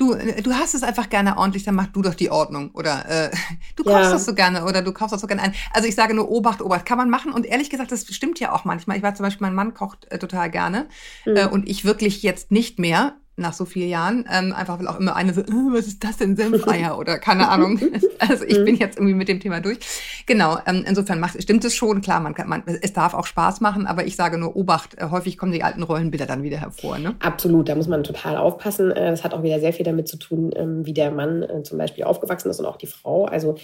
Du, 0.00 0.14
du 0.14 0.54
hast 0.54 0.74
es 0.74 0.82
einfach 0.82 1.10
gerne 1.10 1.36
ordentlich, 1.36 1.64
dann 1.64 1.74
mach 1.74 1.88
du 1.88 2.00
doch 2.00 2.14
die 2.14 2.30
Ordnung. 2.30 2.70
Oder 2.72 3.08
äh, 3.08 3.30
du 3.76 3.84
kaufst 3.84 4.04
ja. 4.04 4.12
das 4.12 4.24
so 4.24 4.34
gerne 4.34 4.64
oder 4.64 4.82
du 4.82 4.92
kaufst 4.92 5.12
das 5.12 5.20
so 5.20 5.26
gerne 5.26 5.42
ein. 5.42 5.54
Also 5.72 5.86
ich 5.86 5.94
sage 5.94 6.14
nur 6.14 6.30
Obacht, 6.30 6.62
Obacht. 6.62 6.86
Kann 6.86 6.98
man 6.98 7.10
machen. 7.10 7.32
Und 7.32 7.46
ehrlich 7.46 7.70
gesagt, 7.70 7.92
das 7.92 8.06
stimmt 8.06 8.40
ja 8.40 8.52
auch 8.52 8.64
manchmal. 8.64 8.96
Ich 8.96 9.02
war 9.02 9.14
zum 9.14 9.24
Beispiel, 9.24 9.46
mein 9.46 9.54
Mann 9.54 9.74
kocht 9.74 10.10
äh, 10.10 10.18
total 10.18 10.50
gerne. 10.50 10.88
Mhm. 11.26 11.36
Äh, 11.36 11.46
und 11.46 11.68
ich 11.68 11.84
wirklich 11.84 12.22
jetzt 12.22 12.50
nicht 12.50 12.78
mehr 12.78 13.19
nach 13.40 13.52
so 13.52 13.64
vielen 13.64 13.88
Jahren. 13.88 14.24
Ähm, 14.30 14.52
einfach 14.52 14.78
weil 14.78 14.88
auch 14.88 14.98
immer 14.98 15.16
eine 15.16 15.34
so, 15.34 15.40
äh, 15.40 15.46
was 15.48 15.86
ist 15.86 16.04
das 16.04 16.18
denn, 16.18 16.36
Senfeier 16.36 16.98
oder 16.98 17.18
keine 17.18 17.48
Ahnung. 17.48 17.80
also 18.18 18.44
ich 18.44 18.64
bin 18.64 18.76
jetzt 18.76 18.98
irgendwie 18.98 19.14
mit 19.14 19.28
dem 19.28 19.40
Thema 19.40 19.60
durch. 19.60 19.78
Genau, 20.26 20.58
ähm, 20.66 20.84
insofern 20.86 21.20
macht, 21.20 21.42
stimmt 21.42 21.64
es 21.64 21.74
schon. 21.74 22.00
Klar, 22.00 22.20
man 22.20 22.34
kann, 22.34 22.48
man, 22.48 22.62
es 22.66 22.92
darf 22.92 23.14
auch 23.14 23.26
Spaß 23.26 23.60
machen, 23.60 23.86
aber 23.86 24.04
ich 24.06 24.16
sage 24.16 24.38
nur 24.38 24.56
Obacht, 24.56 24.98
äh, 24.98 25.06
häufig 25.10 25.38
kommen 25.38 25.52
die 25.52 25.62
alten 25.62 25.82
Rollenbilder 25.82 26.26
dann 26.26 26.42
wieder 26.42 26.58
hervor. 26.58 26.98
Ne? 26.98 27.14
Absolut, 27.20 27.68
da 27.68 27.74
muss 27.74 27.88
man 27.88 28.04
total 28.04 28.36
aufpassen. 28.36 28.90
Äh, 28.90 29.10
das 29.10 29.24
hat 29.24 29.34
auch 29.34 29.42
wieder 29.42 29.60
sehr 29.60 29.72
viel 29.72 29.84
damit 29.84 30.08
zu 30.08 30.16
tun, 30.16 30.50
ähm, 30.54 30.86
wie 30.86 30.92
der 30.92 31.10
Mann 31.10 31.42
äh, 31.42 31.62
zum 31.62 31.78
Beispiel 31.78 32.04
aufgewachsen 32.04 32.50
ist 32.50 32.60
und 32.60 32.66
auch 32.66 32.76
die 32.76 32.86
Frau. 32.86 33.24
Also 33.24 33.56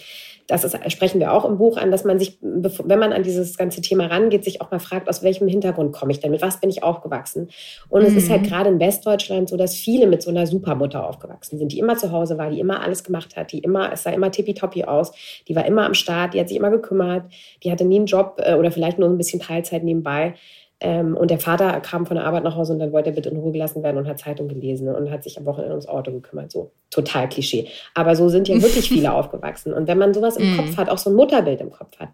das 0.47 0.63
ist, 0.63 0.77
sprechen 0.91 1.19
wir 1.19 1.33
auch 1.33 1.43
im 1.43 1.57
Buch 1.57 1.75
an, 1.75 1.91
dass 1.91 2.05
man 2.05 2.19
sich, 2.19 2.37
wenn 2.41 2.99
man 2.99 3.11
an 3.11 3.23
dieses 3.23 3.57
ganze 3.57 3.81
Thema 3.81 4.07
rangeht, 4.07 4.45
sich 4.45 4.61
auch 4.61 4.71
mal 4.71 4.79
fragt, 4.79 5.09
aus 5.09 5.21
welchem 5.21 5.49
Hintergrund 5.49 5.91
komme 5.91 6.13
ich 6.13 6.21
denn, 6.21 6.31
mit 6.31 6.41
was 6.41 6.61
bin 6.61 6.69
ich 6.69 6.83
aufgewachsen? 6.83 7.49
Und 7.89 8.01
mhm. 8.01 8.07
es 8.07 8.15
ist 8.15 8.29
halt 8.29 8.43
mhm. 8.43 8.47
gerade 8.47 8.69
in 8.69 8.79
Westdeutschland 8.79 9.49
so, 9.49 9.57
dass 9.57 9.75
viele 9.75 10.07
mit 10.07 10.21
so 10.21 10.29
einer 10.29 10.47
Supermutter 10.47 11.05
aufgewachsen 11.05 11.57
sind, 11.57 11.73
die 11.73 11.79
immer 11.79 11.97
zu 11.97 12.11
Hause 12.13 12.37
war, 12.37 12.49
die 12.49 12.61
immer 12.61 12.81
alles 12.81 13.03
gemacht 13.03 13.35
hat, 13.35 13.51
die 13.51 13.59
immer, 13.59 13.91
es 13.91 14.03
sah 14.03 14.11
immer 14.11 14.31
tippitoppi 14.31 14.85
aus, 14.85 15.11
die 15.49 15.55
war 15.55 15.65
immer 15.65 15.85
am 15.85 15.93
Start, 15.93 16.33
die 16.33 16.39
hat 16.39 16.47
sich 16.47 16.57
immer 16.57 16.71
gekümmert, 16.71 17.25
die 17.63 17.71
hatte 17.71 17.83
nie 17.83 17.97
einen 17.97 18.05
Job 18.05 18.39
äh, 18.41 18.53
oder 18.53 18.71
vielleicht 18.71 18.99
nur 18.99 19.09
ein 19.09 19.17
bisschen 19.17 19.41
Teilzeit 19.41 19.83
nebenbei. 19.83 20.35
Ähm, 20.79 21.17
und 21.17 21.31
der 21.31 21.39
Vater 21.39 21.79
kam 21.81 22.05
von 22.05 22.17
der 22.17 22.25
Arbeit 22.25 22.43
nach 22.43 22.55
Hause 22.55 22.73
und 22.73 22.79
dann 22.79 22.91
wollte 22.91 23.09
er 23.09 23.15
bitte 23.15 23.29
in 23.29 23.37
Ruhe 23.37 23.51
gelassen 23.51 23.81
werden 23.81 23.97
und 23.97 24.07
hat 24.07 24.19
Zeitung 24.19 24.47
gelesen 24.47 24.87
und 24.93 25.09
hat 25.09 25.23
sich 25.23 25.37
am 25.37 25.45
Wochenende 25.45 25.71
ums 25.73 25.87
Auto 25.87 26.11
gekümmert. 26.11 26.51
So 26.51 26.71
total 26.91 27.27
Klischee. 27.29 27.67
Aber 27.95 28.15
so 28.15 28.29
sind 28.29 28.47
ja 28.47 28.55
wirklich 28.61 28.89
viele 28.89 29.11
aufgewachsen. 29.11 29.73
Und 29.73 29.87
wenn 29.87 29.97
man 29.97 30.13
sowas 30.13 30.37
im 30.37 30.55
Kopf 30.55 30.71
mhm. 30.71 30.77
hat, 30.77 30.89
auch 30.89 30.99
so 30.99 31.09
ein 31.09 31.15
Mutterbild 31.15 31.61
im 31.61 31.71
Kopf 31.71 31.97
hat, 31.97 32.09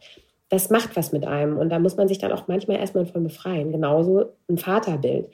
das 0.50 0.70
macht 0.70 0.96
was 0.96 1.12
mit 1.12 1.26
einem. 1.26 1.58
Und 1.58 1.70
da 1.70 1.80
muss 1.80 1.98
man 1.98 2.08
sich 2.08 2.20
dann 2.20 2.32
auch 2.32 2.48
manchmal 2.48 2.78
erstmal 2.78 3.06
von 3.06 3.24
befreien. 3.24 3.72
Genauso 3.72 4.26
ein 4.50 4.58
Vaterbild. 4.58 5.30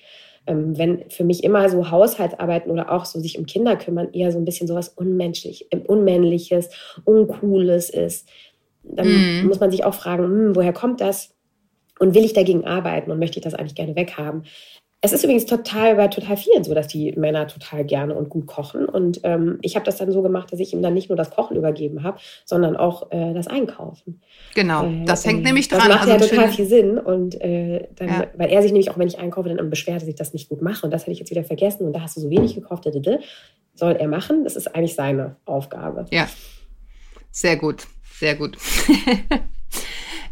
Ähm, 0.48 0.76
wenn 0.78 1.10
für 1.10 1.24
mich 1.24 1.44
immer 1.44 1.70
so 1.70 1.92
Haushaltsarbeiten 1.92 2.72
oder 2.72 2.92
auch 2.92 3.06
so 3.06 3.20
sich 3.20 3.38
um 3.38 3.46
Kinder 3.46 3.76
kümmern 3.76 4.12
eher 4.12 4.32
so 4.32 4.40
ein 4.40 4.46
bisschen 4.46 4.66
sowas 4.66 4.90
unmenschlich, 4.90 5.68
Unmännliches, 5.88 6.70
Uncooles 7.06 7.92
ist, 7.92 8.28
dann 8.84 9.08
mm. 9.08 9.48
muss 9.48 9.60
man 9.60 9.70
sich 9.70 9.84
auch 9.84 9.94
fragen, 9.94 10.24
hm, 10.24 10.56
woher 10.56 10.74
kommt 10.74 11.02
das? 11.02 11.36
Und 12.00 12.16
will 12.16 12.26
ich 12.26 12.34
dagegen 12.34 12.66
arbeiten 12.66 13.12
und 13.12 13.20
möchte 13.20 13.40
ich 13.40 13.44
das 13.44 13.54
eigentlich 13.54 13.76
gerne 13.76 13.96
weghaben? 13.96 14.44
Es 15.02 15.14
ist 15.14 15.24
übrigens 15.24 15.46
total 15.46 15.96
bei 15.96 16.10
total 16.10 16.36
vielen 16.36 16.66
so, 16.66 16.74
dass 16.74 16.88
die 16.88 17.14
Männer 17.14 17.48
total 17.48 17.86
gerne 17.86 18.16
und 18.16 18.28
gut 18.28 18.48
kochen. 18.48 18.86
Und 18.86 19.22
ähm, 19.24 19.58
ich 19.62 19.76
habe 19.76 19.86
das 19.86 19.96
dann 19.96 20.12
so 20.12 20.22
gemacht, 20.22 20.52
dass 20.52 20.60
ich 20.60 20.74
ihm 20.74 20.82
dann 20.82 20.94
nicht 20.94 21.08
nur 21.08 21.16
das 21.16 21.30
Kochen 21.30 21.56
übergeben 21.56 22.04
habe, 22.04 22.20
sondern 22.44 22.76
auch 22.76 23.10
äh, 23.12 23.34
das 23.34 23.48
Einkaufen. 23.48 24.22
Genau, 24.56 24.86
äh, 24.86 25.06
das 25.06 25.26
hängt 25.26 25.42
äh, 25.42 25.44
nämlich 25.44 25.70
dran. 25.70 25.80
Das 25.80 25.88
macht 25.88 26.10
also 26.10 26.26
ja 26.26 26.30
total 26.30 26.50
viel 26.50 26.66
Sinn. 26.66 26.98
Und 26.98 27.40
äh, 27.40 27.88
dann, 27.96 28.08
ja. 28.10 28.28
weil 28.36 28.50
er 28.50 28.62
sich 28.62 28.74
nämlich 28.74 28.92
auch, 28.92 28.98
wenn 28.98 29.08
ich 29.08 29.20
einkaufe, 29.20 29.48
dann 29.48 29.70
beschwert, 29.70 30.02
dass 30.02 30.08
ich 30.10 30.16
das 30.16 30.34
nicht 30.34 30.50
gut 30.50 30.62
mache. 30.62 30.86
Und 30.86 30.92
das 30.92 31.04
hätte 31.04 31.12
ich 31.12 31.20
jetzt 31.20 31.32
wieder 31.32 31.46
vergessen. 31.46 31.86
Und 31.86 31.94
da 31.94 32.02
hast 32.02 32.18
du 32.18 32.22
so 32.22 32.30
wenig 32.30 32.56
gekauft. 32.56 32.86
Soll 33.76 33.94
er 33.94 34.08
machen? 34.10 34.44
Das 34.44 34.58
ist 34.58 34.76
eigentlich 34.76 34.96
seine 34.96 35.38
Aufgabe. 35.46 36.08
Ja, 36.12 36.28
sehr 37.32 37.56
gut, 37.56 37.88
sehr 38.20 38.36
gut. 38.36 38.58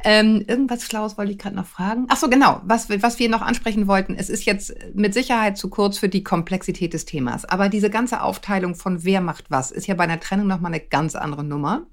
Ähm, 0.10 0.46
irgendwas 0.48 0.86
Schlaues 0.86 1.18
wollte 1.18 1.34
ich 1.34 1.38
gerade 1.38 1.58
noch 1.58 1.66
fragen. 1.66 2.06
Ach 2.08 2.16
so, 2.16 2.30
genau. 2.30 2.62
Was, 2.64 2.90
was 2.90 3.20
wir 3.20 3.28
noch 3.28 3.42
ansprechen 3.42 3.88
wollten, 3.88 4.16
es 4.16 4.30
ist 4.30 4.46
jetzt 4.46 4.74
mit 4.94 5.14
Sicherheit 5.14 5.58
zu 5.58 5.70
kurz 5.70 5.98
für 5.98 6.08
die 6.08 6.24
Komplexität 6.24 6.94
des 6.94 7.04
Themas. 7.04 7.44
Aber 7.44 7.68
diese 7.68 7.90
ganze 7.90 8.22
Aufteilung 8.22 8.74
von 8.74 9.04
wer 9.04 9.20
macht 9.20 9.52
was, 9.52 9.70
ist 9.70 9.86
ja 9.86 9.96
bei 9.96 10.06
einer 10.06 10.22
Trennung 10.22 10.48
nochmal 10.48 10.72
eine 10.72 10.82
ganz 10.82 11.16
andere 11.16 11.44
Nummer. 11.44 11.88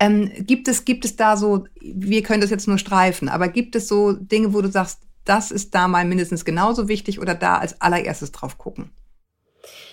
Ähm, 0.00 0.32
gibt 0.40 0.66
es, 0.66 0.84
gibt 0.84 1.04
es 1.04 1.14
da 1.14 1.36
so, 1.36 1.64
wir 1.80 2.24
können 2.24 2.40
das 2.40 2.50
jetzt 2.50 2.66
nur 2.66 2.78
streifen, 2.78 3.28
aber 3.28 3.46
gibt 3.46 3.76
es 3.76 3.86
so 3.86 4.12
Dinge, 4.12 4.52
wo 4.52 4.60
du 4.60 4.68
sagst, 4.68 4.98
das 5.24 5.52
ist 5.52 5.76
da 5.76 5.86
mal 5.86 6.04
mindestens 6.04 6.44
genauso 6.44 6.88
wichtig 6.88 7.20
oder 7.20 7.36
da 7.36 7.58
als 7.58 7.80
allererstes 7.80 8.32
drauf 8.32 8.58
gucken? 8.58 8.90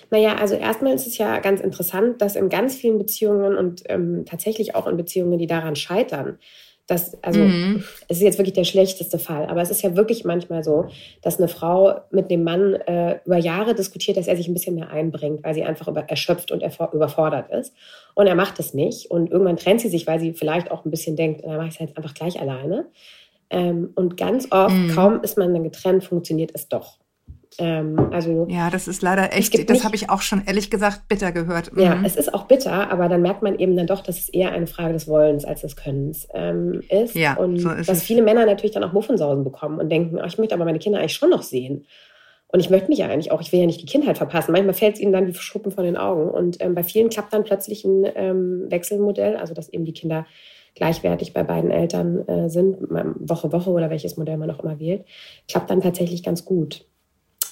Naja, 0.09 0.35
also 0.35 0.55
erstmal 0.55 0.93
ist 0.93 1.05
es 1.05 1.19
ja 1.19 1.37
ganz 1.39 1.61
interessant, 1.61 2.23
dass 2.23 2.35
in 2.35 2.49
ganz 2.49 2.75
vielen 2.75 2.97
Beziehungen 2.97 3.55
und 3.55 3.83
ähm, 3.87 4.25
tatsächlich 4.25 4.73
auch 4.73 4.87
in 4.87 4.97
Beziehungen, 4.97 5.37
die 5.37 5.47
daran 5.47 5.75
scheitern, 5.75 6.39
das, 6.87 7.21
also, 7.21 7.41
mhm. 7.41 7.83
es 8.07 8.17
ist 8.17 8.23
jetzt 8.23 8.37
wirklich 8.37 8.55
der 8.55 8.63
schlechteste 8.63 9.19
Fall, 9.19 9.45
aber 9.47 9.61
es 9.61 9.69
ist 9.69 9.81
ja 9.81 9.97
wirklich 9.97 10.23
manchmal 10.23 10.63
so, 10.63 10.87
dass 11.21 11.37
eine 11.37 11.49
Frau 11.49 11.99
mit 12.11 12.31
dem 12.31 12.45
Mann 12.45 12.75
äh, 12.75 13.19
über 13.25 13.37
Jahre 13.37 13.75
diskutiert, 13.75 14.15
dass 14.15 14.27
er 14.27 14.37
sich 14.37 14.47
ein 14.47 14.53
bisschen 14.53 14.75
mehr 14.75 14.89
einbringt, 14.89 15.43
weil 15.43 15.53
sie 15.53 15.65
einfach 15.65 15.89
über, 15.89 16.03
erschöpft 16.03 16.49
und 16.49 16.63
überfordert 16.93 17.51
ist. 17.51 17.73
Und 18.15 18.27
er 18.27 18.35
macht 18.35 18.57
es 18.59 18.73
nicht. 18.73 19.11
Und 19.11 19.29
irgendwann 19.29 19.57
trennt 19.57 19.81
sie 19.81 19.89
sich, 19.89 20.07
weil 20.07 20.21
sie 20.21 20.31
vielleicht 20.31 20.71
auch 20.71 20.85
ein 20.85 20.91
bisschen 20.91 21.17
denkt, 21.17 21.43
dann 21.43 21.57
mache 21.57 21.67
ich 21.67 21.73
es 21.73 21.79
jetzt 21.79 21.97
einfach 21.97 22.13
gleich 22.13 22.39
alleine. 22.39 22.85
Ähm, 23.49 23.91
und 23.95 24.15
ganz 24.15 24.47
oft, 24.51 24.73
mhm. 24.73 24.95
kaum 24.95 25.21
ist 25.23 25.37
man 25.37 25.53
dann 25.53 25.63
getrennt, 25.63 26.05
funktioniert 26.05 26.51
es 26.53 26.69
doch. 26.69 26.99
Ähm, 27.59 28.09
also 28.11 28.45
ja, 28.49 28.69
das 28.69 28.87
ist 28.87 29.01
leider 29.01 29.33
echt, 29.33 29.69
das 29.69 29.83
habe 29.83 29.95
ich 29.95 30.09
auch 30.09 30.21
schon 30.21 30.43
ehrlich 30.45 30.69
gesagt 30.69 31.07
bitter 31.07 31.31
gehört. 31.31 31.73
Mhm. 31.73 31.81
Ja, 31.81 32.01
es 32.05 32.15
ist 32.15 32.33
auch 32.33 32.45
bitter, 32.45 32.91
aber 32.91 33.09
dann 33.09 33.21
merkt 33.21 33.41
man 33.41 33.57
eben 33.57 33.75
dann 33.75 33.87
doch, 33.87 34.01
dass 34.01 34.19
es 34.19 34.29
eher 34.29 34.51
eine 34.51 34.67
Frage 34.67 34.93
des 34.93 35.07
Wollens 35.07 35.43
als 35.45 35.61
des 35.61 35.75
Könnens 35.75 36.27
ähm, 36.33 36.81
ist. 36.89 37.15
Ja, 37.15 37.35
und 37.35 37.57
so 37.57 37.71
ist 37.71 37.89
dass 37.89 37.97
es. 37.97 38.03
viele 38.03 38.21
Männer 38.21 38.45
natürlich 38.45 38.71
dann 38.71 38.83
auch 38.83 38.93
Muffensausen 38.93 39.43
bekommen 39.43 39.79
und 39.79 39.89
denken, 39.89 40.19
oh, 40.21 40.25
ich 40.25 40.37
möchte 40.37 40.53
aber 40.53 40.65
meine 40.65 40.79
Kinder 40.79 40.99
eigentlich 40.99 41.13
schon 41.13 41.29
noch 41.29 41.43
sehen. 41.43 41.85
Und 42.49 42.61
ich 42.61 42.69
möchte 42.69 42.87
mich 42.87 42.99
ja 42.99 43.07
eigentlich 43.07 43.31
auch, 43.31 43.41
ich 43.41 43.51
will 43.51 43.59
ja 43.59 43.65
nicht 43.65 43.81
die 43.81 43.85
Kindheit 43.85 44.17
verpassen. 44.17 44.53
Manchmal 44.53 44.73
fällt 44.73 44.95
es 44.95 45.01
ihnen 45.01 45.11
dann 45.11 45.27
wie 45.27 45.33
Schuppen 45.33 45.71
von 45.71 45.83
den 45.83 45.97
Augen. 45.97 46.29
Und 46.29 46.57
ähm, 46.61 46.75
bei 46.75 46.83
vielen 46.83 47.09
klappt 47.09 47.33
dann 47.33 47.43
plötzlich 47.43 47.83
ein 47.83 48.05
ähm, 48.15 48.65
Wechselmodell, 48.69 49.35
also 49.35 49.53
dass 49.53 49.67
eben 49.69 49.83
die 49.83 49.93
Kinder 49.93 50.25
gleichwertig 50.75 51.33
bei 51.33 51.43
beiden 51.43 51.71
Eltern 51.71 52.25
äh, 52.27 52.49
sind, 52.49 52.77
Woche 52.89 53.51
Woche 53.51 53.71
oder 53.71 53.89
welches 53.89 54.15
Modell 54.15 54.37
man 54.37 54.51
auch 54.51 54.63
immer 54.63 54.79
wählt, 54.79 55.05
klappt 55.47 55.69
dann 55.71 55.81
tatsächlich 55.81 56.23
ganz 56.23 56.45
gut. 56.45 56.85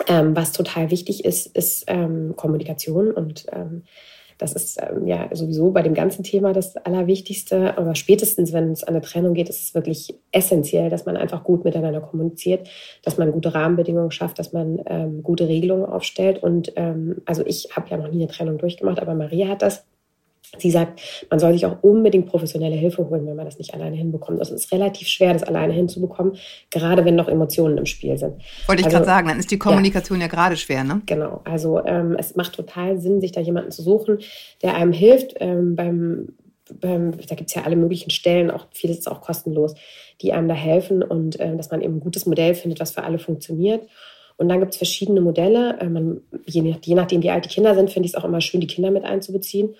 Ähm, 0.08 0.36
was 0.36 0.51
total 0.51 0.91
wichtig 0.91 1.25
ist, 1.25 1.47
ist 1.55 1.86
ähm, 1.88 2.34
Kommunikation 2.36 3.12
und 3.12 3.45
ähm, 3.51 3.84
das 4.38 4.53
ist 4.53 4.77
ähm, 4.81 5.08
ja 5.08 5.29
sowieso 5.31 5.71
bei 5.71 5.81
dem 5.81 5.93
ganzen 5.93 6.23
Thema 6.23 6.53
das 6.53 6.75
Allerwichtigste. 6.77 7.77
Aber 7.77 7.95
spätestens, 7.95 8.51
wenn 8.51 8.71
es 8.71 8.84
an 8.84 8.95
eine 8.95 9.01
Trennung 9.01 9.34
geht, 9.34 9.49
ist 9.49 9.62
es 9.62 9.75
wirklich 9.75 10.15
essentiell, 10.31 10.89
dass 10.89 11.05
man 11.05 11.15
einfach 11.15 11.43
gut 11.43 11.63
miteinander 11.63 12.01
kommuniziert, 12.01 12.67
dass 13.03 13.17
man 13.17 13.31
gute 13.31 13.53
Rahmenbedingungen 13.53 14.12
schafft, 14.12 14.39
dass 14.39 14.51
man 14.51 14.81
ähm, 14.88 15.23
gute 15.23 15.47
Regelungen 15.47 15.86
aufstellt. 15.86 16.43
Und 16.43 16.73
ähm, 16.75 17.21
also 17.25 17.45
ich 17.45 17.69
habe 17.75 17.89
ja 17.89 17.97
noch 17.97 18.10
nie 18.10 18.21
eine 18.23 18.27
Trennung 18.27 18.58
durchgemacht, 18.58 18.99
aber 18.99 19.13
Maria 19.13 19.47
hat 19.47 19.62
das. 19.62 19.86
Sie 20.58 20.71
sagt, 20.71 21.01
man 21.29 21.39
soll 21.39 21.53
sich 21.53 21.65
auch 21.65 21.77
unbedingt 21.81 22.27
professionelle 22.27 22.75
Hilfe 22.75 23.08
holen, 23.10 23.25
wenn 23.25 23.36
man 23.36 23.45
das 23.45 23.58
nicht 23.58 23.73
alleine 23.73 23.95
hinbekommt. 23.95 24.39
Also 24.39 24.53
es 24.53 24.65
ist 24.65 24.71
relativ 24.71 25.08
schwer, 25.08 25.34
das 25.34 25.43
alleine 25.43 25.73
hinzubekommen, 25.73 26.38
gerade 26.69 27.05
wenn 27.05 27.15
noch 27.15 27.27
Emotionen 27.27 27.77
im 27.77 27.86
Spiel 27.86 28.17
sind. 28.17 28.41
Wollte 28.67 28.81
ich 28.81 28.86
also, 28.86 28.97
gerade 28.97 29.05
sagen, 29.05 29.27
dann 29.27 29.39
ist 29.39 29.51
die 29.51 29.60
Kommunikation 29.60 30.19
ja, 30.19 30.27
ja 30.27 30.31
gerade 30.31 30.58
schwer, 30.58 30.84
ne? 30.84 31.01
Genau. 31.05 31.41
Also 31.43 31.84
ähm, 31.86 32.15
es 32.17 32.36
macht 32.36 32.53
total 32.53 32.99
Sinn, 32.99 33.21
sich 33.21 33.31
da 33.31 33.41
jemanden 33.41 33.71
zu 33.71 33.81
suchen, 33.81 34.19
der 34.62 34.75
einem 34.75 34.93
hilft 34.93 35.36
ähm, 35.39 35.75
beim, 35.75 36.29
beim 36.79 37.12
da 37.17 37.36
gibt 37.36 37.49
es 37.49 37.55
ja 37.55 37.63
alle 37.63 37.75
möglichen 37.75 38.10
Stellen, 38.10 38.51
auch 38.51 38.67
vieles 38.71 38.99
ist 38.99 39.08
auch 39.08 39.21
kostenlos, 39.21 39.75
die 40.21 40.34
einem 40.34 40.47
da 40.47 40.55
helfen 40.55 41.03
und 41.03 41.39
äh, 41.39 41.55
dass 41.55 41.71
man 41.71 41.81
eben 41.81 41.97
ein 41.97 41.99
gutes 41.99 42.25
Modell 42.25 42.55
findet, 42.55 42.79
was 42.79 42.91
für 42.91 43.03
alle 43.03 43.19
funktioniert. 43.19 43.88
Und 44.38 44.49
dann 44.49 44.60
gibt 44.60 44.73
es 44.73 44.77
verschiedene 44.77 45.21
Modelle. 45.21 45.77
Äh, 45.79 45.89
man, 45.89 46.21
je, 46.45 46.75
je 46.81 46.95
nachdem, 46.95 47.23
wie 47.23 47.29
alt 47.29 47.45
die 47.45 47.49
Kinder 47.49 47.75
sind, 47.75 47.91
finde 47.91 48.08
ich 48.08 48.13
es 48.13 48.15
auch 48.19 48.25
immer 48.25 48.41
schön, 48.41 48.62
die 48.62 48.67
Kinder 48.67 48.91
mit 48.91 49.03
einzubeziehen. 49.03 49.75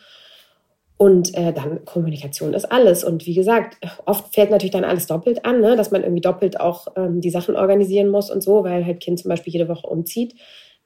Und 0.97 1.36
äh, 1.36 1.51
dann 1.51 1.84
Kommunikation 1.84 2.53
ist 2.53 2.71
alles. 2.71 3.03
Und 3.03 3.25
wie 3.25 3.34
gesagt, 3.34 3.77
oft 4.05 4.34
fällt 4.34 4.49
natürlich 4.49 4.71
dann 4.71 4.86
alles 4.86 5.08
doppelt 5.08 5.43
an, 5.43 5.60
ne? 5.60 5.75
dass 5.75 5.91
man 5.91 6.03
irgendwie 6.03 6.21
doppelt 6.21 6.60
auch 6.60 6.88
ähm, 6.95 7.19
die 7.19 7.29
Sachen 7.29 7.58
organisieren 7.58 8.10
muss 8.10 8.31
und 8.31 8.41
so, 8.41 8.63
weil 8.63 8.86
halt 8.86 9.01
Kind 9.01 9.19
zum 9.19 9.29
Beispiel 9.29 9.51
jede 9.51 9.67
Woche 9.67 9.88
umzieht. 9.88 10.36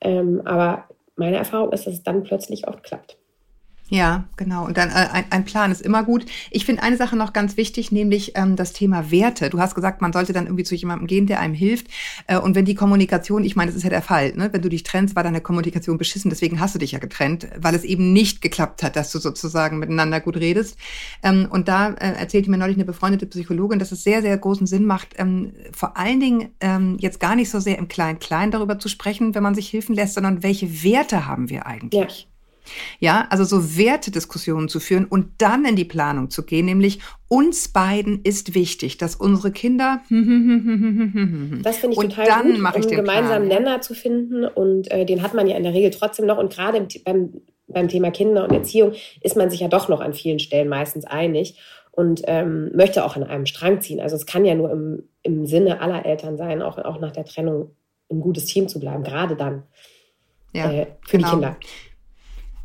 Ähm, 0.02 0.41
aber 0.45 0.86
meine 1.15 1.38
Erfahrung 1.38 1.72
ist, 1.74 1.86
dass 1.86 1.93
es 1.93 2.04
dann 2.04 2.24
plötzlich 2.24 2.67
oft 2.67 2.82
klappt. 2.84 3.17
Ja, 3.89 4.25
genau. 4.38 4.65
Und 4.65 4.78
dann 4.78 4.89
äh, 4.89 5.08
ein, 5.12 5.25
ein 5.32 5.45
Plan 5.45 5.71
ist 5.71 5.82
immer 5.82 6.04
gut. 6.04 6.25
Ich 6.52 6.65
finde 6.65 6.84
eine 6.84 6.95
Sache 6.95 7.15
noch 7.15 7.34
ganz 7.34 7.58
wichtig, 7.58 7.91
nämlich 7.91 8.34
ähm, 8.36 8.56
das 8.56 8.71
Thema 8.71 9.10
Werte. 9.10 9.49
Du 9.49 9.60
hast 9.60 9.73
gesagt, 9.73 10.02
man 10.02 10.13
sollte 10.13 10.32
dann 10.32 10.45
irgendwie 10.45 10.63
zu 10.63 10.75
jemandem 10.75 11.08
gehen, 11.08 11.25
der 11.25 11.39
einem 11.39 11.56
hilft. 11.56 11.88
Äh, 12.28 12.38
und 12.38 12.56
wenn 12.56 12.65
die 12.65 12.75
Kommunikation, 12.75 13.43
ich 13.43 13.56
meine, 13.56 13.71
das 13.71 13.78
ist 13.78 13.84
ja 13.84 13.89
der 13.89 14.04
Fall, 14.04 14.34
ne? 14.36 14.49
wenn 14.52 14.62
du 14.62 14.69
dich 14.69 14.84
trennst, 14.84 15.15
war 15.15 15.23
deine 15.23 15.41
Kommunikation 15.41 15.97
beschissen. 15.97 16.30
Deswegen 16.30 16.60
hast 16.60 16.75
du 16.75 16.80
dich 16.80 16.91
ja 16.91 16.99
getrennt, 16.99 17.47
weil 17.58 17.73
es 17.73 17.84
eben 17.84 18.13
nicht 18.13 18.41
geklappt 18.41 18.84
hat, 18.84 18.95
dass 18.95 19.12
du 19.12 19.17
sozusagen 19.17 19.80
miteinander 19.80 20.19
gut 20.19 20.38
redest. 20.38 20.78
Ähm, 21.23 21.47
und 21.49 21.67
da 21.67 21.89
äh, 21.93 22.13
erzählte 22.13 22.52
mir 22.52 22.58
neulich 22.58 22.78
eine 22.78 22.86
befreundete 22.86 23.25
Psychologin, 23.25 23.80
dass 23.80 23.91
es 23.91 24.04
sehr, 24.04 24.21
sehr 24.21 24.38
großen 24.38 24.67
Sinn 24.67 24.86
macht, 24.86 25.15
ähm, 25.17 25.54
vor 25.71 25.97
allen 25.97 26.19
Dingen 26.19 26.49
ähm, 26.60 26.97
jetzt 26.99 27.19
gar 27.19 27.36
nicht 27.36 27.49
so 27.49 27.60
sehr 27.60 27.80
im 27.80 27.88
Klein-Klein 27.88 28.52
darüber 28.52 28.78
zu 28.78 28.88
sprechen, 28.88 29.34
wenn 29.34 29.43
man 29.43 29.56
sich 29.56 29.73
helfen 29.73 29.95
lässt, 29.95 30.13
sondern 30.13 30.43
welche 30.43 30.84
Werte 30.84 31.25
haben 31.25 31.49
wir 31.49 31.65
eigentlich? 31.65 32.21
Ja. 32.21 32.38
Ja, 33.00 33.28
also 33.30 33.43
so 33.43 33.78
Wertediskussionen 33.78 34.69
zu 34.69 34.80
führen 34.80 35.06
und 35.06 35.28
dann 35.39 35.65
in 35.65 35.76
die 35.76 35.86
Planung 35.86 36.30
zu 36.30 36.43
gehen, 36.43 36.65
nämlich 36.65 37.00
uns 37.28 37.69
beiden 37.69 38.22
ist 38.24 38.56
wichtig, 38.56 38.98
dass 38.98 39.15
unsere 39.15 39.52
Kinder. 39.52 40.02
Das 41.63 41.78
finde 41.78 41.93
ich 41.93 42.00
und 42.00 42.10
total 42.10 42.26
dann 42.26 42.48
gut, 42.48 42.60
um 42.60 42.65
einen 42.65 42.88
gemeinsamen 42.89 43.48
Plan, 43.48 43.63
Nenner 43.63 43.82
zu 43.82 43.93
finden 43.93 44.45
und 44.45 44.89
äh, 44.91 45.06
den 45.06 45.22
hat 45.22 45.34
man 45.34 45.48
ja 45.48 45.58
in 45.58 45.63
der 45.63 45.74
Regel 45.74 45.91
trotzdem 45.91 46.26
noch 46.26 46.38
und 46.38 46.54
gerade 46.54 46.86
beim, 47.04 47.41
beim 47.67 47.88
Thema 47.88 48.12
Kinder 48.12 48.43
und 48.43 48.52
Erziehung 48.52 48.93
ist 49.22 49.36
man 49.36 49.50
sich 49.50 49.60
ja 49.60 49.67
doch 49.67 49.89
noch 49.89 50.02
an 50.02 50.13
vielen 50.13 50.39
Stellen 50.39 50.69
meistens 50.69 51.06
einig 51.06 51.60
und 51.91 52.22
ähm, 52.28 52.72
möchte 52.74 53.04
auch 53.04 53.15
an 53.15 53.24
einem 53.24 53.45
Strang 53.45 53.82
ziehen. 53.82 54.00
Also 54.00 54.15
es 54.15 54.26
kann 54.26 54.45
ja 54.45 54.56
nur 54.56 54.72
im, 54.72 55.04
im 55.24 55.45
Sinne 55.45 55.82
aller 55.82 56.06
Eltern 56.06 56.38
sein, 56.38 56.62
auch, 56.62 56.78
auch 56.78 57.00
nach 57.00 57.12
der 57.12 57.26
Trennung 57.26 57.76
ein 58.10 58.22
gutes 58.22 58.45
Team 58.45 58.67
zu 58.67 58.80
bleiben, 58.80 59.04
gerade 59.04 59.36
dann 59.36 59.63
ja, 60.54 60.72
äh, 60.72 60.88
für 61.02 61.17
genau. 61.17 61.28
die 61.28 61.32
Kinder. 61.34 61.58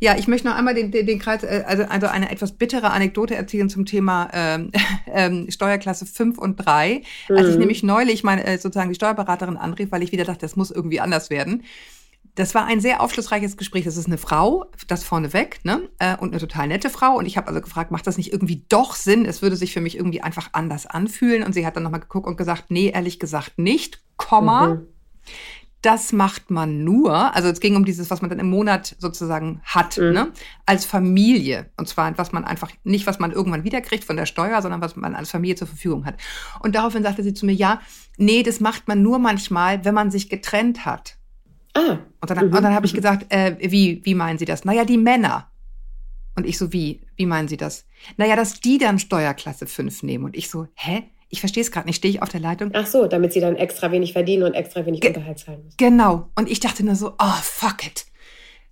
Ja, 0.05 0.19
ich 0.19 0.29
möchte 0.29 0.47
noch 0.47 0.55
einmal 0.55 0.75
den, 0.75 0.91
den, 0.91 1.07
den 1.07 1.19
Kreis, 1.19 1.45
äh, 1.45 1.65
also, 1.67 1.85
also 1.85 2.09
eine 2.09 2.31
etwas 2.31 2.53
bittere 2.53 2.91
Anekdote 2.91 3.37
erzählen 3.37 3.71
zum 3.71 3.87
Thema 3.87 4.29
ähm, 4.35 4.71
ähm, 5.07 5.47
Steuerklasse 5.51 6.05
5 6.05 6.37
und 6.37 6.57
3. 6.57 7.01
Mhm. 7.31 7.37
Als 7.39 7.49
ich 7.49 7.55
mhm. 7.55 7.61
nämlich 7.61 7.83
neulich 7.83 8.23
meine 8.23 8.45
äh, 8.45 8.59
sozusagen 8.59 8.91
die 8.91 8.97
Steuerberaterin 8.97 9.57
anrief, 9.57 9.93
weil 9.93 10.03
ich 10.03 10.13
wieder 10.13 10.25
dachte, 10.25 10.41
das 10.41 10.57
muss 10.57 10.71
irgendwie 10.71 11.01
anders 11.01 11.31
werden. 11.31 11.63
Das 12.35 12.55
war 12.55 12.67
ein 12.67 12.81
sehr 12.81 13.01
aufschlussreiches 13.01 13.57
Gespräch. 13.57 13.85
Das 13.85 13.97
ist 13.97 14.05
eine 14.05 14.19
Frau, 14.19 14.67
das 14.89 15.05
vorneweg, 15.05 15.65
ne? 15.65 15.89
Äh, 15.99 16.19
und 16.19 16.33
eine 16.33 16.39
total 16.39 16.69
nette 16.69 16.91
Frau. 16.91 17.17
Und 17.17 17.25
ich 17.25 17.39
habe 17.39 17.49
also 17.49 17.63
gefragt, 17.63 17.91
macht 17.91 18.07
das 18.07 18.19
nicht 18.19 18.31
irgendwie 18.31 18.63
doch 18.69 18.97
Sinn? 18.97 19.25
Es 19.25 19.41
würde 19.41 19.57
sich 19.57 19.73
für 19.73 19.81
mich 19.81 19.97
irgendwie 19.97 20.21
einfach 20.21 20.51
anders 20.53 20.85
anfühlen. 20.85 21.45
Und 21.45 21.55
sie 21.55 21.65
hat 21.65 21.77
dann 21.77 21.83
nochmal 21.83 22.01
geguckt 22.01 22.27
und 22.27 22.37
gesagt, 22.37 22.65
nee, 22.69 22.91
ehrlich 22.91 23.19
gesagt 23.21 23.57
nicht, 23.57 24.03
Komma. 24.19 24.67
Mhm. 24.67 24.87
Das 25.85 26.13
macht 26.13 26.51
man 26.51 26.83
nur, 26.83 27.35
also 27.35 27.49
es 27.49 27.61
ging 27.61 27.77
um 27.77 27.85
dieses, 27.85 28.11
was 28.11 28.23
man 28.23 28.31
dann 28.31 28.39
im 28.39 28.49
Monat 28.49 28.97
sozusagen 28.99 29.61
hat, 29.65 29.99
mhm. 29.99 30.13
ne, 30.13 30.33
als 30.65 30.87
Familie. 30.87 31.71
Und 31.77 31.89
zwar, 31.89 32.17
was 32.17 32.33
man 32.33 32.45
einfach, 32.45 32.71
nicht 32.85 33.07
was 33.07 33.19
man 33.19 33.33
irgendwann 33.33 33.65
wiederkriegt 33.65 34.05
von 34.05 34.17
der 34.17 34.27
Steuer, 34.27 34.63
sondern 34.63 34.81
was 34.81 34.97
man 34.97 35.15
als 35.15 35.31
Familie 35.31 35.57
zur 35.57 35.69
Verfügung 35.69 36.07
hat. 36.07 36.17
Und 36.61 36.75
daraufhin 36.75 37.03
sagte 37.03 37.23
sie 37.23 37.35
zu 37.35 37.45
mir, 37.45 37.53
ja, 37.53 37.83
nee, 38.17 38.43
das 38.43 38.61
macht 38.61 38.89
man 38.89 39.03
nur 39.03 39.19
manchmal, 39.19 39.85
wenn 39.85 39.95
man 39.95 40.11
sich 40.11 40.31
getrennt 40.31 40.87
hat. 40.87 41.19
Ah. 41.75 41.99
Und 42.21 42.31
dann, 42.31 42.49
mhm. 42.49 42.55
und 42.55 42.63
dann 42.63 42.75
habe 42.75 42.87
ich 42.87 42.95
gesagt, 42.95 43.31
äh, 43.33 43.57
wie, 43.61 44.01
wie 44.05 44.15
meinen 44.15 44.39
Sie 44.39 44.47
das? 44.47 44.65
Naja, 44.65 44.85
die 44.85 44.97
Männer. 44.97 45.51
Und 46.37 46.47
ich 46.47 46.57
so, 46.57 46.73
wie? 46.73 47.03
Wie 47.17 47.27
meinen 47.27 47.49
Sie 47.49 47.57
das? 47.57 47.85
Naja, 48.17 48.37
dass 48.37 48.61
die 48.61 48.79
dann 48.79 48.99
Steuerklasse 48.99 49.67
5 49.67 50.03
nehmen. 50.03 50.25
Und 50.25 50.37
ich 50.37 50.49
so, 50.49 50.67
hä? 50.75 51.11
Ich 51.35 51.41
verstehe 51.41 51.63
es 51.63 51.73
gerade 51.73 51.89
nicht. 51.89 51.97
Stehe 51.97 52.15
ich 52.15 52.23
auf 52.23 52.29
der 52.29 52.39
Leitung? 52.39 52.71
Ach 52.75 52.87
so, 52.87 53.09
damit 53.09 53.33
sie 53.33 53.41
dann 53.41 53.57
extra 53.57 53.91
wenig 53.91 54.13
verdienen 54.13 54.45
und 54.45 54.55
extra 54.55 54.87
wenig 54.87 55.01
Ge 55.01 55.11
Unterhalt 55.11 55.41
zahlen 55.41 55.65
müssen. 55.65 55.77
Genau. 55.79 56.29
Und 56.37 56.49
ich 56.49 56.61
dachte 56.61 56.85
nur 56.85 56.95
so, 56.95 57.15
oh, 57.19 57.39
fuck 57.43 57.85
it. 57.85 58.07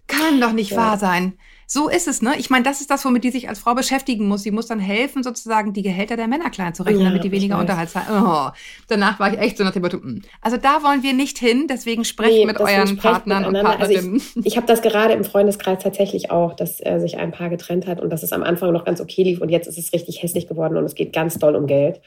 Kann 0.07 0.41
doch 0.41 0.53
nicht 0.53 0.71
ja. 0.71 0.77
wahr 0.77 0.97
sein. 0.97 1.35
So 1.67 1.89
ist 1.89 2.07
es, 2.07 2.23
ne? 2.23 2.35
Ich 2.39 2.51
meine, 2.51 2.65
das 2.65 2.81
ist 2.81 2.91
das, 2.91 3.05
womit 3.05 3.25
die 3.25 3.31
sich 3.31 3.49
als 3.49 3.59
Frau 3.59 3.75
beschäftigen 3.75 4.29
muss. 4.29 4.43
Sie 4.43 4.53
muss 4.53 4.67
dann 4.67 4.79
helfen, 4.79 5.25
sozusagen 5.25 5.73
die 5.73 5.83
Gehälter 5.83 6.17
der 6.17 6.29
Männer 6.29 6.51
klein 6.51 6.73
zu 6.73 6.85
rechnen, 6.85 7.01
ja, 7.01 7.09
damit 7.09 7.25
die 7.25 7.33
weniger 7.33 7.59
Unterhalt 7.59 7.89
zahlen. 7.89 8.07
Oh. 8.11 8.51
Danach 8.89 9.19
war 9.19 9.33
ich 9.33 9.41
echt 9.41 9.57
so 9.57 9.65
nach 9.65 9.73
dem 9.73 9.81
Motto, 9.81 9.97
mm. 9.97 10.21
also 10.43 10.59
da 10.59 10.83
wollen 10.83 11.03
wir 11.03 11.15
nicht 11.15 11.39
hin, 11.39 11.67
deswegen 11.71 12.05
sprecht 12.05 12.33
nee, 12.33 12.45
mit 12.45 12.61
euren 12.61 12.99
Partnern 12.99 13.47
und 13.47 13.55
Partnerinnen. 13.55 14.13
Also 14.13 14.41
ich, 14.41 14.47
ich 14.47 14.57
habe 14.59 14.67
das 14.67 14.83
gerade 14.83 15.15
im 15.15 15.25
Freundeskreis 15.25 15.83
tatsächlich 15.83 16.31
auch, 16.31 16.53
dass 16.53 16.79
äh, 16.85 16.99
sich 17.01 17.17
ein 17.17 17.33
Paar 17.33 17.49
getrennt 17.49 17.87
hat 17.87 18.03
und 18.03 18.11
dass 18.11 18.23
es 18.23 18.33
am 18.33 18.43
Anfang 18.43 18.71
noch 18.75 18.85
ganz 18.85 19.01
okay 19.01 19.23
lief 19.23 19.41
und 19.41 19.49
jetzt 19.49 19.67
ist 19.67 19.79
es 19.79 19.95
richtig 19.95 20.23
hässlich 20.23 20.47
geworden 20.47 20.77
und 20.77 20.85
es 20.85 20.95
geht 20.95 21.15
ganz 21.15 21.39
doll 21.39 21.57
um 21.57 21.67
Geld. 21.67 22.03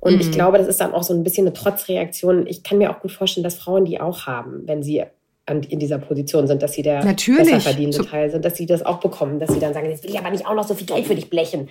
Und 0.00 0.14
mhm. 0.14 0.20
ich 0.20 0.30
glaube, 0.30 0.58
das 0.58 0.68
ist 0.68 0.80
dann 0.80 0.92
auch 0.92 1.02
so 1.02 1.14
ein 1.14 1.22
bisschen 1.24 1.46
eine 1.46 1.54
Trotzreaktion. 1.54 2.46
Ich 2.46 2.62
kann 2.62 2.78
mir 2.78 2.90
auch 2.90 3.00
gut 3.00 3.12
vorstellen, 3.12 3.44
dass 3.44 3.54
Frauen 3.56 3.84
die 3.84 4.00
auch 4.00 4.26
haben, 4.26 4.62
wenn 4.66 4.82
sie 4.82 5.04
in 5.48 5.78
dieser 5.78 5.98
Position 5.98 6.48
sind, 6.48 6.60
dass 6.60 6.72
sie 6.72 6.82
der 6.82 7.04
Natürlich. 7.04 7.44
besser 7.44 7.60
verdienende 7.60 8.04
Teil 8.04 8.30
sind, 8.30 8.44
dass 8.44 8.56
sie 8.56 8.66
das 8.66 8.84
auch 8.84 8.98
bekommen, 8.98 9.38
dass 9.38 9.52
sie 9.52 9.60
dann 9.60 9.74
sagen, 9.74 9.88
jetzt 9.88 10.02
will 10.02 10.10
ich 10.10 10.18
aber 10.18 10.30
nicht 10.30 10.44
auch 10.44 10.54
noch 10.54 10.66
so 10.66 10.74
viel 10.74 10.88
Geld 10.88 11.06
für 11.06 11.14
dich 11.14 11.30
blechen. 11.30 11.68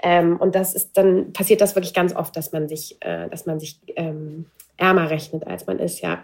Ähm, 0.00 0.36
und 0.36 0.54
das 0.54 0.74
ist 0.74 0.96
dann 0.96 1.32
passiert 1.32 1.60
das 1.60 1.74
wirklich 1.74 1.92
ganz 1.92 2.14
oft, 2.14 2.36
dass 2.36 2.52
man 2.52 2.68
sich, 2.68 2.98
äh, 3.00 3.28
dass 3.28 3.46
man 3.46 3.58
sich 3.58 3.80
ähm, 3.96 4.46
ärmer 4.76 5.10
rechnet, 5.10 5.46
als 5.46 5.66
man 5.66 5.80
ist, 5.80 6.00
ja. 6.00 6.22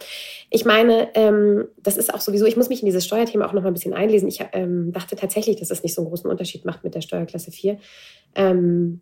Ich 0.49 0.65
meine, 0.65 1.09
ähm, 1.15 1.67
das 1.83 1.97
ist 1.97 2.15
auch 2.15 2.21
sowieso, 2.21 2.47
ich 2.47 2.57
muss 2.57 2.69
mich 2.69 2.81
in 2.83 2.87
dieses 2.87 3.05
Steuerthema 3.05 3.47
auch 3.47 3.53
noch 3.53 3.63
mal 3.63 3.69
ein 3.69 3.75
bisschen 3.75 3.93
einlesen. 3.93 4.29
Ich 4.29 4.41
ähm, 4.53 4.93
dachte 4.93 5.17
tatsächlich, 5.17 5.57
dass 5.57 5.71
es 5.71 5.83
nicht 5.83 5.95
so 5.95 6.03
einen 6.03 6.09
großen 6.09 6.31
Unterschied 6.31 6.65
macht 6.65 6.85
mit 6.85 6.95
der 6.95 7.01
Steuerklasse 7.01 7.51
4. 7.51 7.79
Ähm, 8.37 9.01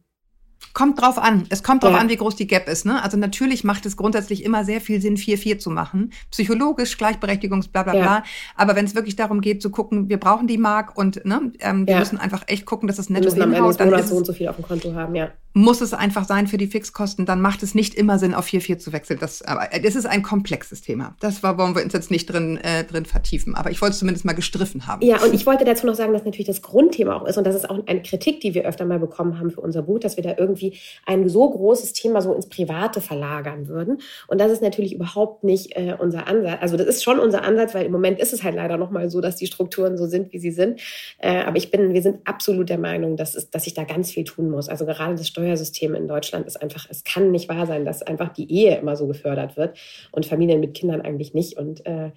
Kommt 0.74 1.00
drauf 1.00 1.18
an. 1.18 1.46
Es 1.50 1.62
kommt 1.62 1.84
drauf 1.84 1.92
ja. 1.92 1.98
an, 1.98 2.08
wie 2.08 2.16
groß 2.16 2.34
die 2.34 2.48
Gap 2.48 2.68
ist. 2.68 2.84
Ne? 2.84 3.02
Also 3.02 3.16
natürlich 3.16 3.62
macht 3.62 3.86
es 3.86 3.96
grundsätzlich 3.96 4.44
immer 4.44 4.64
sehr 4.64 4.80
viel 4.80 5.00
Sinn, 5.00 5.16
4-4 5.16 5.58
zu 5.58 5.70
machen. 5.70 6.12
Psychologisch, 6.32 6.98
Gleichberechtigungs, 6.98 7.68
bla 7.68 7.84
bla 7.84 7.94
ja. 7.94 8.02
bla. 8.02 8.24
Aber 8.56 8.74
wenn 8.74 8.84
es 8.84 8.96
wirklich 8.96 9.14
darum 9.14 9.40
geht, 9.40 9.62
zu 9.62 9.70
gucken, 9.70 10.08
wir 10.08 10.18
brauchen 10.18 10.48
die 10.48 10.58
Mark 10.58 10.98
und 10.98 11.24
ne, 11.24 11.52
ähm, 11.60 11.86
wir 11.86 11.94
ja. 11.94 12.00
müssen 12.00 12.18
einfach 12.18 12.42
echt 12.48 12.66
gucken, 12.66 12.88
dass 12.88 12.98
es 12.98 13.08
netto 13.08 13.30
hinhaut. 13.32 13.38
Wir 13.38 13.46
müssen 13.46 13.56
am 13.56 13.64
Ende 13.64 13.78
des 13.78 13.86
Monats 13.86 14.08
so 14.10 14.16
und 14.16 14.26
so 14.26 14.32
viel 14.32 14.48
auf 14.48 14.56
dem 14.56 14.64
Konto 14.64 14.94
haben, 14.94 15.14
ja 15.14 15.30
muss 15.54 15.80
es 15.80 15.94
einfach 15.94 16.24
sein 16.24 16.48
für 16.48 16.56
die 16.56 16.66
Fixkosten, 16.66 17.26
dann 17.26 17.40
macht 17.40 17.62
es 17.62 17.76
nicht 17.76 17.94
immer 17.94 18.18
Sinn, 18.18 18.34
auf 18.34 18.46
4-4 18.46 18.78
zu 18.78 18.92
wechseln. 18.92 19.20
Das, 19.20 19.40
aber 19.42 19.68
das 19.80 19.94
ist 19.94 20.04
ein 20.04 20.22
komplexes 20.22 20.80
Thema. 20.80 21.14
Das 21.20 21.44
war, 21.44 21.56
wollen 21.56 21.76
wir 21.76 21.84
uns 21.84 21.92
jetzt 21.92 22.10
nicht 22.10 22.26
drin, 22.26 22.56
äh, 22.58 22.82
drin 22.82 23.04
vertiefen. 23.04 23.54
Aber 23.54 23.70
ich 23.70 23.80
wollte 23.80 23.92
es 23.92 24.00
zumindest 24.00 24.24
mal 24.24 24.32
gestriffen 24.32 24.88
haben. 24.88 25.06
Ja, 25.06 25.22
und 25.22 25.32
ich 25.32 25.46
wollte 25.46 25.64
dazu 25.64 25.86
noch 25.86 25.94
sagen, 25.94 26.12
dass 26.12 26.24
natürlich 26.24 26.48
das 26.48 26.60
Grundthema 26.60 27.14
auch 27.14 27.24
ist, 27.24 27.38
und 27.38 27.44
das 27.46 27.54
ist 27.54 27.70
auch 27.70 27.86
eine 27.86 28.02
Kritik, 28.02 28.40
die 28.40 28.52
wir 28.54 28.64
öfter 28.64 28.84
mal 28.84 28.98
bekommen 28.98 29.38
haben 29.38 29.52
für 29.52 29.60
unser 29.60 29.82
Buch, 29.82 30.00
dass 30.00 30.16
wir 30.16 30.24
da 30.24 30.34
irgendwie 30.36 30.63
ein 31.06 31.28
so 31.28 31.48
großes 31.48 31.92
Thema 31.92 32.20
so 32.20 32.32
ins 32.32 32.48
Private 32.48 33.00
verlagern 33.00 33.68
würden. 33.68 33.98
Und 34.26 34.40
das 34.40 34.50
ist 34.50 34.62
natürlich 34.62 34.94
überhaupt 34.94 35.44
nicht 35.44 35.76
äh, 35.76 35.96
unser 35.98 36.26
Ansatz. 36.26 36.58
Also 36.60 36.76
das 36.76 36.86
ist 36.86 37.04
schon 37.04 37.18
unser 37.18 37.42
Ansatz, 37.42 37.74
weil 37.74 37.86
im 37.86 37.92
Moment 37.92 38.18
ist 38.18 38.32
es 38.32 38.42
halt 38.42 38.54
leider 38.54 38.76
noch 38.76 38.90
mal 38.90 39.10
so, 39.10 39.20
dass 39.20 39.36
die 39.36 39.46
Strukturen 39.46 39.96
so 39.96 40.06
sind, 40.06 40.32
wie 40.32 40.38
sie 40.38 40.50
sind. 40.50 40.80
Äh, 41.18 41.42
aber 41.42 41.56
ich 41.56 41.70
bin, 41.70 41.94
wir 41.94 42.02
sind 42.02 42.26
absolut 42.26 42.68
der 42.68 42.78
Meinung, 42.78 43.16
dass, 43.16 43.34
es, 43.34 43.50
dass 43.50 43.64
sich 43.64 43.74
da 43.74 43.84
ganz 43.84 44.10
viel 44.10 44.24
tun 44.24 44.50
muss. 44.50 44.68
Also 44.68 44.84
gerade 44.84 45.14
das 45.14 45.28
Steuersystem 45.28 45.94
in 45.94 46.08
Deutschland 46.08 46.24
Deutschland 46.24 46.46
ist 46.46 46.60
einfach, 46.60 46.86
es 46.90 47.04
kann 47.04 47.30
nicht 47.30 47.48
wahr 47.48 47.66
sein, 47.66 47.84
dass 47.84 48.02
einfach 48.02 48.32
die 48.32 48.50
Ehe 48.50 48.78
immer 48.78 48.96
so 48.96 49.06
gefördert 49.06 49.56
wird 49.56 49.78
und 50.10 50.26
Familien 50.26 50.60
mit 50.60 50.74
Kindern 50.74 51.00
eigentlich 51.00 51.34
nicht. 51.34 51.56
Und 51.56 51.84
äh, 51.86 52.10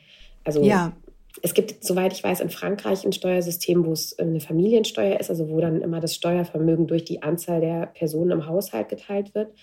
also 0.43 0.63
ja. 0.63 0.93
Es 1.41 1.53
gibt, 1.53 1.83
soweit 1.83 2.13
ich 2.13 2.23
weiß, 2.23 2.41
in 2.41 2.49
Frankreich 2.49 3.05
ein 3.05 3.13
Steuersystem, 3.13 3.85
wo 3.85 3.91
es 3.91 4.17
eine 4.19 4.39
Familiensteuer 4.39 5.19
ist, 5.19 5.29
also 5.29 5.49
wo 5.49 5.59
dann 5.59 5.81
immer 5.81 5.99
das 5.99 6.15
Steuervermögen 6.15 6.88
durch 6.88 7.05
die 7.05 7.21
Anzahl 7.23 7.61
der 7.61 7.88
Personen 7.88 8.31
im 8.31 8.47
Haushalt 8.47 8.89
geteilt 8.89 9.35
wird. 9.35 9.53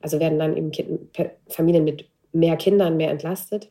Also 0.00 0.18
werden 0.18 0.38
dann 0.38 0.56
eben 0.56 0.70
Familien 1.48 1.84
mit 1.84 2.06
mehr 2.32 2.56
Kindern 2.56 2.96
mehr 2.96 3.10
entlastet. 3.10 3.70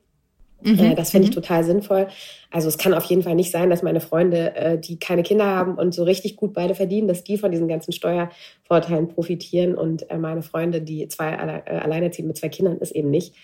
Mhm. 0.62 0.80
Äh, 0.80 0.96
das 0.96 1.12
finde 1.12 1.28
ich 1.30 1.36
mhm. 1.36 1.42
total 1.42 1.64
sinnvoll. 1.64 2.08
Also 2.52 2.68
es 2.68 2.78
kann 2.78 2.94
auf 2.94 3.06
jeden 3.06 3.24
Fall 3.24 3.36
nicht 3.36 3.52
sein, 3.52 3.70
dass 3.70 3.84
meine 3.84 4.02
Freunde, 4.02 4.56
äh, 4.56 4.78
die 4.78 5.00
keine 5.00 5.24
Kinder 5.24 5.46
haben 5.46 5.76
und 5.76 5.94
so 5.94 6.04
richtig 6.04 6.36
gut 6.36 6.54
beide 6.54 6.76
verdienen, 6.76 7.08
dass 7.08 7.24
die 7.24 7.38
von 7.38 7.52
diesen 7.52 7.68
ganzen 7.68 7.92
Steuervorteilen 7.92 9.08
profitieren 9.08 9.76
und 9.76 10.10
äh, 10.10 10.18
meine 10.18 10.42
Freunde, 10.42 10.82
die 10.82 11.08
zwei 11.08 11.38
alleinerziehend 11.38 12.28
mit 12.28 12.38
zwei 12.38 12.50
Kindern 12.50 12.78
ist, 12.80 12.92
eben 12.92 13.10
nicht. 13.10 13.36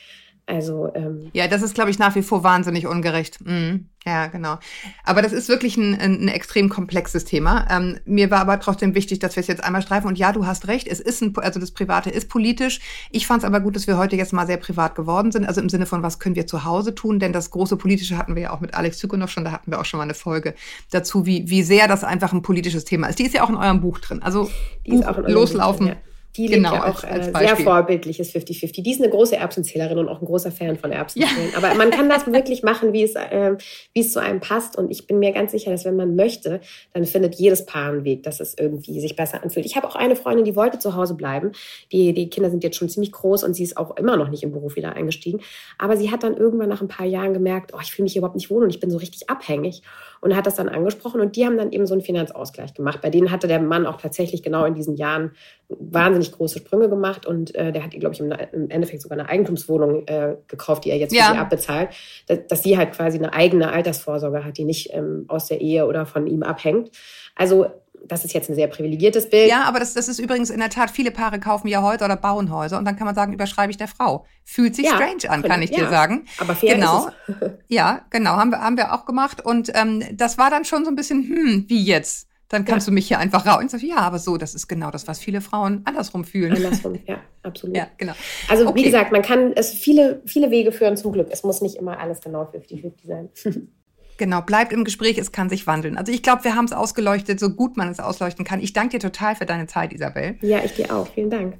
Also 0.48 0.92
ähm, 0.94 1.32
ja, 1.34 1.48
das 1.48 1.64
ist, 1.64 1.74
glaube 1.74 1.90
ich, 1.90 1.98
nach 1.98 2.14
wie 2.16 2.22
vor 2.22 2.44
wahnsinnig 2.44 2.86
ungerecht. 2.86 3.44
Mhm. 3.44 3.90
Ja, 4.06 4.28
genau. 4.28 4.60
Aber 5.04 5.24
das 5.24 5.34
ist 5.34 5.50
wirklich 5.50 5.78
ein, 5.78 6.00
ein, 6.00 6.28
extrem 6.28 6.70
komplexes 6.70 7.26
Thema. 7.26 7.66
Ähm, 7.72 7.98
mir 8.06 8.30
war 8.30 8.42
aber 8.42 8.60
trotzdem 8.60 8.94
wichtig, 8.94 9.18
dass 9.18 9.36
wir 9.36 9.42
es 9.42 9.48
jetzt 9.48 9.64
einmal 9.64 9.82
streifen. 9.82 10.08
Und 10.08 10.20
ja, 10.20 10.32
du 10.32 10.46
hast 10.46 10.68
recht. 10.68 10.88
Es 10.88 11.00
ist 11.00 11.24
ein, 11.24 11.36
also 11.38 11.60
das 11.60 11.72
Private 11.72 12.12
ist 12.12 12.30
politisch. 12.30 12.80
Ich 13.10 13.26
fand 13.26 13.42
es 13.42 13.48
aber 13.48 13.60
gut, 13.60 13.76
dass 13.76 13.88
wir 13.88 13.98
heute 13.98 14.16
jetzt 14.16 14.34
mal 14.34 14.46
sehr 14.46 14.58
privat 14.58 14.94
geworden 14.94 15.32
sind. 15.32 15.48
Also 15.48 15.60
im 15.62 15.70
Sinne 15.70 15.88
von, 15.88 16.04
was 16.04 16.20
können 16.20 16.36
wir 16.36 16.46
zu 16.46 16.64
Hause 16.64 16.94
tun? 16.94 17.18
Denn 17.18 17.34
das 17.34 17.50
große 17.50 17.78
politische 17.78 18.16
hatten 18.16 18.36
wir 18.36 18.44
ja 18.44 18.50
auch 18.52 18.60
mit 18.60 18.76
Alex 18.76 19.00
Zykonow 19.00 19.32
schon. 19.32 19.46
Da 19.46 19.52
hatten 19.52 19.72
wir 19.72 19.82
auch 19.82 19.86
schon 19.86 19.98
mal 19.98 20.04
eine 20.04 20.14
Folge 20.14 20.54
dazu, 20.92 21.26
wie 21.26 21.50
wie 21.50 21.64
sehr 21.64 21.88
das 21.88 22.04
einfach 22.04 22.32
ein 22.32 22.44
politisches 22.44 22.86
Thema 22.86 23.08
ist. 23.08 23.18
Die 23.18 23.26
ist 23.26 23.34
ja 23.34 23.44
auch 23.44 23.50
in 23.50 23.58
eurem 23.58 23.82
Buch 23.82 23.98
drin. 23.98 24.22
Also 24.22 24.52
Buch, 24.88 25.18
loslaufen. 25.26 25.88
Drin, 25.88 25.96
ja 25.96 26.15
die 26.38 26.48
genau, 26.48 26.74
ja 26.74 26.84
auch 26.84 27.04
als, 27.04 27.34
als 27.34 27.40
sehr 27.40 27.56
vorbildliches 27.56 28.34
50-50. 28.34 28.84
Die 28.84 28.92
ist 28.92 29.02
eine 29.02 29.10
große 29.10 29.36
Erbsenzählerin 29.36 29.98
und 29.98 30.10
auch 30.10 30.22
ein 30.22 30.26
großer 30.26 30.52
Fan 30.52 30.78
von 30.78 30.92
Erbsenzählen. 30.92 31.52
Ja. 31.52 31.58
Aber 31.58 31.74
man 31.76 31.92
kann 31.92 32.10
das 32.10 32.28
wirklich 32.28 32.64
machen, 32.64 32.94
wie 32.94 33.04
es, 33.04 33.16
äh, 33.16 33.56
wie 33.94 34.02
es 34.02 34.12
zu 34.12 34.20
einem 34.20 34.40
passt. 34.40 34.78
Und 34.78 34.92
ich 34.92 35.08
bin 35.08 35.20
mir 35.20 35.32
ganz 35.32 35.52
sicher, 35.52 35.72
dass 35.72 35.86
wenn 35.86 35.96
man 35.96 36.16
möchte, 36.16 36.62
dann 36.94 37.06
findet 37.06 37.36
jedes 37.36 37.66
Paar 37.66 37.92
einen 37.92 38.04
Weg, 38.04 38.24
dass 38.24 38.40
es 38.40 38.56
irgendwie 38.58 39.00
sich 39.00 39.16
besser 39.16 39.44
anfühlt. 39.44 39.66
Ich 39.66 39.76
habe 39.76 39.88
auch 39.88 39.96
eine 39.96 40.16
Freundin, 40.16 40.46
die 40.46 40.56
wollte 40.56 40.80
zu 40.80 40.96
Hause 40.96 41.16
bleiben. 41.16 41.52
Die, 41.92 42.14
die 42.14 42.30
Kinder 42.30 42.50
sind 42.50 42.64
jetzt 42.64 42.78
schon 42.78 42.90
ziemlich 42.90 43.12
groß 43.12 43.44
und 43.44 43.54
sie 43.54 43.64
ist 43.64 43.78
auch 43.78 43.96
immer 43.98 44.18
noch 44.18 44.30
nicht 44.30 44.44
im 44.44 44.52
Beruf 44.52 44.76
wieder 44.76 44.94
eingestiegen. 44.94 45.42
Aber 45.78 45.98
sie 45.98 46.12
hat 46.12 46.24
dann 46.24 46.36
irgendwann 46.36 46.70
nach 46.70 46.82
ein 46.82 46.88
paar 46.88 47.06
Jahren 47.06 47.34
gemerkt, 47.34 47.74
oh, 47.74 47.80
ich 47.82 47.92
fühle 47.92 48.04
mich 48.04 48.14
hier 48.14 48.20
überhaupt 48.20 48.36
nicht 48.36 48.50
wohl 48.50 48.64
und 48.64 48.70
ich 48.70 48.80
bin 48.80 48.92
so 48.92 48.98
richtig 48.98 49.30
abhängig 49.30 49.82
und 50.26 50.36
hat 50.36 50.48
das 50.48 50.56
dann 50.56 50.70
angesprochen 50.70 51.22
und 51.22 51.36
die 51.36 51.46
haben 51.46 51.56
dann 51.56 51.72
eben 51.72 51.86
so 51.86 51.94
einen 51.94 52.02
Finanzausgleich 52.02 52.74
gemacht. 52.74 53.00
Bei 53.00 53.12
denen 53.12 53.30
hatte 53.30 53.48
der 53.48 53.62
Mann 53.62 53.86
auch 53.86 54.02
tatsächlich 54.02 54.42
genau 54.42 54.66
in 54.66 54.74
diesen 54.74 54.96
Jahren 54.96 55.34
wahnsinnig 55.70 56.32
große 56.32 56.58
Sprünge 56.58 56.90
gemacht 56.90 57.28
und 57.28 57.54
äh, 57.54 57.72
der 57.72 57.84
hat, 57.84 57.92
glaube 57.92 58.16
ich, 58.16 58.20
im, 58.20 58.32
im, 58.32 58.72
Endeffekt 58.72 59.04
sogar 59.04 59.20
eine 59.20 59.30
Eigentumswohnung 59.30 60.08
äh, 60.08 60.36
gekauft, 60.48 60.84
die 60.84 60.90
er 60.90 60.98
jetzt 60.98 61.12
für 61.12 61.20
ja. 61.20 61.32
sie 61.32 61.38
abbezahlt, 61.38 61.90
dass, 62.26 62.40
dass, 62.48 62.64
sie 62.64 62.76
halt 62.76 62.94
quasi 62.94 63.20
eine 63.20 63.34
eigene 63.34 63.72
Altersvorsorge 63.72 64.44
hat, 64.44 64.58
die 64.58 64.66
nicht 64.66 64.90
ähm, 64.94 65.26
aus 65.28 65.46
der 65.46 65.62
Ehe 65.62 65.86
oder 65.86 66.08
von 66.08 66.26
ihm 66.26 66.42
abhängt. 66.42 66.90
Also 67.36 67.68
das 68.08 68.26
ist 68.26 68.34
jetzt 68.34 68.50
ein 68.50 68.56
sehr 68.56 68.68
privilegiertes 68.68 69.30
Bild. 69.30 69.50
Ja, 69.50 69.64
aber 69.64 69.80
das, 69.80 69.94
das 69.94 70.08
ist 70.08 70.20
übrigens 70.20 70.50
in 70.50 70.60
der 70.60 70.70
Tat, 70.70 70.92
viele 70.92 71.12
Paare 71.12 71.40
kaufen 71.40 71.68
ja 71.68 71.82
Häuser 71.82 72.06
oder 72.06 72.16
bauen 72.16 72.52
Häuser 72.52 72.78
und 72.78 72.86
dann 72.86 72.96
kann 72.96 73.06
man 73.06 73.16
sagen, 73.16 73.34
überschreibe 73.34 73.72
ich 73.72 73.78
der 73.78 73.88
Frau. 73.88 74.26
Fühlt 74.44 74.76
sich 74.76 74.86
ja, 74.86 74.96
strange 74.96 75.30
an, 75.30 75.44
kann 75.44 75.62
ich 75.62 75.72
ja, 75.72 75.80
dir 75.80 75.90
sagen. 75.90 76.26
Aber 76.38 76.56
fair 76.56 76.76
genau. 76.76 77.08
ist 77.08 77.36
es. 77.42 77.52
ja, 77.68 78.06
genau, 78.10 78.32
haben 78.32 78.52
wir, 78.52 78.62
haben 78.62 78.78
wir 78.78 78.94
auch 78.94 79.06
gemacht 79.06 79.44
und 79.44 79.72
ähm, 79.74 80.04
das 80.14 80.38
war 80.38 80.50
dann 80.50 80.66
schon 80.66 80.84
so 80.86 80.92
ein 80.92 80.96
bisschen, 80.96 81.24
hm, 81.24 81.66
wie 81.68 81.84
jetzt? 81.84 82.28
Dann 82.50 82.64
kannst 82.64 82.86
ja. 82.86 82.92
du 82.92 82.94
mich 82.94 83.08
hier 83.08 83.18
einfach 83.18 83.46
raus 83.46 83.76
ja, 83.82 83.98
aber 83.98 84.20
so, 84.20 84.38
das 84.38 84.54
ist 84.54 84.68
genau 84.68 84.92
das, 84.92 85.08
was 85.08 85.20
viele 85.20 85.42
Frauen 85.42 85.82
andersrum 85.86 86.26
fühlen. 86.26 86.54
Andersrum, 86.54 87.00
ja, 87.08 87.18
absolut. 87.42 87.76
ja, 87.76 87.88
genau. 87.98 88.14
Also 88.48 88.68
okay. 88.68 88.80
wie 88.80 88.84
gesagt, 88.84 89.12
man 89.12 89.24
kann 89.24 89.54
es 89.54 89.72
viele, 89.72 90.22
viele 90.26 90.52
Wege 90.52 90.72
führen 90.72 90.96
zum 90.96 91.12
Glück. 91.12 91.30
Es 91.32 91.44
muss 91.44 91.62
nicht 91.62 91.76
immer 91.76 92.00
alles 92.00 92.22
genau 92.22 92.44
50-50 92.44 92.92
sein. 93.08 93.30
Genau, 94.18 94.42
bleibt 94.42 94.72
im 94.72 94.84
Gespräch, 94.84 95.18
es 95.18 95.32
kann 95.32 95.50
sich 95.50 95.68
wandeln. 95.68 95.98
Also 95.98 96.12
ich 96.12 96.24
glaube, 96.24 96.44
wir 96.44 96.56
haben 96.56 96.66
es 96.66 96.72
ausgeleuchtet, 96.72 97.40
so 97.40 97.50
gut 97.50 97.78
man 97.78 97.90
es 97.90 98.00
ausleuchten 98.00 98.46
kann. 98.46 98.62
Ich 98.62 98.74
danke 98.74 98.98
dir 98.98 99.00
total 99.00 99.36
für 99.36 99.46
deine 99.46 99.68
Zeit, 99.68 99.94
Isabel. 99.94 100.38
Ja, 100.42 100.64
ich 100.64 100.74
dir 100.74 100.96
auch. 100.96 101.08
Vielen 101.14 101.30
Dank. 101.30 101.58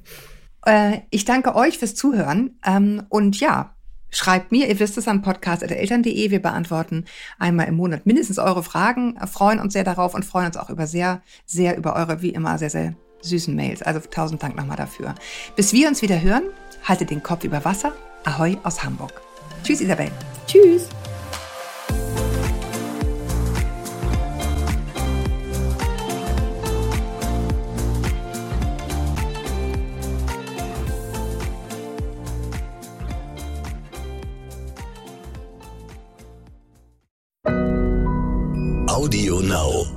Äh, 0.64 1.00
ich 1.10 1.24
danke 1.24 1.54
euch 1.54 1.78
fürs 1.78 1.94
Zuhören. 1.94 2.58
Ähm, 2.64 3.02
und 3.08 3.38
ja, 3.40 3.74
schreibt 4.10 4.52
mir, 4.52 4.68
ihr 4.68 4.78
wisst 4.78 4.96
es 4.98 5.08
an 5.08 5.22
podcast.eltern.de. 5.22 6.30
Wir 6.30 6.40
beantworten 6.40 7.04
einmal 7.38 7.68
im 7.68 7.76
Monat 7.76 8.06
mindestens 8.06 8.38
eure 8.38 8.62
Fragen, 8.62 9.18
freuen 9.26 9.60
uns 9.60 9.72
sehr 9.72 9.84
darauf 9.84 10.14
und 10.14 10.24
freuen 10.24 10.46
uns 10.46 10.56
auch 10.56 10.70
über 10.70 10.86
sehr, 10.86 11.22
sehr 11.44 11.76
über 11.76 11.96
eure, 11.96 12.22
wie 12.22 12.30
immer, 12.30 12.58
sehr, 12.58 12.70
sehr 12.70 12.94
süßen 13.20 13.54
Mails. 13.54 13.82
Also 13.82 14.00
tausend 14.10 14.42
Dank 14.42 14.56
nochmal 14.56 14.76
dafür. 14.76 15.14
Bis 15.56 15.72
wir 15.72 15.88
uns 15.88 16.02
wieder 16.02 16.20
hören, 16.20 16.44
haltet 16.84 17.10
den 17.10 17.22
Kopf 17.22 17.44
über 17.44 17.64
Wasser. 17.64 17.92
Ahoi 18.24 18.56
aus 18.62 18.82
Hamburg. 18.82 19.20
Tschüss, 19.62 19.80
Isabel. 19.80 20.10
Tschüss. 20.46 20.88
Audio 38.96 39.42
Now. 39.42 39.95